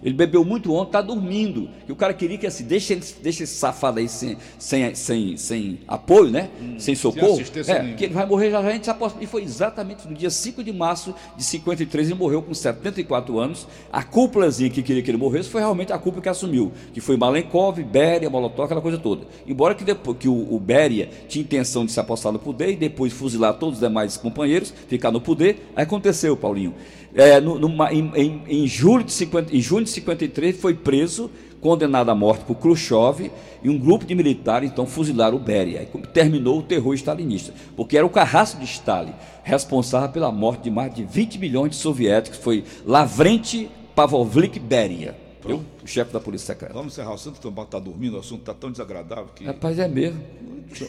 Ele 0.02 0.14
bebeu 0.14 0.44
muito 0.44 0.72
ontem, 0.72 0.88
está 0.88 1.02
dormindo. 1.02 1.68
E 1.88 1.92
o 1.92 1.96
cara 1.96 2.14
queria 2.14 2.38
que 2.38 2.46
assim, 2.46 2.64
deixa, 2.64 2.92
ele, 2.94 3.02
deixa 3.22 3.44
esse 3.44 3.54
safado 3.54 3.98
aí 3.98 4.08
sem, 4.08 4.36
sem, 4.58 4.94
sem, 4.94 5.36
sem 5.36 5.78
apoio, 5.86 6.30
né? 6.30 6.48
sem 6.78 6.94
socorro. 6.94 7.34
assistência 7.34 7.72
É, 7.72 7.94
que 7.94 8.04
ele 8.04 8.14
vai 8.14 8.26
morrer 8.26 8.50
já, 8.50 8.62
já 8.62 8.68
a 8.68 8.72
gente 8.72 8.84
se 8.84 8.90
aposta. 8.90 9.18
E 9.22 9.26
foi 9.26 9.42
exatamente 9.42 10.08
no 10.08 10.14
dia 10.14 10.30
5 10.30 10.64
de 10.64 10.72
março 10.72 11.14
de 11.36 11.44
53, 11.44 12.08
ele 12.10 12.18
morreu 12.18 12.40
com 12.42 12.54
74 12.54 13.38
anos. 13.38 13.66
A 13.92 14.02
cúpulazinha 14.02 14.70
que 14.70 14.82
queria 14.82 15.02
que 15.02 15.10
ele 15.10 15.18
morresse 15.18 15.48
foi 15.48 15.60
realmente 15.60 15.92
a 15.92 15.98
cúpula 15.98 16.22
que 16.22 16.28
assumiu, 16.28 16.72
que 16.94 17.00
foi 17.00 17.16
Malenkov, 17.16 17.82
Beria, 17.82 18.30
Molotov, 18.30 18.64
aquela 18.64 18.80
coisa 18.80 18.96
toda. 18.98 19.26
Embora 19.46 19.74
que 19.74 19.84
depois 19.84 20.16
que 20.18 20.28
o, 20.28 20.54
o 20.54 20.58
Beria 20.58 21.10
tinha 21.28 21.42
intenção 21.42 21.84
de 21.84 21.92
se 21.92 22.00
apostar 22.00 22.32
no 22.32 22.38
poder 22.38 22.70
e 22.70 22.76
depois 22.76 23.12
fuzilar 23.12 23.54
todos 23.54 23.74
os 23.74 23.80
demais 23.80 24.16
companheiros, 24.16 24.72
ficar 24.88 25.10
no 25.10 25.20
poder, 25.20 25.70
aí 25.76 25.82
aconteceu, 25.84 26.36
Paulinho. 26.36 26.74
É, 27.12 27.40
no- 27.40 27.58
em, 27.90 28.12
em- 28.14 28.42
em 28.46 28.66
julho 28.68 29.02
de 29.02 29.10
50, 29.12 29.54
em 29.56 29.60
junho 29.60 29.82
de 29.84 29.89
53 29.90 30.56
foi 30.56 30.74
preso 30.74 31.30
condenado 31.60 32.10
à 32.10 32.14
morte 32.14 32.44
por 32.44 32.56
Khrushchev 32.56 33.30
e 33.62 33.68
um 33.68 33.78
grupo 33.78 34.04
de 34.06 34.14
militares 34.14 34.70
então 34.70 34.86
fuzilaram 34.86 35.36
o 35.36 35.40
Beria. 35.40 35.80
Aí 35.80 35.86
terminou 36.12 36.58
o 36.58 36.62
terror 36.62 36.94
stalinista, 36.94 37.52
porque 37.76 37.96
era 37.96 38.06
o 38.06 38.10
carrasco 38.10 38.58
de 38.58 38.64
Stalin 38.64 39.12
responsável 39.44 40.08
pela 40.08 40.30
morte 40.32 40.64
de 40.64 40.70
mais 40.70 40.94
de 40.94 41.04
20 41.04 41.38
milhões 41.38 41.70
de 41.70 41.76
soviéticos, 41.76 42.38
foi 42.38 42.64
Lavrenti 42.86 43.68
Pavlovich 43.94 44.58
Beria, 44.58 45.16
o 45.44 45.86
chefe 45.86 46.12
da 46.12 46.20
polícia 46.20 46.48
secreta. 46.48 46.74
Vamos 46.74 46.92
encerrar 46.92 47.10
o 47.10 47.14
assunto, 47.14 47.36
o 47.36 47.40
Tomás 47.40 47.66
está 47.66 47.78
dormindo, 47.78 48.16
o 48.16 48.20
assunto 48.20 48.40
está 48.40 48.54
tão 48.54 48.70
desagradável 48.70 49.26
que. 49.34 49.44
Rapaz, 49.44 49.78
é 49.78 49.88
mesmo. 49.88 50.22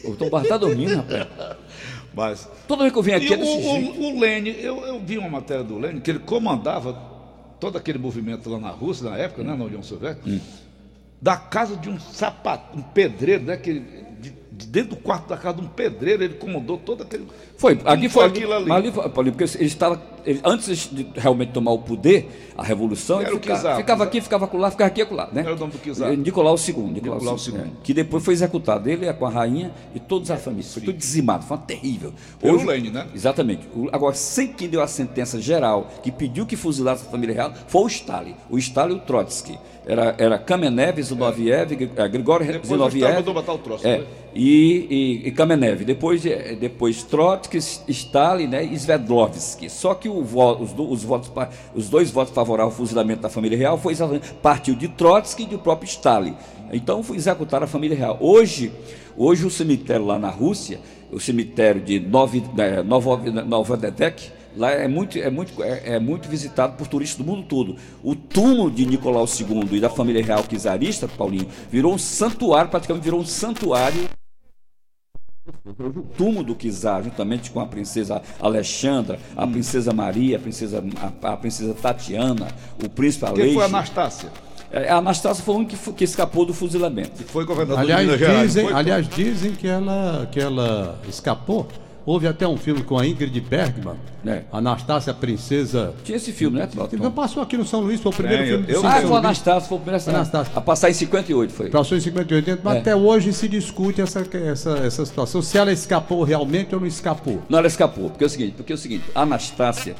O 0.04 0.14
Tom 0.14 0.30
Barros 0.30 0.46
está 0.46 0.56
dormindo, 0.56 0.96
rapaz. 0.96 1.26
Mas. 2.14 2.48
Toda 2.68 2.82
vez 2.82 2.92
que 2.92 2.98
eu 2.98 3.02
venho 3.02 3.18
E 3.18 3.24
aqui 3.24 3.34
é 3.34 3.36
o, 3.36 3.40
desse 3.40 3.62
jeito. 3.62 4.00
o, 4.00 4.16
o 4.16 4.20
Lênin, 4.20 4.50
eu, 4.50 4.80
eu 4.86 5.00
vi 5.00 5.18
uma 5.18 5.28
matéria 5.28 5.64
do 5.64 5.78
Lênin 5.78 6.00
que 6.00 6.10
ele 6.10 6.20
comandava 6.20 6.92
todo 7.62 7.78
aquele 7.78 7.96
movimento 7.98 8.50
lá 8.50 8.58
na 8.58 8.70
Rússia, 8.70 9.08
na 9.08 9.16
época, 9.16 9.44
né, 9.44 9.54
na 9.54 9.64
União 9.64 9.84
Soviética, 9.84 10.28
Hum. 10.28 10.40
da 11.20 11.36
casa 11.36 11.76
de 11.76 11.88
um 11.88 11.96
sapato, 12.00 12.76
um 12.76 12.82
pedreiro, 12.82 13.44
né, 13.44 13.56
que, 13.56 13.74
de, 14.20 14.32
de 14.50 14.66
dentro 14.66 14.90
do 14.90 14.96
quarto 14.96 15.28
da 15.28 15.36
casa 15.36 15.58
de 15.58 15.62
um 15.64 15.68
pedreiro, 15.68 16.24
ele 16.24 16.34
comandou 16.34 16.76
todo 16.76 17.04
aquele. 17.04 17.24
Foi, 17.56 17.76
Como 17.76 18.10
foi, 18.10 18.24
aquilo 18.26 18.52
ali. 18.52 18.72
ali 18.72 18.90
foi, 18.90 19.08
porque 19.08 19.44
ele 19.44 19.64
estava, 19.64 19.96
ele- 20.24 20.40
antes 20.44 20.88
de 20.92 21.06
realmente 21.14 21.52
tomar 21.52 21.72
o 21.72 21.78
poder, 21.78 22.52
a 22.56 22.62
revolução, 22.62 23.20
ele 23.20 23.30
o 23.30 23.40
ficava, 23.40 23.62
czar, 23.62 23.76
ficava 23.76 23.98
czar. 24.00 24.06
aqui, 24.08 24.20
ficava 24.20 24.44
acolá, 24.44 24.70
ficava 24.70 24.88
aqui 24.88 25.02
acolá, 25.02 25.28
né? 25.32 25.40
Era 25.42 25.54
o 25.54 25.58
nome 25.58 25.72
do 25.72 25.94
czar. 25.94 26.12
Eh, 26.12 26.16
Nicolau 26.16 26.56
II, 26.56 26.74
Nicolau, 26.74 27.18
Nicolau 27.18 27.36
II, 27.36 27.54
II. 27.54 27.60
é, 27.60 27.64
que 27.82 27.94
depois 27.94 28.24
foi 28.24 28.34
executado, 28.34 28.88
ele 28.88 29.06
é 29.06 29.12
com 29.12 29.26
a 29.26 29.30
rainha 29.30 29.72
e 29.94 30.00
toda 30.00 30.32
a 30.34 30.36
família, 30.36 30.64
foi 30.68 30.82
tudo 30.82 30.96
dizimado, 30.96 31.44
foi 31.44 31.56
uma 31.56 31.62
terrível. 31.64 32.12
Pelo 32.40 32.64
Lenin, 32.64 32.90
né? 32.90 33.06
Exatamente. 33.14 33.62
Agora, 33.90 34.14
sem 34.14 34.48
quem 34.48 34.68
deu 34.68 34.82
a 34.82 34.86
sentença 34.86 35.40
geral, 35.40 35.90
que 36.02 36.10
pediu 36.12 36.44
que 36.46 36.56
fuzilasse 36.56 37.06
a 37.06 37.10
família 37.10 37.34
real, 37.34 37.52
foi 37.66 37.82
o 37.82 37.86
Stalin, 37.86 38.34
o 38.50 38.58
Stalin 38.58 38.94
e 38.94 38.96
o 38.96 39.00
Trotsky. 39.00 39.58
Era, 39.84 40.14
era 40.16 40.38
Kamenev, 40.38 41.02
Zinoviev, 41.02 41.74
Gr- 41.74 42.08
Grigori 42.08 42.44
Depois 42.44 42.64
o 42.64 42.66
Zinoviev. 42.74 43.14
Mandou 43.16 43.34
matar 43.34 43.52
o 43.54 43.58
Trotsky, 43.58 43.88
É, 43.88 43.98
né? 43.98 44.04
e, 44.32 45.20
e, 45.24 45.28
e 45.28 45.30
Kamenev. 45.32 45.84
Depois, 45.84 46.24
eh, 46.24 46.54
depois 46.54 47.02
Trotsky, 47.02 47.58
Stalin 47.88 48.46
né, 48.46 48.62
e 48.64 48.76
Sverdlovsky. 48.78 49.68
Só 49.68 49.94
que 49.94 50.08
os, 50.20 50.72
do- 50.72 50.90
os 50.90 51.02
votos, 51.02 51.30
os 51.74 51.88
dois 51.88 52.10
votos 52.10 52.34
favoráveis 52.34 52.72
ao 52.72 52.76
fuzilamento 52.76 53.22
da 53.22 53.28
família 53.28 53.56
real 53.56 53.78
foi 53.78 53.92
exatamente, 53.92 54.32
partiu 54.42 54.74
de 54.74 54.88
Trotsky 54.88 55.44
e 55.44 55.46
do 55.46 55.58
próprio 55.58 55.88
Stalin. 55.88 56.34
Então 56.72 57.02
foi 57.02 57.16
executar 57.16 57.62
a 57.62 57.66
família 57.66 57.96
real. 57.96 58.16
Hoje, 58.20 58.72
hoje 59.16 59.44
o 59.46 59.50
cemitério 59.50 60.04
lá 60.06 60.18
na 60.18 60.30
Rússia, 60.30 60.80
o 61.10 61.20
cemitério 61.20 61.80
de 61.80 62.00
Novi, 62.00 62.42
Novo- 62.84 63.16
Novodedek, 63.16 64.30
Lá 64.54 64.70
é 64.70 64.86
muito, 64.86 65.18
é, 65.18 65.30
muito, 65.30 65.62
é, 65.62 65.94
é 65.94 65.98
muito 65.98 66.28
visitado 66.28 66.76
por 66.76 66.86
turistas 66.86 67.16
do 67.16 67.24
mundo 67.24 67.46
todo. 67.48 67.74
O 68.04 68.14
túmulo 68.14 68.70
de 68.70 68.84
Nicolau 68.84 69.24
II 69.24 69.66
e 69.78 69.80
da 69.80 69.88
família 69.88 70.22
real 70.22 70.44
czarista, 70.44 71.08
Paulinho, 71.08 71.46
virou 71.70 71.94
um 71.94 71.96
santuário, 71.96 72.70
praticamente 72.70 73.02
virou 73.02 73.18
um 73.20 73.24
santuário 73.24 74.10
o 75.64 76.02
túmulo 76.16 76.44
do 76.44 76.54
czar, 76.54 77.02
juntamente 77.02 77.50
com 77.50 77.60
a 77.60 77.66
princesa 77.66 78.22
Alexandra, 78.40 79.18
a 79.36 79.46
princesa 79.46 79.92
Maria, 79.92 80.36
a 80.36 80.40
princesa, 80.40 80.84
a, 81.22 81.32
a 81.32 81.36
princesa 81.36 81.74
Tatiana, 81.74 82.48
o 82.82 82.88
príncipe 82.88 83.24
Quem 83.26 83.34
Aleixo. 83.34 83.54
foi 83.54 83.64
Anastácia? 83.64 84.30
É, 84.70 84.88
A 84.88 84.96
Anastácia 84.98 85.44
foi 85.44 85.56
um 85.56 85.64
que, 85.64 85.76
que 85.92 86.04
escapou 86.04 86.46
do 86.46 86.54
fuzilamento. 86.54 87.10
Que 87.10 87.24
foi 87.24 87.44
governador 87.44 87.80
Aliás, 87.80 88.00
de 88.02 88.06
Minas 88.06 88.20
Gerais. 88.20 88.54
dizem, 88.54 88.72
aliás, 88.72 89.08
dizem 89.08 89.52
que 89.52 89.66
ela, 89.66 90.28
que 90.30 90.40
ela 90.40 90.98
escapou. 91.08 91.68
Houve 92.04 92.26
até 92.26 92.46
um 92.48 92.56
filme 92.56 92.82
com 92.82 92.98
a 92.98 93.06
Ingrid 93.06 93.40
Bergman, 93.40 93.94
É. 94.26 94.42
Anastácia 94.52 95.14
Princesa. 95.14 95.94
Tinha 96.04 96.16
esse 96.16 96.32
filme, 96.32 96.58
né? 96.58 96.66
Tom? 96.66 97.10
passou 97.12 97.42
aqui 97.42 97.56
no 97.56 97.64
São 97.64 97.80
Luís, 97.80 98.00
foi 98.00 98.10
o 98.10 98.14
primeiro 98.14 98.42
É, 98.42 98.46
filme 98.46 98.64
eu- 98.68 98.80
do 98.80 98.86
eu- 98.86 98.90
Ah, 98.90 99.00
foi 99.00 99.10
o 99.10 99.16
Anastácio, 99.16 99.68
foi 99.68 99.78
o 99.78 99.80
primeiro 99.80 100.10
Anastácio. 100.10 100.52
a 100.56 100.60
passar 100.60 100.90
em 100.90 100.94
58, 100.94 101.52
foi. 101.52 101.70
Passou 101.70 101.96
em 101.96 102.00
58, 102.00 102.60
mas 102.64 102.76
É. 102.76 102.78
até 102.80 102.96
hoje 102.96 103.32
se 103.32 103.46
discute 103.48 104.00
essa, 104.00 104.24
essa, 104.32 104.70
essa 104.78 105.06
situação. 105.06 105.40
Se 105.42 105.56
ela 105.56 105.72
escapou 105.72 106.24
realmente 106.24 106.74
ou 106.74 106.80
não 106.80 106.86
escapou. 106.88 107.40
Não, 107.48 107.58
ela 107.58 107.66
escapou, 107.68 108.10
porque 108.10 108.24
é 108.24 108.26
o 108.26 108.30
seguinte, 108.30 108.54
porque 108.56 108.72
é 108.72 108.74
o 108.74 108.78
seguinte, 108.78 109.04
a 109.14 109.22
Anastácia, 109.22 109.94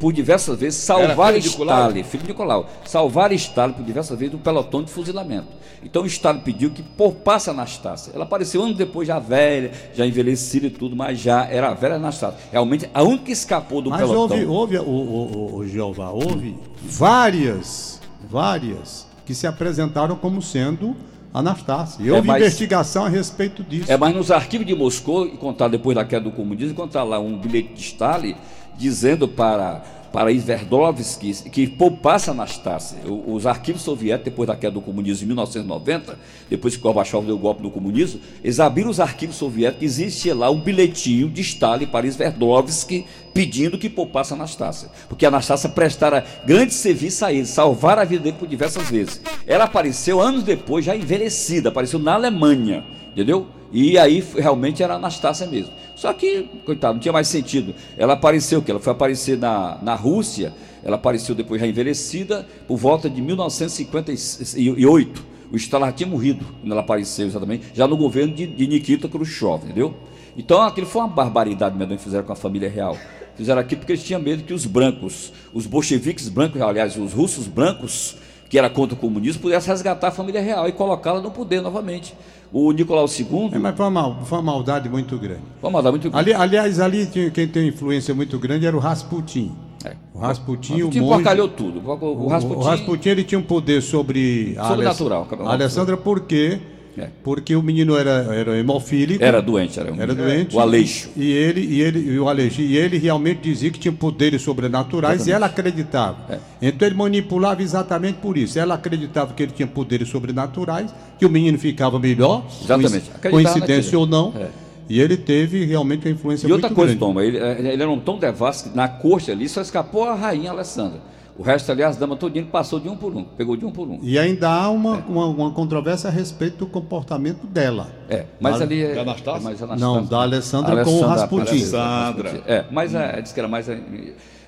por 0.00 0.12
diversas 0.12 0.58
vezes, 0.58 0.80
salvar? 0.80 1.36
Stalin, 1.36 2.02
filho 2.02 2.22
de 2.22 2.28
Nicolau, 2.30 2.68
salvar 2.84 3.32
Stalin 3.32 3.74
por 3.74 3.84
diversas 3.84 4.18
vezes 4.18 4.32
do 4.32 4.38
pelotão 4.38 4.82
de 4.82 4.90
fuzilamento. 4.90 5.46
Então 5.84 6.02
o 6.02 6.06
Stalin 6.06 6.40
pediu 6.40 6.70
que 6.70 6.82
poupasse 6.82 7.50
a 7.50 7.52
Anastácia. 7.52 8.10
Ela 8.14 8.24
apareceu 8.24 8.62
anos 8.62 8.74
depois, 8.76 9.06
já 9.06 9.18
velha, 9.18 9.70
já 9.94 10.06
envelhecida 10.06 10.66
e 10.66 10.70
tudo, 10.70 10.96
mas 10.96 11.18
já 11.20 11.43
era 11.50 11.68
a 11.70 11.74
velha 11.74 11.94
Anastácia. 11.96 12.38
Realmente, 12.52 12.88
a 12.92 13.02
única 13.02 13.24
que 13.24 13.32
escapou 13.32 13.80
do 13.82 13.90
Mas 13.90 14.00
pelotão. 14.00 14.20
houve, 14.22 14.46
houve 14.46 14.78
o, 14.78 14.82
o, 14.82 15.56
o, 15.56 15.68
Jeová, 15.68 16.10
houve 16.10 16.56
várias, 16.82 18.00
várias 18.28 19.06
que 19.26 19.34
se 19.34 19.46
apresentaram 19.46 20.16
como 20.16 20.40
sendo 20.42 20.94
Anastácia. 21.32 22.02
E 22.02 22.08
É, 22.08 22.12
houve 22.12 22.28
mas- 22.28 22.40
investigação 22.42 23.04
a 23.04 23.08
respeito 23.08 23.62
disso. 23.64 23.90
É, 23.90 23.96
mas 23.96 24.14
nos 24.14 24.30
arquivos 24.30 24.66
de 24.66 24.74
Moscou, 24.74 25.28
contar 25.36 25.68
depois 25.68 25.94
da 25.96 26.04
queda 26.04 26.24
do 26.24 26.30
comunismo, 26.30 26.70
encontrar 26.72 27.02
lá 27.02 27.18
um 27.18 27.36
bilhete 27.38 27.74
de 27.74 27.80
Stalin 27.80 28.34
dizendo 28.76 29.26
para 29.26 29.82
para 30.14 30.30
Sverdlovsky 30.30 31.50
que 31.50 31.66
poupasse 31.66 32.30
Anastácia. 32.30 32.98
Os 33.04 33.48
arquivos 33.48 33.82
soviéticos, 33.82 34.26
depois 34.26 34.46
da 34.46 34.54
queda 34.54 34.74
do 34.74 34.80
comunismo 34.80 35.24
em 35.24 35.26
1990, 35.26 36.16
depois 36.48 36.76
que 36.76 36.82
Gorbachev 36.82 37.26
deu 37.26 37.34
o 37.34 37.38
golpe 37.38 37.64
no 37.64 37.70
comunismo, 37.72 38.20
eles 38.40 38.60
abriram 38.60 38.90
os 38.90 39.00
arquivos 39.00 39.34
soviéticos 39.34 39.98
e 39.98 40.04
existia 40.04 40.32
lá 40.32 40.48
um 40.52 40.60
bilhetinho 40.60 41.28
de 41.28 41.40
Stalin 41.40 41.86
para 41.86 42.06
Sverdlovsky 42.06 43.04
pedindo 43.34 43.76
que 43.76 43.90
poupasse 43.90 44.32
Anastácia. 44.32 44.88
Porque 45.08 45.26
Anastácia 45.26 45.68
prestara 45.68 46.24
grande 46.46 46.74
serviço 46.74 47.24
a 47.24 47.32
ele, 47.32 47.44
salvar 47.44 47.98
a 47.98 48.04
vida 48.04 48.22
dele 48.22 48.36
por 48.38 48.46
diversas 48.46 48.88
vezes. 48.88 49.20
Ela 49.44 49.64
apareceu 49.64 50.20
anos 50.20 50.44
depois, 50.44 50.84
já 50.84 50.94
envelhecida, 50.94 51.70
apareceu 51.70 51.98
na 51.98 52.14
Alemanha. 52.14 52.84
Entendeu? 53.10 53.48
E 53.72 53.98
aí 53.98 54.24
realmente 54.36 54.80
era 54.80 54.94
Anastácia 54.94 55.48
mesmo. 55.48 55.72
Só 56.04 56.12
que, 56.12 56.42
coitado, 56.66 56.92
não 56.92 57.00
tinha 57.00 57.14
mais 57.14 57.28
sentido. 57.28 57.74
Ela 57.96 58.12
apareceu, 58.12 58.60
que 58.60 58.70
ela 58.70 58.78
foi 58.78 58.92
aparecer 58.92 59.38
na, 59.38 59.78
na 59.80 59.94
Rússia, 59.94 60.52
ela 60.82 60.96
apareceu 60.96 61.34
depois 61.34 61.58
já 61.58 61.66
envelhecida, 61.66 62.46
por 62.68 62.76
volta 62.76 63.08
de 63.08 63.22
1958. 63.22 65.24
O 65.50 65.56
Stalin 65.56 65.92
tinha 65.92 66.06
morrido 66.06 66.44
quando 66.60 66.72
ela 66.72 66.82
apareceu 66.82 67.26
exatamente, 67.26 67.68
já 67.72 67.88
no 67.88 67.96
governo 67.96 68.34
de, 68.34 68.46
de 68.46 68.66
Nikita 68.66 69.08
Khrushchev, 69.08 69.64
entendeu? 69.64 69.94
Então 70.36 70.60
aquilo 70.60 70.86
foi 70.86 71.00
uma 71.00 71.08
barbaridade 71.08 71.74
mesmo 71.74 71.96
que 71.96 72.02
fizeram 72.02 72.24
com 72.24 72.34
a 72.34 72.36
família 72.36 72.68
real. 72.68 72.98
Fizeram 73.34 73.62
aquilo 73.62 73.80
porque 73.80 73.92
eles 73.92 74.04
tinham 74.04 74.20
medo 74.20 74.42
que 74.42 74.52
os 74.52 74.66
brancos, 74.66 75.32
os 75.54 75.64
bolcheviques 75.64 76.28
brancos, 76.28 76.60
aliás, 76.60 76.98
os 76.98 77.14
russos 77.14 77.46
brancos, 77.46 78.18
que 78.48 78.58
era 78.58 78.70
contra 78.70 78.94
o 78.94 78.98
comunismo, 78.98 79.42
pudessem 79.42 79.70
resgatar 79.70 80.08
a 80.08 80.10
família 80.10 80.40
real 80.40 80.68
e 80.68 80.72
colocá-la 80.72 81.20
no 81.20 81.30
poder 81.30 81.60
novamente. 81.60 82.14
O 82.52 82.70
Nicolau 82.70 83.06
II, 83.06 83.50
É, 83.52 83.58
mas 83.58 83.76
foi 83.76 83.86
uma, 83.86 84.24
foi 84.24 84.38
uma 84.38 84.52
maldade 84.52 84.88
muito 84.88 85.18
grande. 85.18 85.42
vamos 85.60 85.82
lá, 85.82 85.90
muito 85.90 86.08
Ali, 86.16 86.32
aliás, 86.32 86.78
ali 86.78 87.06
quem 87.06 87.48
tem 87.48 87.68
influência 87.68 88.14
muito 88.14 88.38
grande 88.38 88.64
era 88.64 88.76
o 88.76 88.78
Rasputin. 88.80 89.52
É. 89.84 89.96
O 90.14 90.18
Rasputin, 90.18 90.82
o 90.82 90.88
o 90.88 90.94
monge... 90.94 91.00
porcalhou 91.00 91.48
tudo. 91.48 91.80
O, 91.80 91.92
o, 91.92 92.24
O 92.26 92.28
Rasputin, 92.28 92.60
o 92.60 92.62
Rasputin 92.62 93.08
ele 93.08 93.24
tinha 93.24 93.38
um 93.38 93.42
poder 93.42 93.82
sobre 93.82 94.54
Sobrenatural, 94.54 95.26
a 95.40 95.52
Alessandra 95.52 95.96
por 95.96 96.20
quê? 96.20 96.60
É. 96.96 97.08
Porque 97.22 97.56
o 97.56 97.62
menino 97.62 97.96
era, 97.96 98.34
era 98.34 98.56
hemofílico. 98.56 99.22
era 99.22 99.40
doente, 99.42 99.78
era, 99.80 99.92
um, 99.92 100.00
Era 100.00 100.14
doente. 100.14 100.54
O 100.54 100.60
Aleixo. 100.60 101.10
E 101.16 101.30
ele, 101.30 101.60
e 101.60 101.80
ele, 101.80 101.98
e 101.98 102.18
o 102.18 102.28
Aleixo, 102.28 102.60
e 102.60 102.76
ele 102.76 102.98
realmente 102.98 103.40
dizia 103.40 103.70
que 103.70 103.78
tinha 103.78 103.92
poderes 103.92 104.42
sobrenaturais 104.42 105.26
e 105.26 105.32
ela 105.32 105.46
acreditava. 105.46 106.18
É. 106.28 106.38
Então 106.62 106.86
ele 106.86 106.94
manipulava 106.96 107.62
exatamente 107.62 108.18
por 108.18 108.36
isso. 108.36 108.58
Ela 108.58 108.74
acreditava 108.74 109.34
que 109.34 109.42
ele 109.42 109.52
tinha 109.52 109.66
poderes 109.66 110.08
sobrenaturais, 110.08 110.94
que 111.18 111.26
o 111.26 111.30
menino 111.30 111.58
ficava 111.58 111.98
melhor, 111.98 112.44
Exatamente. 112.62 113.10
coincidência 113.30 113.98
ou 113.98 114.06
não. 114.06 114.32
É. 114.36 114.48
E 114.88 115.00
ele 115.00 115.16
teve 115.16 115.64
realmente 115.64 116.06
uma 116.06 116.12
influência 116.12 116.46
E 116.46 116.52
outra 116.52 116.68
muito 116.68 116.76
coisa, 116.76 116.94
grande. 116.94 117.00
Toma, 117.00 117.24
ele, 117.24 117.38
ele 117.38 117.82
era 117.82 117.90
um 117.90 117.98
tão 117.98 118.18
devasso 118.18 118.70
que 118.70 118.76
na 118.76 118.86
corte 118.86 119.30
ali 119.30 119.48
só 119.48 119.60
escapou 119.62 120.04
a 120.04 120.14
rainha 120.14 120.50
Alessandra. 120.50 121.00
O 121.36 121.42
resto 121.42 121.72
ali, 121.72 121.82
as 121.82 121.96
damas 121.96 122.16
todinhas, 122.18 122.44
ele 122.44 122.52
passou 122.52 122.78
de 122.78 122.88
um 122.88 122.96
por 122.96 123.12
um, 123.16 123.24
pegou 123.24 123.56
de 123.56 123.64
um 123.64 123.70
por 123.72 123.88
um. 123.88 123.98
E 124.02 124.16
ainda 124.18 124.48
há 124.48 124.70
uma, 124.70 124.98
uma, 124.98 125.26
uma 125.26 125.50
controvérsia 125.50 126.08
a 126.08 126.12
respeito 126.12 126.58
do 126.58 126.66
comportamento 126.66 127.44
dela. 127.46 127.90
É, 128.08 128.24
mas 128.40 128.58
Da- 128.58 128.64
ali 128.64 128.82
é. 128.82 128.94
da 128.94 129.00
Anastácia? 129.02 129.40
é 129.40 129.66
mais 129.66 129.80
Não, 129.80 130.04
da 130.04 130.18
Alessandra 130.22 130.84
com 130.84 130.90
o 130.92 131.00
Rasputin. 131.06 131.50
Alessandra. 131.50 132.42
É, 132.46 132.64
mas 132.70 132.94
é, 132.94 133.20
diz 133.20 133.32
que 133.32 133.40
era 133.40 133.48
mais. 133.48 133.68
é, 133.68 133.80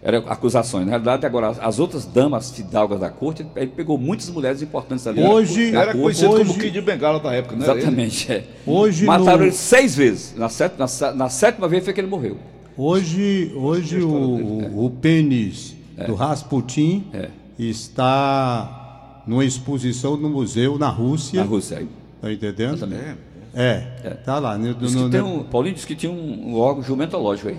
Era 0.02 0.18
acusações. 0.18 0.84
Na 0.84 0.90
realidade, 0.90 1.26
agora, 1.26 1.48
as- 1.48 1.58
as 1.58 1.78
outras 1.80 2.04
damas 2.06 2.52
fidalgas 2.52 3.00
da 3.00 3.10
corte, 3.10 3.44
ele 3.56 3.72
pegou 3.74 3.98
muitas 3.98 4.30
mulheres 4.30 4.62
importantes 4.62 5.04
ali. 5.08 5.20
Hoje- 5.24 5.72
na 5.72 5.80
Era 5.80 5.86
corte. 5.92 6.02
conhecido 6.02 6.30
hoje- 6.30 6.44
como 6.44 6.54
Kid 6.60 6.70
de 6.70 6.80
Bengala 6.80 7.18
da 7.18 7.32
época, 7.32 7.56
né? 7.56 7.64
Exatamente. 7.64 8.30
é. 8.30 8.44
Hoje 8.64 9.04
Mataram 9.04 9.38
no- 9.38 9.44
ele 9.44 9.52
seis 9.52 9.96
vezes. 9.96 10.34
Na 10.36 10.48
sétima, 10.48 10.86
na 11.00 11.12
na 11.14 11.28
sétima 11.28 11.66
vez 11.66 11.82
foi 11.82 11.92
que 11.92 12.00
ele 12.00 12.06
morreu. 12.08 12.36
Hoje, 12.76 13.52
hoje 13.56 14.00
o, 14.02 14.08
o, 14.08 14.84
o 14.86 14.90
pênis 14.90 15.74
do 16.06 16.14
Rasputin 16.14 17.06
É. 17.12 17.28
está 17.58 19.22
numa 19.26 19.44
exposição 19.44 20.16
no 20.16 20.28
museu 20.28 20.78
na 20.78 20.88
Rússia. 20.88 21.40
Na 21.42 21.46
Rússia. 21.48 21.78
Aí. 21.78 21.88
Tá 22.20 22.32
entendendo? 22.32 22.74
Exatamente. 22.74 23.18
É, 23.54 23.78
tá 24.24 24.38
lá. 24.38 24.58
No, 24.58 24.74
Diz 24.74 24.94
no- 24.94 25.08
no- 25.08 25.26
um, 25.40 25.42
Paulinho 25.44 25.74
disse 25.74 25.86
que 25.86 25.94
tinha 25.94 26.12
um, 26.12 26.50
um 26.50 26.58
órgão 26.58 26.82
jumentológico 26.82 27.48
aí. 27.48 27.56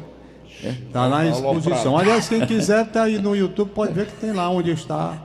tá 0.94 1.06
lá 1.08 1.26
em 1.26 1.30
Aloprado. 1.32 1.58
exposição. 1.60 1.98
Aliás, 1.98 2.30
quem 2.30 2.46
quiser 2.46 2.86
tá 2.88 3.04
aí 3.04 3.18
no 3.20 3.36
YouTube 3.36 3.70
pode 3.74 3.94
ver 3.94 4.06
que 4.08 4.14
tem 4.18 4.32
lá 4.32 4.50
onde 4.50 4.72
está. 4.72 5.22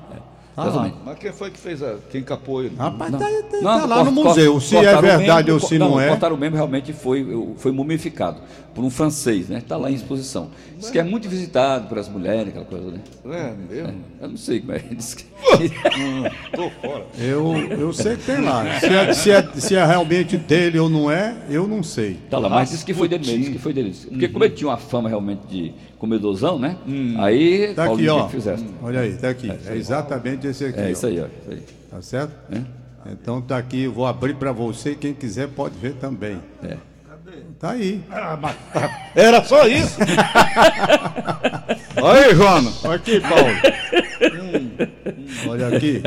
Tá 0.55 0.65
lá. 0.65 0.69
Exatamente. 0.69 0.97
Mas 1.05 1.19
quem 1.19 1.33
foi 1.33 1.51
que 1.51 1.59
fez 1.59 1.83
a. 1.83 1.97
Quem 2.11 2.23
capou 2.23 2.63
ele? 2.63 2.75
Rapaz, 2.77 3.11
tá, 3.11 3.27
aí, 3.27 3.43
tá- 3.45 3.57
Não, 3.63 3.81
tá 3.81 3.87
lá 3.87 4.05
no 4.05 4.13
museu. 4.13 4.61
Se 4.61 4.77
é 4.77 5.01
verdade 5.01 5.51
membro, 5.51 5.55
ou 5.55 5.61
se 5.61 5.79
não, 5.79 6.01
é. 6.01 6.09
Cortaram 6.09 6.37
o 6.37 6.39
membro 6.39 6.57
realmente 6.57 6.93
foi, 6.93 7.27
foi 7.57 7.73
mumificado 7.73 8.41
por 8.75 8.85
um 8.85 8.91
francês, 8.91 9.49
né? 9.49 9.59
Está 9.59 9.77
lá 9.77 9.91
em 9.91 9.95
exposição. 9.95 10.51
Diz 10.79 10.91
que 10.91 10.99
é 10.99 11.03
muito 11.03 11.29
visitado 11.29 11.89
pelas 11.89 12.09
mulheres, 12.09 12.49
aquela 12.49 12.65
coisa, 12.65 12.91
né? 12.91 13.01
É, 13.27 13.73
mesmo? 13.75 13.95
Eu 14.21 14.29
não 14.29 14.37
sei 14.37 14.61
como 14.61 14.73
é. 14.73 14.79
Diz 14.79 15.15
que... 15.15 15.25
Tô 16.55 16.71
fora. 16.81 17.05
Eu, 17.19 17.55
eu 17.71 17.93
sei 17.93 18.17
que 18.17 18.25
tem 18.25 18.41
lá. 18.41 18.65
Se 18.81 18.87
é, 18.87 19.13
se, 19.13 19.31
é, 19.31 19.43
se 19.55 19.75
é 19.77 19.85
realmente 19.85 20.37
dele 20.37 20.79
ou 20.79 20.89
não 20.89 21.11
é, 21.11 21.35
eu 21.51 21.67
não 21.67 21.83
sei. 21.83 22.19
Tá 22.31 22.39
lá, 22.39 22.49
mas 22.49 22.71
disse 22.71 22.85
que 22.85 22.95
foi 22.95 23.09
dele 23.09 23.27
mesmo, 23.27 23.53
que 23.53 23.59
foi 23.59 23.73
dele. 23.73 23.95
Porque 24.09 24.29
como 24.29 24.45
ele 24.45 24.55
tinha 24.55 24.69
uma 24.69 24.77
fama 24.79 25.09
realmente 25.09 25.43
de 25.49 25.75
comedorzão, 25.99 26.59
né? 26.59 26.77
Aí, 27.19 27.75
Tá 27.75 27.83
aqui, 27.85 27.91
Paulinho 27.91 28.15
ó. 28.17 28.25
que 28.27 28.33
fizesse. 28.33 28.65
Olha 28.83 29.01
aí, 29.01 29.15
tá 29.15 29.29
aqui. 29.31 29.51
É 29.67 29.77
exatamente 29.77 30.42
esse 30.49 30.65
aqui. 30.65 30.81
É 30.81 30.87
ó. 30.87 30.89
isso 30.89 31.07
aí, 31.07 31.21
ó. 31.21 31.27
Isso 31.27 31.51
aí. 31.51 31.63
Tá 31.91 32.03
certo? 32.03 32.33
É. 32.53 32.63
Então 33.13 33.41
tá 33.43 33.59
aqui, 33.59 33.83
eu 33.83 33.93
vou 33.93 34.07
abrir 34.07 34.35
para 34.35 34.53
você, 34.53 34.95
quem 34.95 35.13
quiser 35.13 35.49
pode 35.49 35.77
ver 35.77 35.95
também. 35.95 36.41
É. 36.63 36.77
Tá 37.59 37.71
aí. 37.71 38.03
Era 39.15 39.43
só 39.45 39.67
isso? 39.67 39.99
Aí, 41.95 42.35
Joana. 42.35 42.73
Olha 42.83 42.95
aqui, 42.97 43.21
Paulo. 43.21 43.45
Olha 45.49 45.69
aqui. 45.69 46.03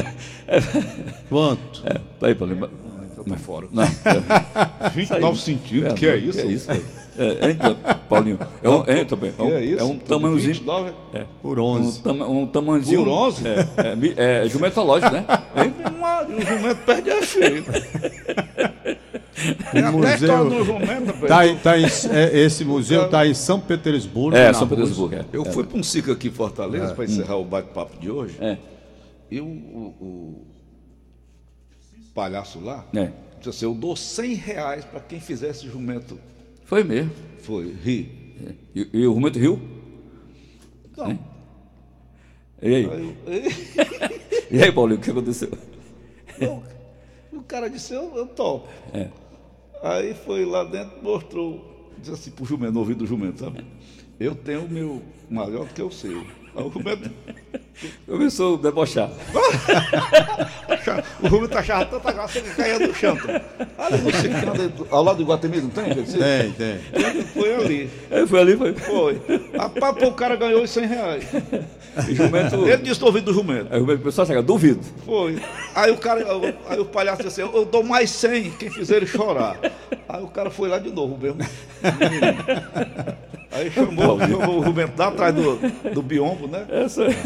Quanto? 1.29 1.83
Tá 2.19 2.27
aí, 2.27 2.35
Paulinho. 2.35 2.69
Tô 3.15 3.35
fora. 3.37 3.67
Não, 3.71 3.83
29 4.93 5.39
centímetros, 5.39 5.99
que 5.99 6.07
é 6.07 6.17
isso? 6.17 6.39
Que 6.39 6.47
é 6.47 6.51
isso, 6.51 6.67
velho? 6.67 6.85
É, 7.17 7.51
então, 7.51 7.75
Paulinho. 8.09 8.39
É 8.61 8.69
um, 8.69 8.83
é, 8.87 9.05
também, 9.05 9.33
é 9.37 9.41
um, 9.41 9.47
é 9.51 9.63
isso? 9.65 9.79
é 9.79 9.83
um 9.85 9.97
tamanhozinho. 9.97 10.53
29? 10.53 10.91
Por 11.41 11.59
Um, 11.59 11.63
11. 11.63 12.01
tama, 12.01 12.27
um 12.27 12.45
tamanhozinho. 12.47 13.03
Por 13.05 13.09
11? 13.11 13.43
É, 13.47 13.67
é, 13.77 13.95
mi- 13.95 14.13
é 14.17 14.47
jumentológico, 14.49 15.11
né? 15.13 15.25
O 16.27 16.41
jumento 16.41 16.79
perde 16.85 17.11
a 17.11 17.21
cheia. 17.21 17.63
O 19.73 19.91
museu. 19.97 21.27
Tá 21.27 21.47
em, 21.47 21.57
tá 21.57 21.77
em, 21.77 21.85
é, 21.85 22.37
esse 22.39 22.63
museu 22.65 23.05
está 23.05 23.25
em 23.27 23.33
São 23.33 23.59
Petersburgo. 23.59 24.35
É, 24.35 24.47
na 24.47 24.53
São. 24.53 24.67
Petersburgo. 24.67 25.15
É. 25.15 25.25
Eu 25.31 25.45
fui 25.45 25.63
para 25.63 25.77
um 25.77 25.83
ciclo 25.83 26.13
aqui 26.13 26.27
em 26.29 26.31
Fortaleza 26.31 26.93
para 26.93 27.05
encerrar 27.05 27.35
o 27.37 27.43
bate-papo 27.45 27.97
de 27.99 28.09
hoje. 28.09 28.35
É. 28.39 28.57
E 29.29 29.39
o, 29.39 29.45
o- 29.45 29.95
o 30.01 30.45
palhaço 32.13 32.59
lá 32.63 32.85
É. 32.95 33.09
disse 33.37 33.49
assim: 33.49 33.65
Eu 33.65 33.73
dou 33.73 33.95
100 33.95 34.33
reais 34.35 34.85
para 34.85 34.99
quem 35.01 35.19
fizer 35.19 35.49
esse 35.49 35.67
jumento. 35.67 36.17
Foi 36.65 36.83
mesmo. 36.83 37.11
Foi, 37.39 37.71
ri. 37.83 38.09
É. 38.45 38.51
E, 38.75 38.89
e 38.93 39.07
o 39.07 39.13
Rumento 39.13 39.39
Rio? 39.39 39.59
Não. 40.97 41.11
E 42.61 42.75
aí? 42.75 42.89
Aí 42.89 43.15
eu- 43.25 44.15
E 44.51 44.61
aí, 44.63 44.71
Paulinho, 44.71 44.99
o 44.99 45.03
que 45.03 45.09
aconteceu? 45.11 45.51
eu- 46.39 46.63
o 47.33 47.41
cara 47.43 47.69
disse: 47.69 47.93
Eu, 47.93 48.15
eu 48.15 48.27
topo. 48.27 48.67
É. 48.93 49.09
Aí 49.83 50.13
foi 50.13 50.45
lá 50.45 50.63
dentro, 50.63 51.01
mostrou, 51.03 51.91
disse 51.97 52.11
assim 52.13 52.31
pro 52.31 52.45
jumento, 52.45 52.73
no 52.73 52.79
ouvido 52.79 52.99
do 52.99 53.07
jumento, 53.07 53.39
sabe? 53.39 53.63
Eu 54.19 54.33
tenho 54.35 54.65
o 54.65 54.69
meu 54.69 55.01
maior 55.29 55.65
do 55.65 55.73
que 55.73 55.81
o 55.81 55.91
seu. 55.91 56.21
Aí 56.55 56.63
o 56.63 56.71
jumento, 56.71 57.11
Começou 58.07 58.55
a 58.55 58.57
debochar. 58.57 59.09
o 61.21 61.29
jumento 61.29 61.57
achava 61.57 61.85
tanta 61.85 62.11
graça 62.11 62.39
que 62.39 62.47
ele 62.47 62.55
caía 62.55 62.87
do 62.87 62.93
chão. 62.93 63.17
Ali 63.77 63.97
no 63.99 64.11
circo, 64.11 64.49
ali 64.51 64.67
do- 64.69 64.87
ao 64.89 65.03
lado 65.03 65.17
do 65.17 65.25
Guatemi, 65.25 65.61
não 65.61 65.69
tem? 65.69 65.85
Tem, 65.93 66.51
tem. 66.51 66.79
Foi 67.33 67.53
ali. 67.55 67.89
Aí 68.11 68.27
foi 68.27 68.39
ali, 68.39 68.57
foi. 68.57 68.73
Foi. 68.73 69.21
Rapaz, 69.57 69.95
pô, 69.97 70.07
o 70.07 70.13
cara 70.13 70.35
ganhou 70.35 70.63
os 70.63 70.69
100 70.69 70.87
reais. 70.87 71.23
E 72.09 72.15
jumento. 72.15 72.55
Ele 72.67 72.77
disse 72.77 72.99
no 73.01 73.07
ouvido 73.07 73.25
do 73.25 73.33
jumento. 73.33 73.67
Aí 73.71 73.77
o 73.77 73.81
jumento 73.81 73.99
começou 73.99 74.23
a 74.23 74.25
chegar, 74.25 74.41
duvido. 74.41 74.81
Foi. 75.05 75.39
Aí 75.73 75.91
o 75.91 75.97
cara, 75.97 76.25
aí 76.67 76.79
o 76.79 76.85
palhaço 76.85 77.23
disse 77.23 77.41
assim, 77.41 77.51
eu 77.53 77.65
dou 77.65 77.83
mais 77.83 78.09
100 78.11 78.51
quem 78.51 78.69
fizer 78.69 78.97
ele 78.97 79.07
chorar. 79.07 79.57
Aí 80.07 80.23
o 80.23 80.27
cara 80.27 80.49
foi 80.49 80.69
lá 80.69 80.77
de 80.79 80.91
novo 80.91 81.17
mesmo. 81.17 81.39
Aí 83.51 83.71
chamou, 83.71 84.19
chamou 84.19 84.59
o 84.59 84.65
jumento 84.65 84.99
lá 84.99 85.07
atrás 85.07 85.33
do, 85.33 85.55
do 85.93 86.01
biombo, 86.01 86.45
né? 86.45 86.65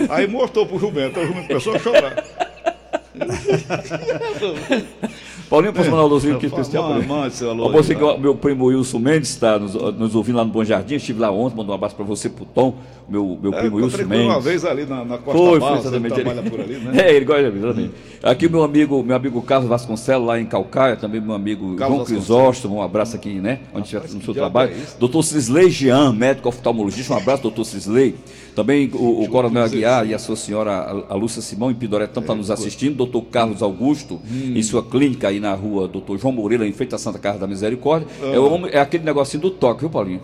Aí 0.09 0.18
mostrou 0.27 0.65
pro 0.65 0.79
jumento, 0.79 1.19
aí 1.19 1.25
o 1.25 1.27
jumento 1.27 1.47
começou 1.47 1.75
a 1.75 1.79
chorar. 1.79 2.23
Paulinho, 5.49 5.73
posso 5.73 5.89
mandar 5.89 6.03
um 6.03 6.05
alôzinho 6.05 6.35
aqui. 6.35 6.47
Ó, 7.59 7.69
você 7.71 7.95
que 7.95 8.01
é 8.03 8.05
o 8.05 8.19
meu 8.19 8.35
primo 8.35 8.65
Wilson 8.65 8.99
Mendes 8.99 9.29
está 9.31 9.57
nos, 9.57 9.73
nos 9.73 10.13
ouvindo 10.15 10.35
lá 10.35 10.45
no 10.45 10.51
Bom 10.51 10.63
Jardim, 10.63 10.95
estive 10.95 11.19
lá 11.19 11.31
ontem, 11.31 11.55
mandou 11.57 11.73
um 11.73 11.75
abraço 11.75 11.95
para 11.95 12.05
você, 12.05 12.29
pro 12.29 12.45
Tom, 12.45 12.75
meu, 13.09 13.37
meu 13.41 13.51
É, 13.53 13.59
primo 13.61 13.77
Wilson 13.77 13.97
ele 13.97 14.03
uma 14.05 14.15
Mendes. 14.15 14.43
vez 14.43 14.63
ali 14.65 14.85
na, 14.85 15.03
na 15.03 15.17
Costa 15.17 15.31
Foi, 15.39 15.49
foi 15.49 15.59
Barros, 15.59 15.79
exatamente. 15.79 16.13
ele 16.13 16.23
trabalha 16.23 16.49
por 16.49 16.61
ali, 16.61 16.73
né? 16.77 16.91
É, 17.03 17.15
ele 17.15 17.25
gosta 17.25 17.49
de 17.51 17.81
mim. 17.81 17.91
Aqui 18.21 18.45
o 18.45 18.51
meu 18.51 18.63
amigo, 18.63 19.01
meu 19.01 19.15
amigo 19.15 19.41
Carlos 19.41 19.67
Vasconcelos, 19.67 20.27
lá 20.27 20.39
em 20.39 20.45
Calcaia, 20.45 20.95
também 20.95 21.19
meu 21.19 21.33
amigo 21.33 21.75
Carlos 21.75 21.97
João 21.97 22.05
Crisóstomo, 22.05 22.75
um 22.75 22.81
abraço 22.83 23.15
aqui, 23.15 23.33
né? 23.35 23.59
Onde 23.73 23.85
estiver 23.85 24.07
no 24.13 24.21
seu 24.23 24.33
trabalho. 24.33 24.71
é? 24.71 24.99
Doutor 24.99 25.23
Cisley 25.23 25.71
Jean, 25.71 26.11
médico 26.13 26.49
oftalmologista, 26.49 27.13
um 27.13 27.17
abraço, 27.17 27.41
doutor 27.41 27.65
Cisley. 27.65 28.15
Também 28.55 28.89
o, 28.93 29.23
o 29.23 29.29
Coronel 29.29 29.63
Aguiar 29.63 30.05
e 30.05 30.13
a 30.13 30.19
sua 30.19 30.35
senhora, 30.35 30.71
a, 30.71 31.13
a 31.13 31.15
Lúcia 31.15 31.41
Simão, 31.41 31.71
em 31.71 31.75
Pidoretão, 31.75 32.21
está 32.21 32.35
nos 32.35 32.51
assistindo. 32.51 32.95
Doutor 32.95 33.21
Carlos 33.23 33.63
Augusto, 33.63 34.19
em 34.29 34.61
sua 34.61 34.83
clínica 34.83 35.29
aí 35.29 35.38
ali 35.39 35.41
na 35.41 35.53
rua 35.53 35.87
Doutor 35.87 36.17
João 36.19 36.33
Moreira, 36.33 36.67
em 36.67 36.73
frente 36.73 36.93
à 36.93 36.97
Santa 36.97 37.17
Casa 37.17 37.39
da 37.39 37.47
Misericórdia. 37.47 38.07
É, 38.21 38.37
o 38.37 38.67
é 38.67 38.79
aquele 38.79 39.03
negocinho 39.03 39.41
do 39.41 39.49
toque, 39.51 39.81
viu, 39.81 39.89
Paulinho? 39.89 40.21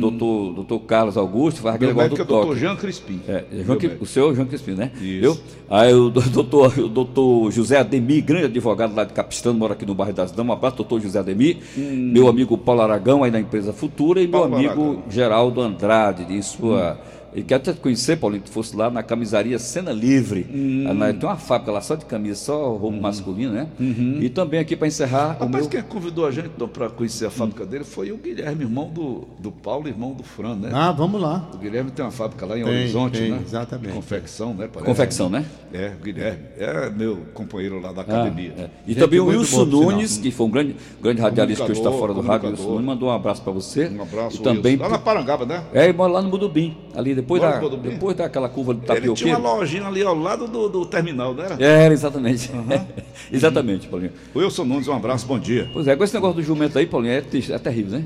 Doutor, 0.00 0.52
doutor 0.54 0.78
Carlos 0.80 1.16
Augusto 1.16 1.60
faz 1.62 1.76
aquele 1.76 1.92
Meu 1.94 2.02
negócio 2.02 2.22
é 2.22 2.24
do 2.24 2.24
o 2.24 2.26
toque. 2.26 2.46
doutor 2.46 2.56
Jean 2.60 2.76
Crispim. 2.76 3.20
É, 3.28 3.44
Meu 3.52 3.66
médico. 3.74 4.04
o 4.04 4.06
senhor 4.06 4.34
João 4.34 4.46
Crispim, 4.46 4.72
né? 4.72 4.90
Isso. 4.96 5.20
Viu? 5.20 5.36
Aí 5.70 5.92
o 5.94 6.10
do- 6.10 6.20
doutor, 6.28 6.78
o 6.78 6.88
doutor 6.88 7.50
José 7.52 7.78
Ademir, 7.78 8.24
grande 8.24 8.46
advogado 8.46 8.94
lá 8.94 9.04
de 9.04 9.12
Capistano, 9.12 9.58
mora 9.58 9.72
aqui 9.72 9.86
no 9.86 9.94
bairro 9.94 10.12
das 10.12 10.32
Damas. 10.32 10.50
Um 10.50 10.58
abraço, 10.58 10.76
doutor 10.76 11.00
José 11.00 11.18
Ademir. 11.18 11.58
Meu 11.76 12.28
amigo 12.28 12.58
Paulo 12.58 12.82
Aragão, 12.82 13.22
aí 13.22 13.30
da 13.30 13.40
empresa 13.40 13.72
Futura. 13.72 14.20
E 14.20 14.26
meu 14.26 14.40
Paulo 14.40 14.56
amigo 14.56 14.70
Aragão. 14.72 15.02
Geraldo 15.08 15.60
Andrade, 15.60 16.26
em 16.32 16.42
sua. 16.42 16.98
Ele 17.36 17.44
quer 17.44 17.56
até 17.56 17.70
te 17.72 17.80
conhecer, 17.80 18.16
Paulinho, 18.16 18.42
que 18.42 18.48
tu 18.48 18.52
fosse 18.54 18.74
lá 18.74 18.90
na 18.90 19.02
camisaria 19.02 19.58
Cena 19.58 19.92
Livre. 19.92 20.46
Na- 20.94 21.12
Tem 21.12 21.28
uma 21.28 21.36
fábrica 21.36 21.70
lá 21.70 21.82
só 21.82 21.94
de 21.94 22.06
camisa, 22.06 22.34
só 22.36 22.74
roupa 22.74 22.96
masculino, 22.96 23.52
né? 23.52 23.68
E 23.78 24.30
também 24.30 24.58
aqui 24.58 24.74
para 24.74 24.86
encerrar 24.88 25.36
o 25.38 25.44
Rapaz, 25.44 25.50
meu. 25.64 25.68
quem 25.68 25.82
convidou 25.82 26.24
a 26.26 26.30
gente 26.30 26.48
para 26.48 26.88
conhecer 26.88 27.26
a 27.26 27.30
fábrica 27.30 27.66
dele 27.66 27.84
foi 27.84 28.10
o 28.10 28.16
Guilherme, 28.16 28.62
irmão 28.64 28.88
do, 28.88 29.24
do 29.38 29.52
Paulo, 29.52 29.86
irmão 29.86 30.14
do 30.14 30.22
Fran, 30.22 30.54
né? 30.56 30.70
Ah, 30.72 30.90
vamos 30.92 31.20
lá. 31.20 31.46
O 31.52 31.58
Guilherme 31.58 31.90
tem 31.90 32.02
uma 32.02 32.10
fábrica 32.10 32.46
lá 32.46 32.58
em 32.58 32.64
Tem, 32.64 32.72
Horizonte, 32.72 33.18
tem, 33.18 33.30
né? 33.32 33.40
exatamente. 33.44 33.92
Confecção, 33.94 34.54
né? 34.54 34.66
parece. 34.72 34.90
Confecção, 34.90 35.28
né? 35.28 35.44
É, 35.74 35.92
o 36.00 36.02
Guilherme. 36.02 36.38
É 36.56 36.88
meu 36.88 37.18
companheiro 37.34 37.78
lá 37.80 37.92
da 37.92 38.00
Ah, 38.00 38.04
academia. 38.04 38.54
é. 38.56 38.70
E 38.86 38.92
Gente 38.94 39.00
também 39.00 39.20
o 39.20 39.26
Wilson 39.26 39.66
Nunes, 39.66 40.16
que 40.16 40.30
foi 40.30 40.46
um 40.46 40.50
grande, 40.50 40.74
grande 41.02 41.20
radialista 41.20 41.64
que 41.66 41.72
hoje 41.72 41.80
está 41.80 41.92
fora 41.92 42.14
do 42.14 42.22
rádio. 42.22 42.48
Wilson 42.48 42.70
Nunes, 42.70 42.86
mandou 42.86 43.10
um 43.10 43.12
abraço 43.12 43.42
para 43.42 43.52
você. 43.52 43.88
Um 43.88 44.00
abraço, 44.00 44.38
E 44.38 44.42
também 44.42 44.72
Wilson. 44.72 44.84
Lá 44.84 44.88
na 44.88 44.98
Parangaba, 44.98 45.44
né? 45.44 45.62
É, 45.74 45.84
ele 45.84 45.92
mora 45.92 46.12
lá 46.14 46.22
no 46.22 46.30
Mudubim, 46.30 46.74
ali 46.94 47.14
depois, 47.14 47.25
Mora 47.28 47.50
da, 47.52 47.56
no 47.56 47.62
Mudubim? 47.62 47.88
depois 47.90 48.16
daquela 48.16 48.48
curva 48.48 48.74
do 48.74 48.78
Ele 48.80 48.86
tinha 48.86 48.96
tapioqueiro. 48.96 49.38
uma 49.38 49.54
lojinha 49.54 49.86
ali 49.86 50.02
ao 50.02 50.14
lado 50.16 50.46
do, 50.46 50.68
do 50.68 50.86
terminal, 50.86 51.34
não 51.34 51.42
era? 51.44 51.62
Era, 51.62 51.92
exatamente. 51.92 52.50
exatamente, 53.32 53.88
Paulinho. 53.88 54.12
Wilson 54.34 54.64
Nunes, 54.64 54.88
um 54.88 54.94
abraço, 54.94 55.26
bom 55.26 55.38
dia. 55.38 55.68
Pois 55.72 55.86
é, 55.88 55.96
com 55.96 56.04
esse 56.04 56.14
negócio 56.14 56.36
do 56.36 56.42
jumento 56.42 56.78
aí, 56.78 56.86
Paulinho, 56.86 57.12
é, 57.14 57.18
é 57.18 57.58
terrível, 57.58 57.98
né? 57.98 58.04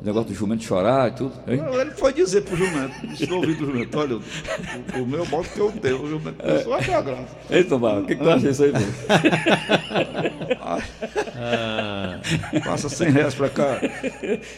O 0.00 0.04
negócio 0.04 0.28
do 0.28 0.34
jumento 0.34 0.62
chorar 0.62 1.08
e 1.08 1.12
tudo. 1.12 1.32
hein? 1.48 1.60
Ele 1.80 1.90
foi 1.92 2.12
dizer 2.12 2.42
pro 2.42 2.54
jumento, 2.56 2.94
estou 3.20 3.38
ouvindo 3.38 3.64
o 3.64 3.66
jumento, 3.66 3.98
olha, 3.98 4.16
o, 4.16 4.22
o 5.02 5.06
meu 5.06 5.26
modo 5.26 5.48
que 5.48 5.58
eu 5.58 5.72
tenho, 5.72 6.02
o 6.02 6.08
jumento 6.08 6.36
É. 6.38 6.58
pensou, 6.58 6.74
até 6.74 6.94
a 6.94 7.00
graça. 7.00 7.36
Ei, 7.50 7.64
Tomás, 7.64 8.04
o 8.04 8.06
que, 8.06 8.14
que 8.14 8.22
tu 8.22 8.30
acha 8.30 8.46
disso 8.48 8.62
aí, 8.64 8.72
Paulinho? 10.76 12.64
Passa 12.64 12.88
100 12.88 13.10
reais 13.10 13.34
pra 13.34 13.48
cá. 13.48 13.80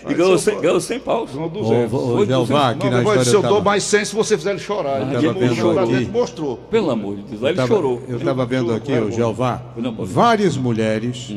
E 0.09 0.15
ganhou 0.15 0.39
100, 0.39 0.61
ganhou 0.61 0.81
100 0.81 1.01
paus. 1.01 1.31
Ganhou 1.33 1.47
Ô, 1.47 1.51
200. 1.51 1.93
ô, 1.93 1.97
ô, 1.97 2.17
Foi 2.17 2.27
Jeová, 2.27 2.71
aqui 2.71 2.85
Não, 2.85 2.91
na 2.93 2.99
história 2.99 3.23
disse, 3.23 3.35
eu 3.35 3.39
eu 3.39 3.43
dou 3.43 3.53
tava, 3.59 3.65
mais 3.71 3.83
100 3.85 4.05
se 4.05 4.15
você 4.15 4.37
fizer 4.39 4.51
ele 4.51 4.59
chorar. 4.59 5.03
Ele 5.03 5.11
tava 5.13 5.33
vendo 5.33 5.47
mostrou, 5.47 5.83
ele 5.95 6.09
mostrou. 6.11 6.57
Pelo 6.71 6.91
amor 6.91 7.17
de 7.17 7.23
Deus, 7.23 7.43
ele 7.43 7.55
tava- 7.55 7.69
chorou. 7.69 8.03
eu 8.09 8.17
estava 8.19 8.47
vendo 8.47 8.73
aqui, 8.75 8.93
ô 8.93 9.11
Jeová, 9.11 9.63
várias 10.01 10.57
mulheres 10.57 11.35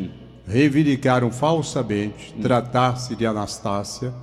reivindicaram 0.48 1.32
falsamente 1.32 2.34
tratar-se 2.42 3.16
de 3.16 3.26
Anastácia, 3.26 4.14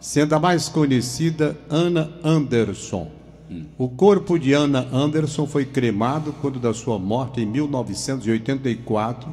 sendo 0.00 0.34
a 0.34 0.38
mais 0.40 0.68
conhecida 0.68 1.56
Ana 1.68 2.10
Anderson. 2.24 3.08
O 3.78 3.88
corpo 3.88 4.38
de 4.38 4.52
Ana 4.52 4.88
Anderson 4.92 5.46
foi 5.46 5.64
cremado 5.64 6.34
quando 6.42 6.58
da 6.58 6.74
sua 6.74 6.98
morte 6.98 7.40
em 7.40 7.46
1984, 7.46 9.28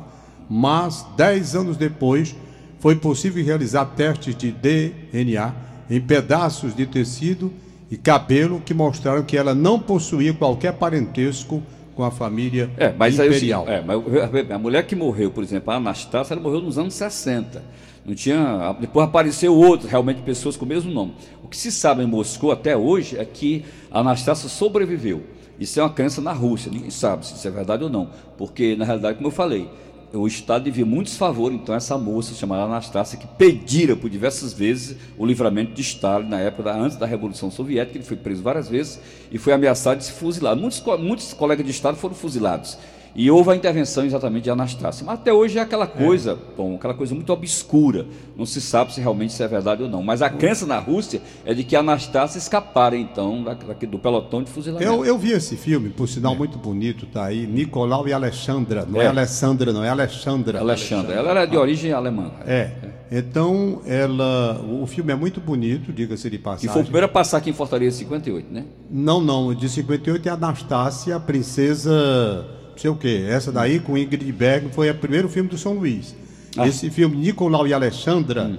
mas 0.50 1.06
dez 1.16 1.56
anos 1.56 1.78
depois 1.78 2.36
foi 2.80 2.96
possível 2.96 3.44
realizar 3.44 3.86
testes 3.86 4.36
de 4.36 4.52
DNA 4.52 5.54
em 5.90 6.02
pedaços 6.02 6.76
de 6.76 6.86
tecido 6.86 7.52
e 7.90 7.98
cabelo 7.98 8.60
que 8.60 8.74
mostraram 8.74 9.24
que 9.24 9.38
ela 9.38 9.54
não 9.54 9.80
possuía 9.80 10.34
qualquer 10.34 10.74
parentesco 10.74 11.62
com 11.96 12.04
a 12.04 12.10
família 12.12 12.72
É, 12.78 12.92
mas 12.98 13.20
aí, 13.20 13.28
imperial. 13.28 13.64
assim, 13.64 13.74
é, 13.74 13.82
mas 13.82 14.52
a 14.52 14.58
mulher 14.58 14.86
que 14.86 14.96
morreu, 14.96 15.30
por 15.30 15.44
exemplo, 15.44 15.72
a 15.72 15.76
Anastácia, 15.76 16.34
ela 16.34 16.42
morreu 16.42 16.60
nos 16.62 16.78
anos 16.78 16.94
60. 16.96 17.64
Não 18.06 18.14
tinha, 18.16 18.76
depois 18.82 19.06
apareceu 19.08 19.56
outros, 19.56 19.90
realmente 19.90 20.22
pessoas 20.24 20.58
com 20.58 20.66
o 20.66 20.68
mesmo 20.68 20.92
nome. 20.92 21.14
O 21.44 21.48
que 21.48 21.56
se 21.56 21.72
sabe 21.72 22.04
em 22.04 22.08
Moscou 22.08 22.52
até 22.52 22.76
hoje 22.76 23.18
é 23.18 23.24
que 23.24 23.64
a 23.92 24.00
Anastácia 24.00 24.50
sobreviveu. 24.50 25.22
Isso 25.60 25.80
é 25.80 25.84
uma 25.84 25.90
crença 25.90 26.20
na 26.20 26.34
Rússia, 26.34 26.72
ninguém 26.72 26.90
sabe 26.90 27.26
se 27.26 27.36
isso 27.36 27.48
é 27.48 27.52
verdade 27.52 27.84
ou 27.84 27.90
não. 27.90 28.10
Porque, 28.38 28.76
na 28.76 28.84
realidade, 28.86 29.16
como 29.18 29.28
eu 29.28 29.32
falei, 29.32 29.70
o 30.14 30.28
Estado 30.28 30.66
devia 30.66 30.86
muitos 30.86 31.18
favores, 31.18 31.58
então, 31.58 31.74
a 31.74 31.78
essa 31.78 31.98
moça 31.98 32.36
chamada 32.36 32.64
Anastácia, 32.64 33.18
que 33.18 33.26
pedira 33.26 33.96
por 33.96 34.10
diversas 34.10 34.54
vezes 34.54 34.96
o 35.18 35.26
livramento 35.26 35.74
de 35.74 35.82
Stalin 35.82 36.30
na 36.30 36.40
época 36.40 36.64
da, 36.64 36.76
antes 36.76 36.98
da 36.98 37.08
Revolução 37.08 37.50
Soviética. 37.50 37.98
Ele 37.98 38.06
foi 38.06 38.18
preso 38.18 38.44
várias 38.44 38.70
vezes 38.70 39.00
e 39.32 39.40
foi 39.40 39.54
ameaçado 39.54 39.98
de 39.98 40.06
se 40.06 40.12
fuzilar. 40.12 40.56
Muitos, 40.56 40.84
muitos 41.00 41.34
colegas 41.34 41.66
de 41.66 41.72
Estado 41.72 41.98
foram 41.98 42.14
fuzilados. 42.14 42.78
E 43.16 43.30
houve 43.30 43.52
a 43.52 43.56
intervenção 43.56 44.04
exatamente 44.04 44.46
de 44.46 44.50
Anastácia. 44.50 45.06
Mas 45.06 45.20
até 45.20 45.32
hoje 45.32 45.60
é 45.60 45.62
aquela 45.62 45.86
coisa, 45.86 46.36
bom, 46.58 46.74
aquela 46.76 46.96
coisa 46.96 47.14
muito 47.14 47.32
obscura. 47.32 48.08
Não 48.36 48.44
se 48.46 48.60
sabe 48.60 48.92
se 48.92 49.00
realmente 49.00 49.30
isso 49.30 49.44
é 49.44 49.48
verdade 49.48 49.84
ou 49.84 49.90
não. 49.90 50.02
Mas 50.02 50.24
a 50.24 50.30
crença 50.32 50.66
na 50.66 50.80
Rússia 50.80 51.22
é 51.46 51.54
de 51.54 51.64
que 51.64 51.76
Anastácia 51.76 52.40
escapara, 52.40 52.98
então, 52.98 53.44
da- 53.44 53.54
do 53.54 54.00
pelotão 54.00 54.42
de 54.42 54.50
fuzilamento. 54.50 54.92
Eu, 54.92 55.06
eu 55.06 55.16
vi 55.18 55.32
esse 55.32 55.56
filme, 55.56 55.90
por 55.90 56.08
sinal 56.08 56.36
muito 56.36 56.58
bonito, 56.58 57.06
tá 57.06 57.26
aí. 57.26 57.46
Nicolau 57.46 58.08
e 58.08 58.14
Alexandra. 58.14 58.84
Não 58.90 59.00
é, 59.00 59.06
É. 59.06 59.08
Alessandra, 59.10 59.72
não, 59.72 59.84
é 59.84 59.90
Alexandra. 59.90 60.60
Alexandra. 60.60 61.14
Ela 61.14 61.30
era 61.30 61.46
de 61.46 61.56
origem 61.56 61.92
alemã. 61.94 62.32
É. 62.48 62.72
Então, 63.12 63.82
ela. 63.86 64.60
O 64.82 64.88
filme 64.88 65.14
é 65.14 65.16
muito 65.16 65.40
bonito, 65.40 65.94
diga-se 65.94 66.28
de 66.32 66.38
E 66.38 66.40
passagem. 66.40 66.70
foi 66.72 66.82
o 66.82 66.86
primeiro 66.86 67.06
a 67.06 67.10
passar 67.10 67.38
aqui 67.38 67.52
em 67.52 67.54
Fortaleza 67.54 67.96
em 67.98 68.00
58, 68.00 68.52
né? 68.52 68.66
Não, 68.90 69.22
não. 69.22 69.54
De 69.54 69.70
58 69.70 70.28
é 70.28 70.32
Anastácia, 70.32 71.16
a 71.16 71.20
princesa. 71.20 72.44
Sei 72.76 72.90
o 72.90 72.96
quê. 72.96 73.26
Essa 73.28 73.52
daí, 73.52 73.80
com 73.80 73.98
Ingrid 73.98 74.32
Bergman, 74.32 74.72
foi 74.72 74.90
o 74.90 74.96
primeiro 74.96 75.30
filme 75.30 75.50
do 75.50 75.58
São 75.58 75.74
Luís. 75.74 76.16
Ah. 76.58 76.68
Esse 76.68 76.90
filme, 76.90 77.16
Nicolau 77.18 77.68
e 77.68 77.74
Alexandra, 77.74 78.46
Hum. 78.46 78.58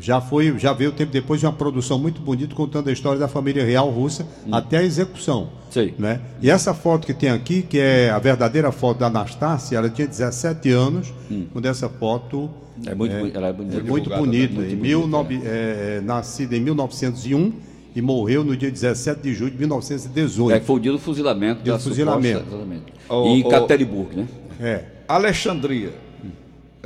já 0.00 0.20
foi, 0.20 0.58
já 0.58 0.72
veio 0.72 0.92
tempo 0.92 1.12
depois 1.12 1.40
de 1.40 1.46
uma 1.46 1.52
produção 1.52 1.98
muito 1.98 2.20
bonita 2.20 2.54
contando 2.54 2.88
a 2.88 2.92
história 2.92 3.18
da 3.18 3.28
família 3.28 3.64
real 3.64 3.88
russa 3.90 4.26
até 4.50 4.78
a 4.78 4.82
execução. 4.82 5.44
Hum. 5.44 5.48
Sei. 5.70 5.94
Né? 5.98 6.20
E 6.42 6.50
essa 6.50 6.74
foto 6.74 7.06
que 7.06 7.14
tem 7.14 7.30
aqui, 7.30 7.62
que 7.62 7.78
é 7.78 8.10
a 8.10 8.18
verdadeira 8.18 8.70
foto 8.72 8.98
da 8.98 9.06
Anastácia, 9.06 9.76
ela 9.78 9.88
tinha 9.88 10.06
17 10.06 10.70
anos, 10.70 11.12
quando 11.52 11.64
essa 11.66 11.88
foto 11.88 12.50
É 12.86 12.94
muito, 12.94 13.14
boni- 13.16 13.32
ela 13.34 13.46
é 13.46 13.50
é 13.50 13.52
bonita. 13.52 13.82
muito 13.84 14.10
bonita. 14.10 14.52
né? 14.54 14.58
Muito 14.58 14.72
em 14.72 14.76
bonita, 14.76 14.86
19 14.88 15.40
é, 15.44 15.96
é, 15.98 16.00
nascida 16.04 16.56
em 16.56 16.60
1901 16.60 17.52
e 17.94 18.00
morreu 18.02 18.42
no 18.44 18.56
dia 18.56 18.70
17 18.70 19.20
de 19.20 19.34
julho 19.34 19.50
de 19.50 19.58
1918. 19.58 20.56
É, 20.56 20.60
foi 20.60 20.76
o 20.76 20.78
dia 20.80 20.92
do 20.92 20.98
fuzilamento. 20.98 21.62
Dia 21.62 21.74
do 21.74 21.78
fuzilamento. 21.80 22.38
suposta- 22.38 22.56
exatamente. 22.56 22.84
Ô, 23.08 23.26
em 23.26 23.44
ô- 23.44 23.48
Cateriburg, 23.48 24.16
né? 24.16 24.26
É. 24.60 24.84
Alexandria. 25.08 25.90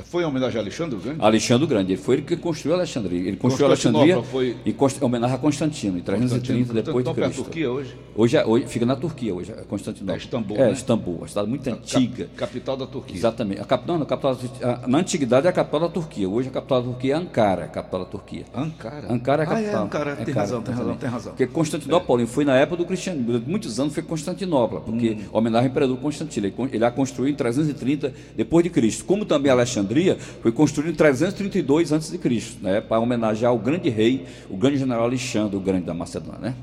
Foi 0.05 0.23
em 0.23 0.27
homenagem 0.27 0.59
a 0.59 0.63
Alexandre 0.63 0.97
o 0.97 1.01
Grande? 1.01 1.21
Alexandre 1.23 1.65
o 1.65 1.67
Grande, 1.67 1.93
ele 1.93 2.01
foi 2.01 2.17
ele 2.17 2.23
que 2.23 2.37
construiu 2.37 2.75
Alexandria. 2.77 3.19
Ele 3.29 3.37
construiu 3.37 3.67
Alexandria 3.67 4.23
foi- 4.23 4.55
em 4.65 4.73
const- 4.73 5.01
em 5.01 5.05
homenagem 5.05 5.35
a 5.37 5.39
Constantino, 5.39 5.99
em 5.99 6.03
330 6.03 6.73
depois 6.75 7.05
de 7.05 7.11
Então, 7.11 7.15
Cristo. 7.25 7.43
Turquia 7.45 7.71
hoje. 7.71 7.97
Hoje, 8.15 8.37
é- 8.37 8.45
hoje 8.47 8.67
fica 8.67 8.85
na 8.87 8.95
Turquia, 8.95 9.35
hoje 9.35 9.53
é 9.53 9.55
Constantinopla. 9.63 10.15
É 10.15 10.19
Istambul, 10.19 10.57
É, 10.57 10.67
né? 10.67 10.73
Istambul, 10.73 11.15
uma 11.17 11.29
cidade 11.29 11.49
muito 11.49 11.67
antiga. 11.69 12.25
Cap- 12.37 12.37
capital 12.37 12.77
da 12.77 12.87
Turquia. 12.87 13.17
Exatamente. 13.17 13.61
A 13.61 13.65
capital, 13.65 13.97
não, 13.97 14.03
a 14.03 14.07
capital, 14.07 14.39
a- 14.63 14.87
na 14.87 14.99
antiguidade 14.99 15.47
é 15.47 15.51
a 15.51 15.53
capital 15.53 15.81
da 15.81 15.89
Turquia. 15.89 16.29
Hoje 16.29 16.49
a 16.49 16.53
capital 16.53 16.83
da 16.83 16.89
Turquia 16.89 17.15
é 17.15 17.17
Ankara, 17.17 17.65
a 17.65 17.69
capital 17.69 18.01
da 18.01 18.07
Turquia. 18.07 18.45
Ankara. 18.55 19.13
Ankara 19.13 19.43
é 19.43 19.47
a 19.47 19.49
Ah, 19.49 19.55
capital. 19.55 19.81
é, 19.81 19.85
Ankara. 19.85 20.17
Tem 20.17 20.35
razão, 20.35 20.63
tem 20.63 20.75
razão, 20.75 20.97
tem 20.97 21.09
razão. 21.11 21.33
Porque 21.33 21.47
Constantinopla, 21.47 22.07
Paulinho, 22.07 22.29
foi 22.29 22.45
na 22.45 22.55
época 22.57 22.77
do 22.79 22.85
cristianismo. 22.85 23.27
Durante 23.27 23.49
muitos 23.49 23.81
anos 23.81 23.95
foi 23.95 24.03
Constantinopla, 24.03 24.81
porque 24.81 25.13
Hum. 25.13 25.25
homenagem 25.33 25.67
ao 25.67 25.71
imperador 25.71 25.97
Constantino. 25.99 26.53
Ele, 26.71 26.85
a 26.85 26.91
construiu 26.91 27.31
em 27.33 27.35
330 27.35 28.13
depois 28.37 28.63
de 28.63 28.71
Cristo. 28.71 29.05
Como 29.05 29.25
também 29.25 29.51
Alexandria 29.87 30.19
foi 30.43 30.53
construída 30.53 30.93
em 30.93 30.95
332 30.95 31.93
antes 31.93 32.11
de 32.11 32.19
Cristo, 32.19 32.63
né? 32.63 32.81
Para 32.81 32.99
homenagear 32.99 33.55
o 33.55 33.59
grande 33.59 33.89
rei, 33.89 34.27
o 34.51 34.57
grande 34.57 34.79
general 34.79 35.05
Alexandre, 35.05 35.57
o 35.57 35.61
grande 35.61 35.87
da 35.87 35.95
Macedônia, 35.95 36.41
né? 36.41 36.55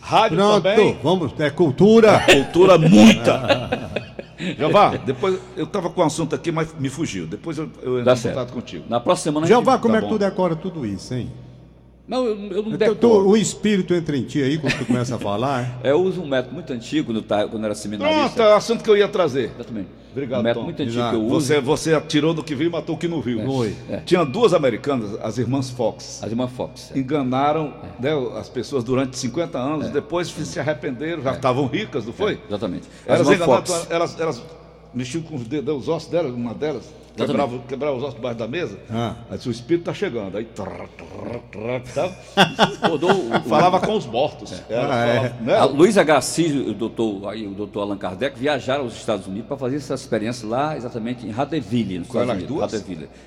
Rádio 0.00 0.36
Pronto, 0.36 0.62
também. 0.62 0.98
vamos, 1.02 1.32
é 1.40 1.50
cultura. 1.50 2.20
Cultura 2.30 2.78
muita. 2.78 3.96
Jeová, 4.58 4.96
depois 4.98 5.38
eu 5.56 5.64
estava 5.64 5.88
com 5.88 6.02
um 6.02 6.04
assunto 6.04 6.34
aqui, 6.34 6.52
mas 6.52 6.72
me 6.78 6.88
fugiu. 6.88 7.26
Depois 7.26 7.56
eu, 7.56 7.68
eu 7.82 7.94
entro 7.94 8.04
Dá 8.04 8.12
em 8.12 8.16
certo. 8.16 8.34
contato 8.34 8.52
contigo. 8.52 8.84
Na 8.88 9.00
próxima 9.00 9.32
semana 9.32 9.46
Jeová, 9.46 9.72
gente... 9.72 9.82
como 9.82 9.94
tá 9.94 9.98
é 9.98 10.00
que 10.02 10.06
bom. 10.06 10.14
tu 10.14 10.18
decora 10.18 10.54
tudo 10.54 10.86
isso, 10.86 11.14
hein? 11.14 11.30
Não, 12.08 12.24
eu, 12.24 12.36
eu 12.36 12.62
não 12.62 12.72
Então, 12.72 12.94
decoro. 12.94 13.28
o 13.28 13.36
espírito 13.36 13.92
entra 13.92 14.16
em 14.16 14.22
ti 14.22 14.40
aí 14.42 14.58
quando 14.58 14.78
tu 14.78 14.84
começa 14.86 15.16
a 15.16 15.18
falar. 15.18 15.78
É, 15.82 15.90
Eu 15.90 16.00
uso 16.02 16.22
um 16.22 16.26
método 16.28 16.54
muito 16.54 16.72
antigo 16.72 17.12
tava- 17.22 17.48
quando 17.48 17.64
era 17.64 17.74
Pronto, 17.74 17.82
seminarista. 17.82 18.42
é 18.42 18.48
o 18.52 18.56
assunto 18.56 18.84
que 18.84 18.90
eu 18.90 18.96
ia 18.96 19.08
trazer. 19.08 19.50
Exatamente. 19.54 19.88
Obrigado, 20.12 20.40
um 20.40 20.42
método 20.44 20.60
Tom. 20.60 20.64
muito 20.66 20.82
antigo 20.82 20.98
Exato. 20.98 21.10
que 21.10 21.22
eu 21.22 21.26
uso. 21.26 21.46
Você, 21.46 21.60
você 21.60 21.94
atirou 21.94 22.32
do 22.32 22.42
que 22.42 22.54
viu 22.54 22.68
e 22.68 22.70
matou 22.70 22.94
o 22.94 22.98
que 22.98 23.06
não 23.06 23.20
viu. 23.20 23.44
Foi. 23.44 23.74
É. 23.90 23.98
Tinha 23.98 24.24
duas 24.24 24.54
americanas, 24.54 25.14
as 25.22 25.36
irmãs 25.36 25.68
Fox. 25.68 26.20
As 26.22 26.30
irmãs 26.30 26.50
Fox. 26.52 26.90
é. 26.94 26.98
Enganaram 26.98 27.74
né, 28.00 28.10
as 28.38 28.48
pessoas 28.48 28.82
durante 28.82 29.18
50 29.18 29.58
anos, 29.58 29.90
depois 29.90 30.28
se 30.28 30.58
arrependeram, 30.58 31.22
já 31.22 31.32
estavam 31.32 31.66
ricas, 31.66 32.06
não 32.06 32.12
foi? 32.14 32.40
Exatamente. 32.48 32.84
As 33.06 33.06
Elas 33.06 33.20
irmãs 33.20 33.36
enganaram, 33.36 33.66
Fox. 33.66 33.86
elas, 33.90 34.20
elas 34.20 34.42
mexia 34.96 35.20
com 35.20 35.36
os 35.36 35.44
dedos, 35.46 35.82
os 35.82 35.88
ossos 35.88 36.10
dela, 36.10 36.28
uma 36.30 36.54
delas. 36.54 36.84
Quebrava, 37.16 37.58
quebrava 37.66 37.96
os 37.96 38.02
ossos 38.02 38.14
debaixo 38.16 38.38
da 38.38 38.46
mesa. 38.46 38.78
Ah. 38.90 39.14
Aí 39.30 39.38
o 39.46 39.50
espírito 39.50 39.84
tá 39.84 39.94
chegando. 39.94 40.36
Aí 40.36 40.44
trrr, 40.44 40.86
trrr, 40.98 41.40
trrr, 41.50 41.82
tá? 41.94 42.10
Rodou 42.88 43.10
falava 43.48 43.80
com 43.80 43.96
os 43.96 44.04
mortos. 44.04 44.52
Ela 44.68 44.94
Ah, 44.94 45.06
é. 45.06 45.16
falava, 45.16 45.34
né? 45.42 45.64
Luiz 45.64 45.96
H. 45.96 46.16
Assis 46.18 46.52
e 46.52 46.58
o 46.58 46.74
doutor, 46.74 47.28
aí, 47.30 47.46
o 47.46 47.52
doutor 47.52 47.80
Allan 47.80 47.96
Kardec 47.96 48.38
viajaram 48.38 48.84
aos 48.84 48.94
Estados 48.94 49.26
Unidos 49.26 49.48
para 49.48 49.56
fazer 49.56 49.76
essa 49.76 49.94
experiência 49.94 50.46
lá, 50.46 50.76
exatamente 50.76 51.26
em 51.26 51.30
Haddonfield, 51.32 51.98
nos 52.00 52.08
Estados 52.08 52.28
Unidos. 52.30 52.48
duas? 52.48 52.84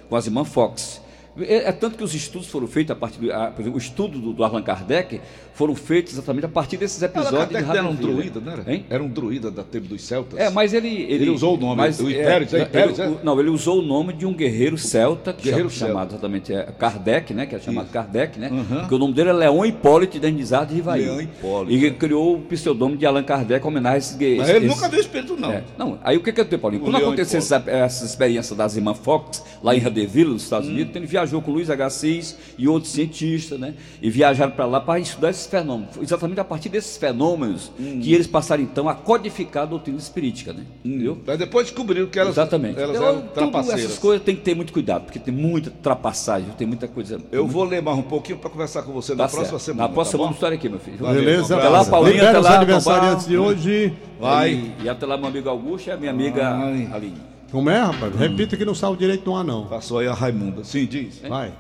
Com 0.08 0.16
as 0.16 0.26
irmãs 0.28 0.48
Fox. 0.48 1.02
É, 1.42 1.70
é 1.70 1.72
tanto 1.72 1.98
que 1.98 2.04
os 2.04 2.14
estudos 2.14 2.48
foram 2.48 2.68
feitos 2.68 2.92
a 2.92 2.96
partir 2.96 3.20
do, 3.20 3.32
a- 3.32 3.48
por 3.48 3.62
exemplo, 3.62 3.78
o 3.78 3.82
estudo 3.82 4.20
do, 4.20 4.34
do 4.34 4.44
Allan 4.44 4.62
Kardec 4.62 5.22
foram 5.54 5.76
feitos 5.76 6.14
exatamente 6.14 6.46
a 6.46 6.50
partir 6.50 6.78
desses 6.78 7.02
episódios 7.02 7.48
de 7.50 7.54
Kardec 7.54 7.78
era 7.78 7.88
um 7.88 7.94
druida, 7.96 8.40
não 8.40 8.52
era? 8.54 8.64
Hein? 8.74 8.86
Era 8.90 9.04
um 9.04 9.10
druida 9.10 9.52
da 9.52 9.62
tribo 9.64 9.88
dos 9.88 10.02
celtas. 10.02 10.40
É, 10.40 10.50
mas 10.50 10.74
ele. 10.74 10.88
Ele, 10.90 11.14
Ele 11.24 11.30
usou 11.30 11.56
o 11.56 11.60
nome, 11.60 11.76
mas, 11.76 12.00
o 12.00 12.10
Hipérides, 12.10 12.54
é 12.54 12.70
é? 12.74 13.08
o- 13.08 13.20
Não, 13.24 13.40
ele 13.40 13.50
usou 13.50 13.80
o 13.80 13.82
nome 13.82 14.14
de 14.14 14.26
um 14.26 14.34
guerreiro 14.34 14.78
celta, 14.78 15.32
que 15.34 15.44
Guerreiro 15.44 15.70
chama- 15.70 15.92
chamado 15.92 16.12
exatamente 16.12 16.54
é, 16.54 16.64
Kardec, 16.78 17.34
né? 17.34 17.46
Que 17.46 17.56
é 17.56 17.60
chamado 17.60 17.86
Isso. 17.86 17.94
Kardec, 17.94 18.40
né? 18.40 18.50
Uhum. 18.52 18.88
Que 18.88 18.96
o 18.96 18.98
nome 18.98 19.14
dele 19.14 19.30
é 19.30 19.34
Leão 19.34 19.66
Hipólito 19.66 20.18
Indernizado 20.18 20.68
de 20.70 20.76
Rivaí. 20.76 21.02
Leão 21.02 21.22
Hipólito, 21.22 21.72
E 21.74 21.86
é. 21.88 21.92
criou 21.92 22.36
o 22.38 22.42
pseudônimo 22.42 22.98
de 22.98 23.06
Allan 23.06 23.24
Kardec 23.24 23.64
em 23.64 23.68
homenagem 23.68 23.96
a 23.96 23.98
esses 24.00 24.16
guerreiros. 24.18 24.48
Mas 24.48 24.56
ele 24.56 24.68
nunca 24.68 24.88
viu 24.90 25.00
espírito, 25.00 25.36
não. 25.38 25.52
É. 25.52 25.64
Não, 25.78 26.00
aí 26.04 26.18
o 26.18 26.22
que 26.24 26.32
que 26.32 26.42
eu 26.42 26.46
tenho, 26.46 26.62
Paulinho? 26.62 26.82
O 26.82 26.86
Quando 26.86 26.96
Leão 26.98 27.08
aconteceu 27.10 27.38
essa, 27.38 27.64
essa 27.68 28.06
experiência 28.06 28.56
das 28.56 28.76
irmãs 28.76 28.98
Fox, 28.98 29.44
lá 29.62 29.76
em 29.76 29.86
Haddonfield, 29.86 30.32
nos 30.34 30.44
Estados 30.44 30.68
Unidos, 30.68 30.90
então 30.90 31.02
ele 31.02 31.08
viajou 31.08 31.29
com 31.42 31.52
Luiz 31.52 31.70
H6 31.70 32.36
e 32.58 32.68
outros 32.68 32.92
cientistas, 32.92 33.60
né? 33.60 33.74
E 34.02 34.10
viajaram 34.10 34.52
para 34.52 34.66
lá 34.66 34.80
para 34.80 35.00
estudar 35.00 35.30
esses 35.30 35.46
fenômenos. 35.48 35.96
Foi 35.96 36.04
exatamente 36.04 36.40
a 36.40 36.44
partir 36.44 36.70
desses 36.70 36.98
fenômenos 36.98 37.72
que 37.78 38.14
eles 38.14 38.28
passaram, 38.28 38.64
então, 38.64 38.90
a 38.90 38.96
codificar 38.96 39.64
a 39.64 39.66
doutrina 39.68 39.98
espirítica, 39.98 40.54
né? 40.54 40.64
Entendeu? 40.84 41.18
Mas 41.26 41.38
depois 41.38 41.68
descobriram 41.68 42.08
que 42.08 42.18
elas, 42.20 42.34
Exatamente. 42.34 42.80
elas 42.80 42.96
Então, 42.96 43.08
eram 43.10 43.22
trapaceiras. 43.28 43.86
essas 43.86 43.98
coisas 44.00 44.24
tem 44.26 44.36
que 44.36 44.42
ter 44.42 44.56
muito 44.56 44.74
cuidado, 44.74 45.04
porque 45.06 45.20
tem 45.20 45.34
muita 45.34 45.70
trapaçagem, 45.70 46.50
tem 46.58 46.66
muita 46.68 46.88
coisa. 46.88 47.20
Eu 47.32 47.48
vou 47.48 47.64
ler 47.64 47.82
mais 47.82 47.98
um 47.98 48.02
pouquinho 48.02 48.38
para 48.38 48.50
conversar 48.50 48.84
com 48.84 48.92
você 48.92 49.14
na 49.14 49.26
Tá 49.26 49.30
próxima 49.30 49.60
certo. 49.60 49.66
semana. 49.66 49.88
Na 49.88 49.94
próxima 49.94 50.18
tá 50.20 50.24
vamos 50.24 50.38
estar 50.38 50.52
aqui, 50.54 50.70
meu 50.70 50.80
filho. 50.80 50.98
Valeu, 50.98 51.22
Beleza? 51.22 51.56
um 51.56 51.60
Até 51.60 51.70
lá. 51.70 51.86
Paulinho. 51.86 52.14
Libera 52.16 52.30
até 52.40 52.40
lá, 52.50 52.56
aniversariantes 52.58 53.28
de 53.28 53.38
hoje. 53.38 53.94
Vai. 54.20 54.52
E, 54.54 54.74
e 54.86 54.90
até 54.90 55.06
lá, 55.06 55.18
meu 55.18 55.28
amigo 55.28 55.50
Augusto 55.50 55.88
e 55.88 55.92
a 55.92 55.98
minha 55.98 56.12
amiga 56.12 56.52
Vai. 56.58 56.90
Aline. 56.94 57.29
Como 57.52 57.70
é, 57.70 57.80
rapaz? 57.82 58.16
Repita 58.16 58.56
que 58.56 58.64
não 58.66 58.76
saiu 58.76 58.96
direito 58.96 59.30
no 59.30 59.36
ar, 59.36 59.44
não. 59.44 59.66
Passou 59.66 60.00
aí 60.00 60.08
a 60.08 60.14
Raimunda. 60.14 60.64
Sim, 60.64 60.86
diz. 60.86 61.20
Vai. 61.28 61.52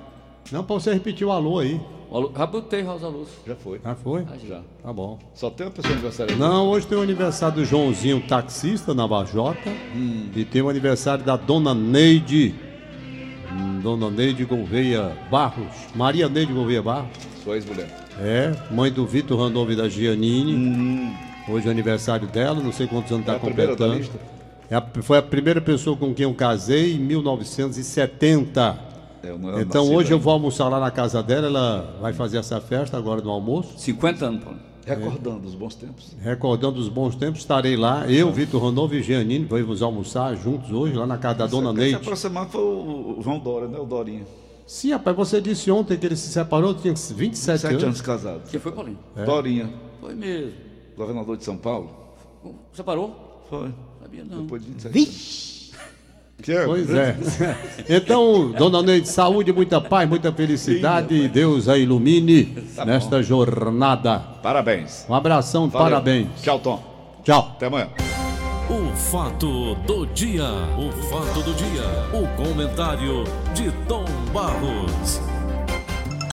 Não, 0.51 0.63
pra 0.63 0.75
você 0.75 0.93
repetir 0.93 1.25
o 1.25 1.31
alô 1.31 1.59
aí. 1.59 1.79
O 2.11 2.17
Alu- 2.17 2.33
Já 2.35 2.45
botei 2.47 2.81
Rosa 2.81 3.07
Luz. 3.07 3.29
Já 3.45 3.55
foi. 3.55 3.79
Já 3.83 3.95
foi? 3.95 4.23
Ah, 4.31 4.35
já. 4.47 4.61
Tá 4.83 4.91
bom. 4.91 5.19
Só 5.33 5.49
tem 5.49 5.67
uma 5.67 5.71
pessoa 5.71 5.93
aniversário. 5.93 6.37
Não, 6.37 6.67
hoje 6.67 6.87
tem 6.87 6.97
o 6.97 7.01
aniversário 7.01 7.55
do 7.57 7.65
Joãozinho, 7.65 8.19
taxista, 8.27 8.93
na 8.95 9.07
Bajota. 9.07 9.69
E 10.35 10.43
tem 10.45 10.61
o 10.61 10.69
aniversário 10.69 11.23
da 11.23 11.35
Dona 11.35 11.73
Neide. 11.75 12.55
hum, 13.51 13.79
Dona 13.81 14.09
Neide 14.09 14.43
Gouveia 14.45 15.15
Barros. 15.29 15.67
Maria 15.95 16.27
Neide 16.27 16.51
Gouveia 16.51 16.81
Barros. 16.81 17.09
Sua 17.43 17.55
ex-mulher. 17.55 18.07
É, 18.19 18.53
mãe 18.71 18.91
do 18.91 19.05
Vitor 19.05 19.39
Randolph 19.39 19.69
e 19.69 19.75
da 19.75 19.87
Giannini. 19.87 21.15
Hoje 21.47 21.65
é 21.65 21.69
o 21.69 21.71
aniversário 21.71 22.27
dela, 22.27 22.59
não 22.61 22.71
sei 22.71 22.85
quantos 22.87 23.11
anos 23.11 23.27
É 23.27 23.31
está 23.31 23.35
a 23.35 23.39
primeira 23.39 23.75
da 23.75 23.85
completando. 23.85 23.99
lista? 23.99 24.38
É 24.69 24.75
a- 24.75 24.85
foi 25.01 25.17
a 25.17 25.21
primeira 25.21 25.59
pessoa 25.59 25.95
com 25.97 26.13
quem 26.13 26.23
eu 26.25 26.33
casei 26.33 26.93
em 26.95 26.99
1970. 26.99 28.79
É, 29.23 29.29
eu 29.31 29.37
não 29.37 29.59
Então 29.61 29.91
hoje 29.93 30.11
eu 30.11 30.19
vou 30.19 30.31
almoçar 30.33 30.69
lá 30.69 30.79
na 30.79 30.91
casa 30.91 31.21
dela, 31.21 31.47
ela 31.47 31.97
vai 32.01 32.13
fazer 32.13 32.37
essa 32.37 32.61
festa 32.61 32.97
agora 32.97 33.21
no 33.21 33.31
almoço. 33.31 33.73
50 33.77 34.25
anos, 34.25 34.43
Paulinho. 34.43 34.69
Recordando 34.85 35.47
os 35.47 35.53
bons 35.53 35.75
tempos. 35.75 36.15
Recordando 36.19 36.79
os 36.79 36.89
bons 36.89 37.15
tempos, 37.15 37.41
estarei 37.41 37.75
lá. 37.75 38.09
Eu, 38.09 38.31
Vitor 38.31 38.63
Randolph 38.63 38.93
e 38.93 39.03
Giannini, 39.03 39.45
vamos 39.45 39.83
almoçar 39.83 40.35
juntos 40.35 40.71
hoje 40.71 40.95
lá 40.95 41.05
na 41.05 41.17
casa 41.17 41.39
da 41.39 41.47
Dona 41.47 41.71
Neide. 41.73 41.95
aproximado 41.95 42.49
foi 42.49 42.61
o 42.61 43.19
João 43.21 43.37
Dória, 43.39 43.67
né? 43.67 43.77
O 43.77 43.85
Dorinha. 43.85 44.23
Sim, 44.65 44.91
rapaz, 44.91 45.15
você 45.15 45.41
disse 45.41 45.69
ontem 45.69 45.97
que 45.97 46.05
ele 46.05 46.15
se 46.15 46.29
separou, 46.29 46.73
tinha 46.73 46.93
27 46.95 47.59
Sete 47.61 47.71
anos. 47.71 47.83
anos 47.83 48.01
casado. 48.01 48.49
Quem 48.49 48.59
foi, 48.59 48.71
Paulinho? 48.71 48.97
Dorinha, 49.25 49.69
Foi 49.99 50.13
mesmo. 50.15 50.53
governador 50.97 51.37
de 51.37 51.43
São 51.43 51.57
Paulo. 51.57 51.89
Você 52.73 52.81
parou? 52.83 53.43
Foi. 53.49 53.71
Sabia 54.09 54.23
não. 54.29 54.41
Depois 54.43 54.61
de 54.63 54.69
27 54.89 54.97
anos. 54.97 55.59
Que 56.41 56.53
é? 56.53 56.65
Pois 56.65 56.89
é. 56.89 57.17
Então, 57.89 58.51
Dona 58.51 58.81
Neide, 58.81 59.09
saúde, 59.09 59.51
muita 59.51 59.81
paz, 59.81 60.07
muita 60.07 60.31
felicidade. 60.31 61.13
e 61.13 61.27
Deus 61.27 61.67
a 61.67 61.77
ilumine 61.77 62.45
Tá 62.75 62.85
nesta 62.85 63.21
jornada. 63.21 64.19
Parabéns. 64.41 65.05
Um 65.09 65.13
abração, 65.13 65.67
Valeu. 65.69 65.89
parabéns. 65.89 66.27
Tchau, 66.41 66.59
Tom. 66.59 66.81
Tchau. 67.23 67.51
Até 67.55 67.65
amanhã. 67.67 67.89
O 68.69 68.95
fato 68.95 69.75
do 69.85 70.05
dia, 70.07 70.45
o 70.77 70.91
fato 71.09 71.41
do 71.43 71.53
dia, 71.55 71.83
o 72.13 72.27
comentário 72.41 73.23
de 73.53 73.69
Tom 73.87 74.05
Barros. 74.33 75.19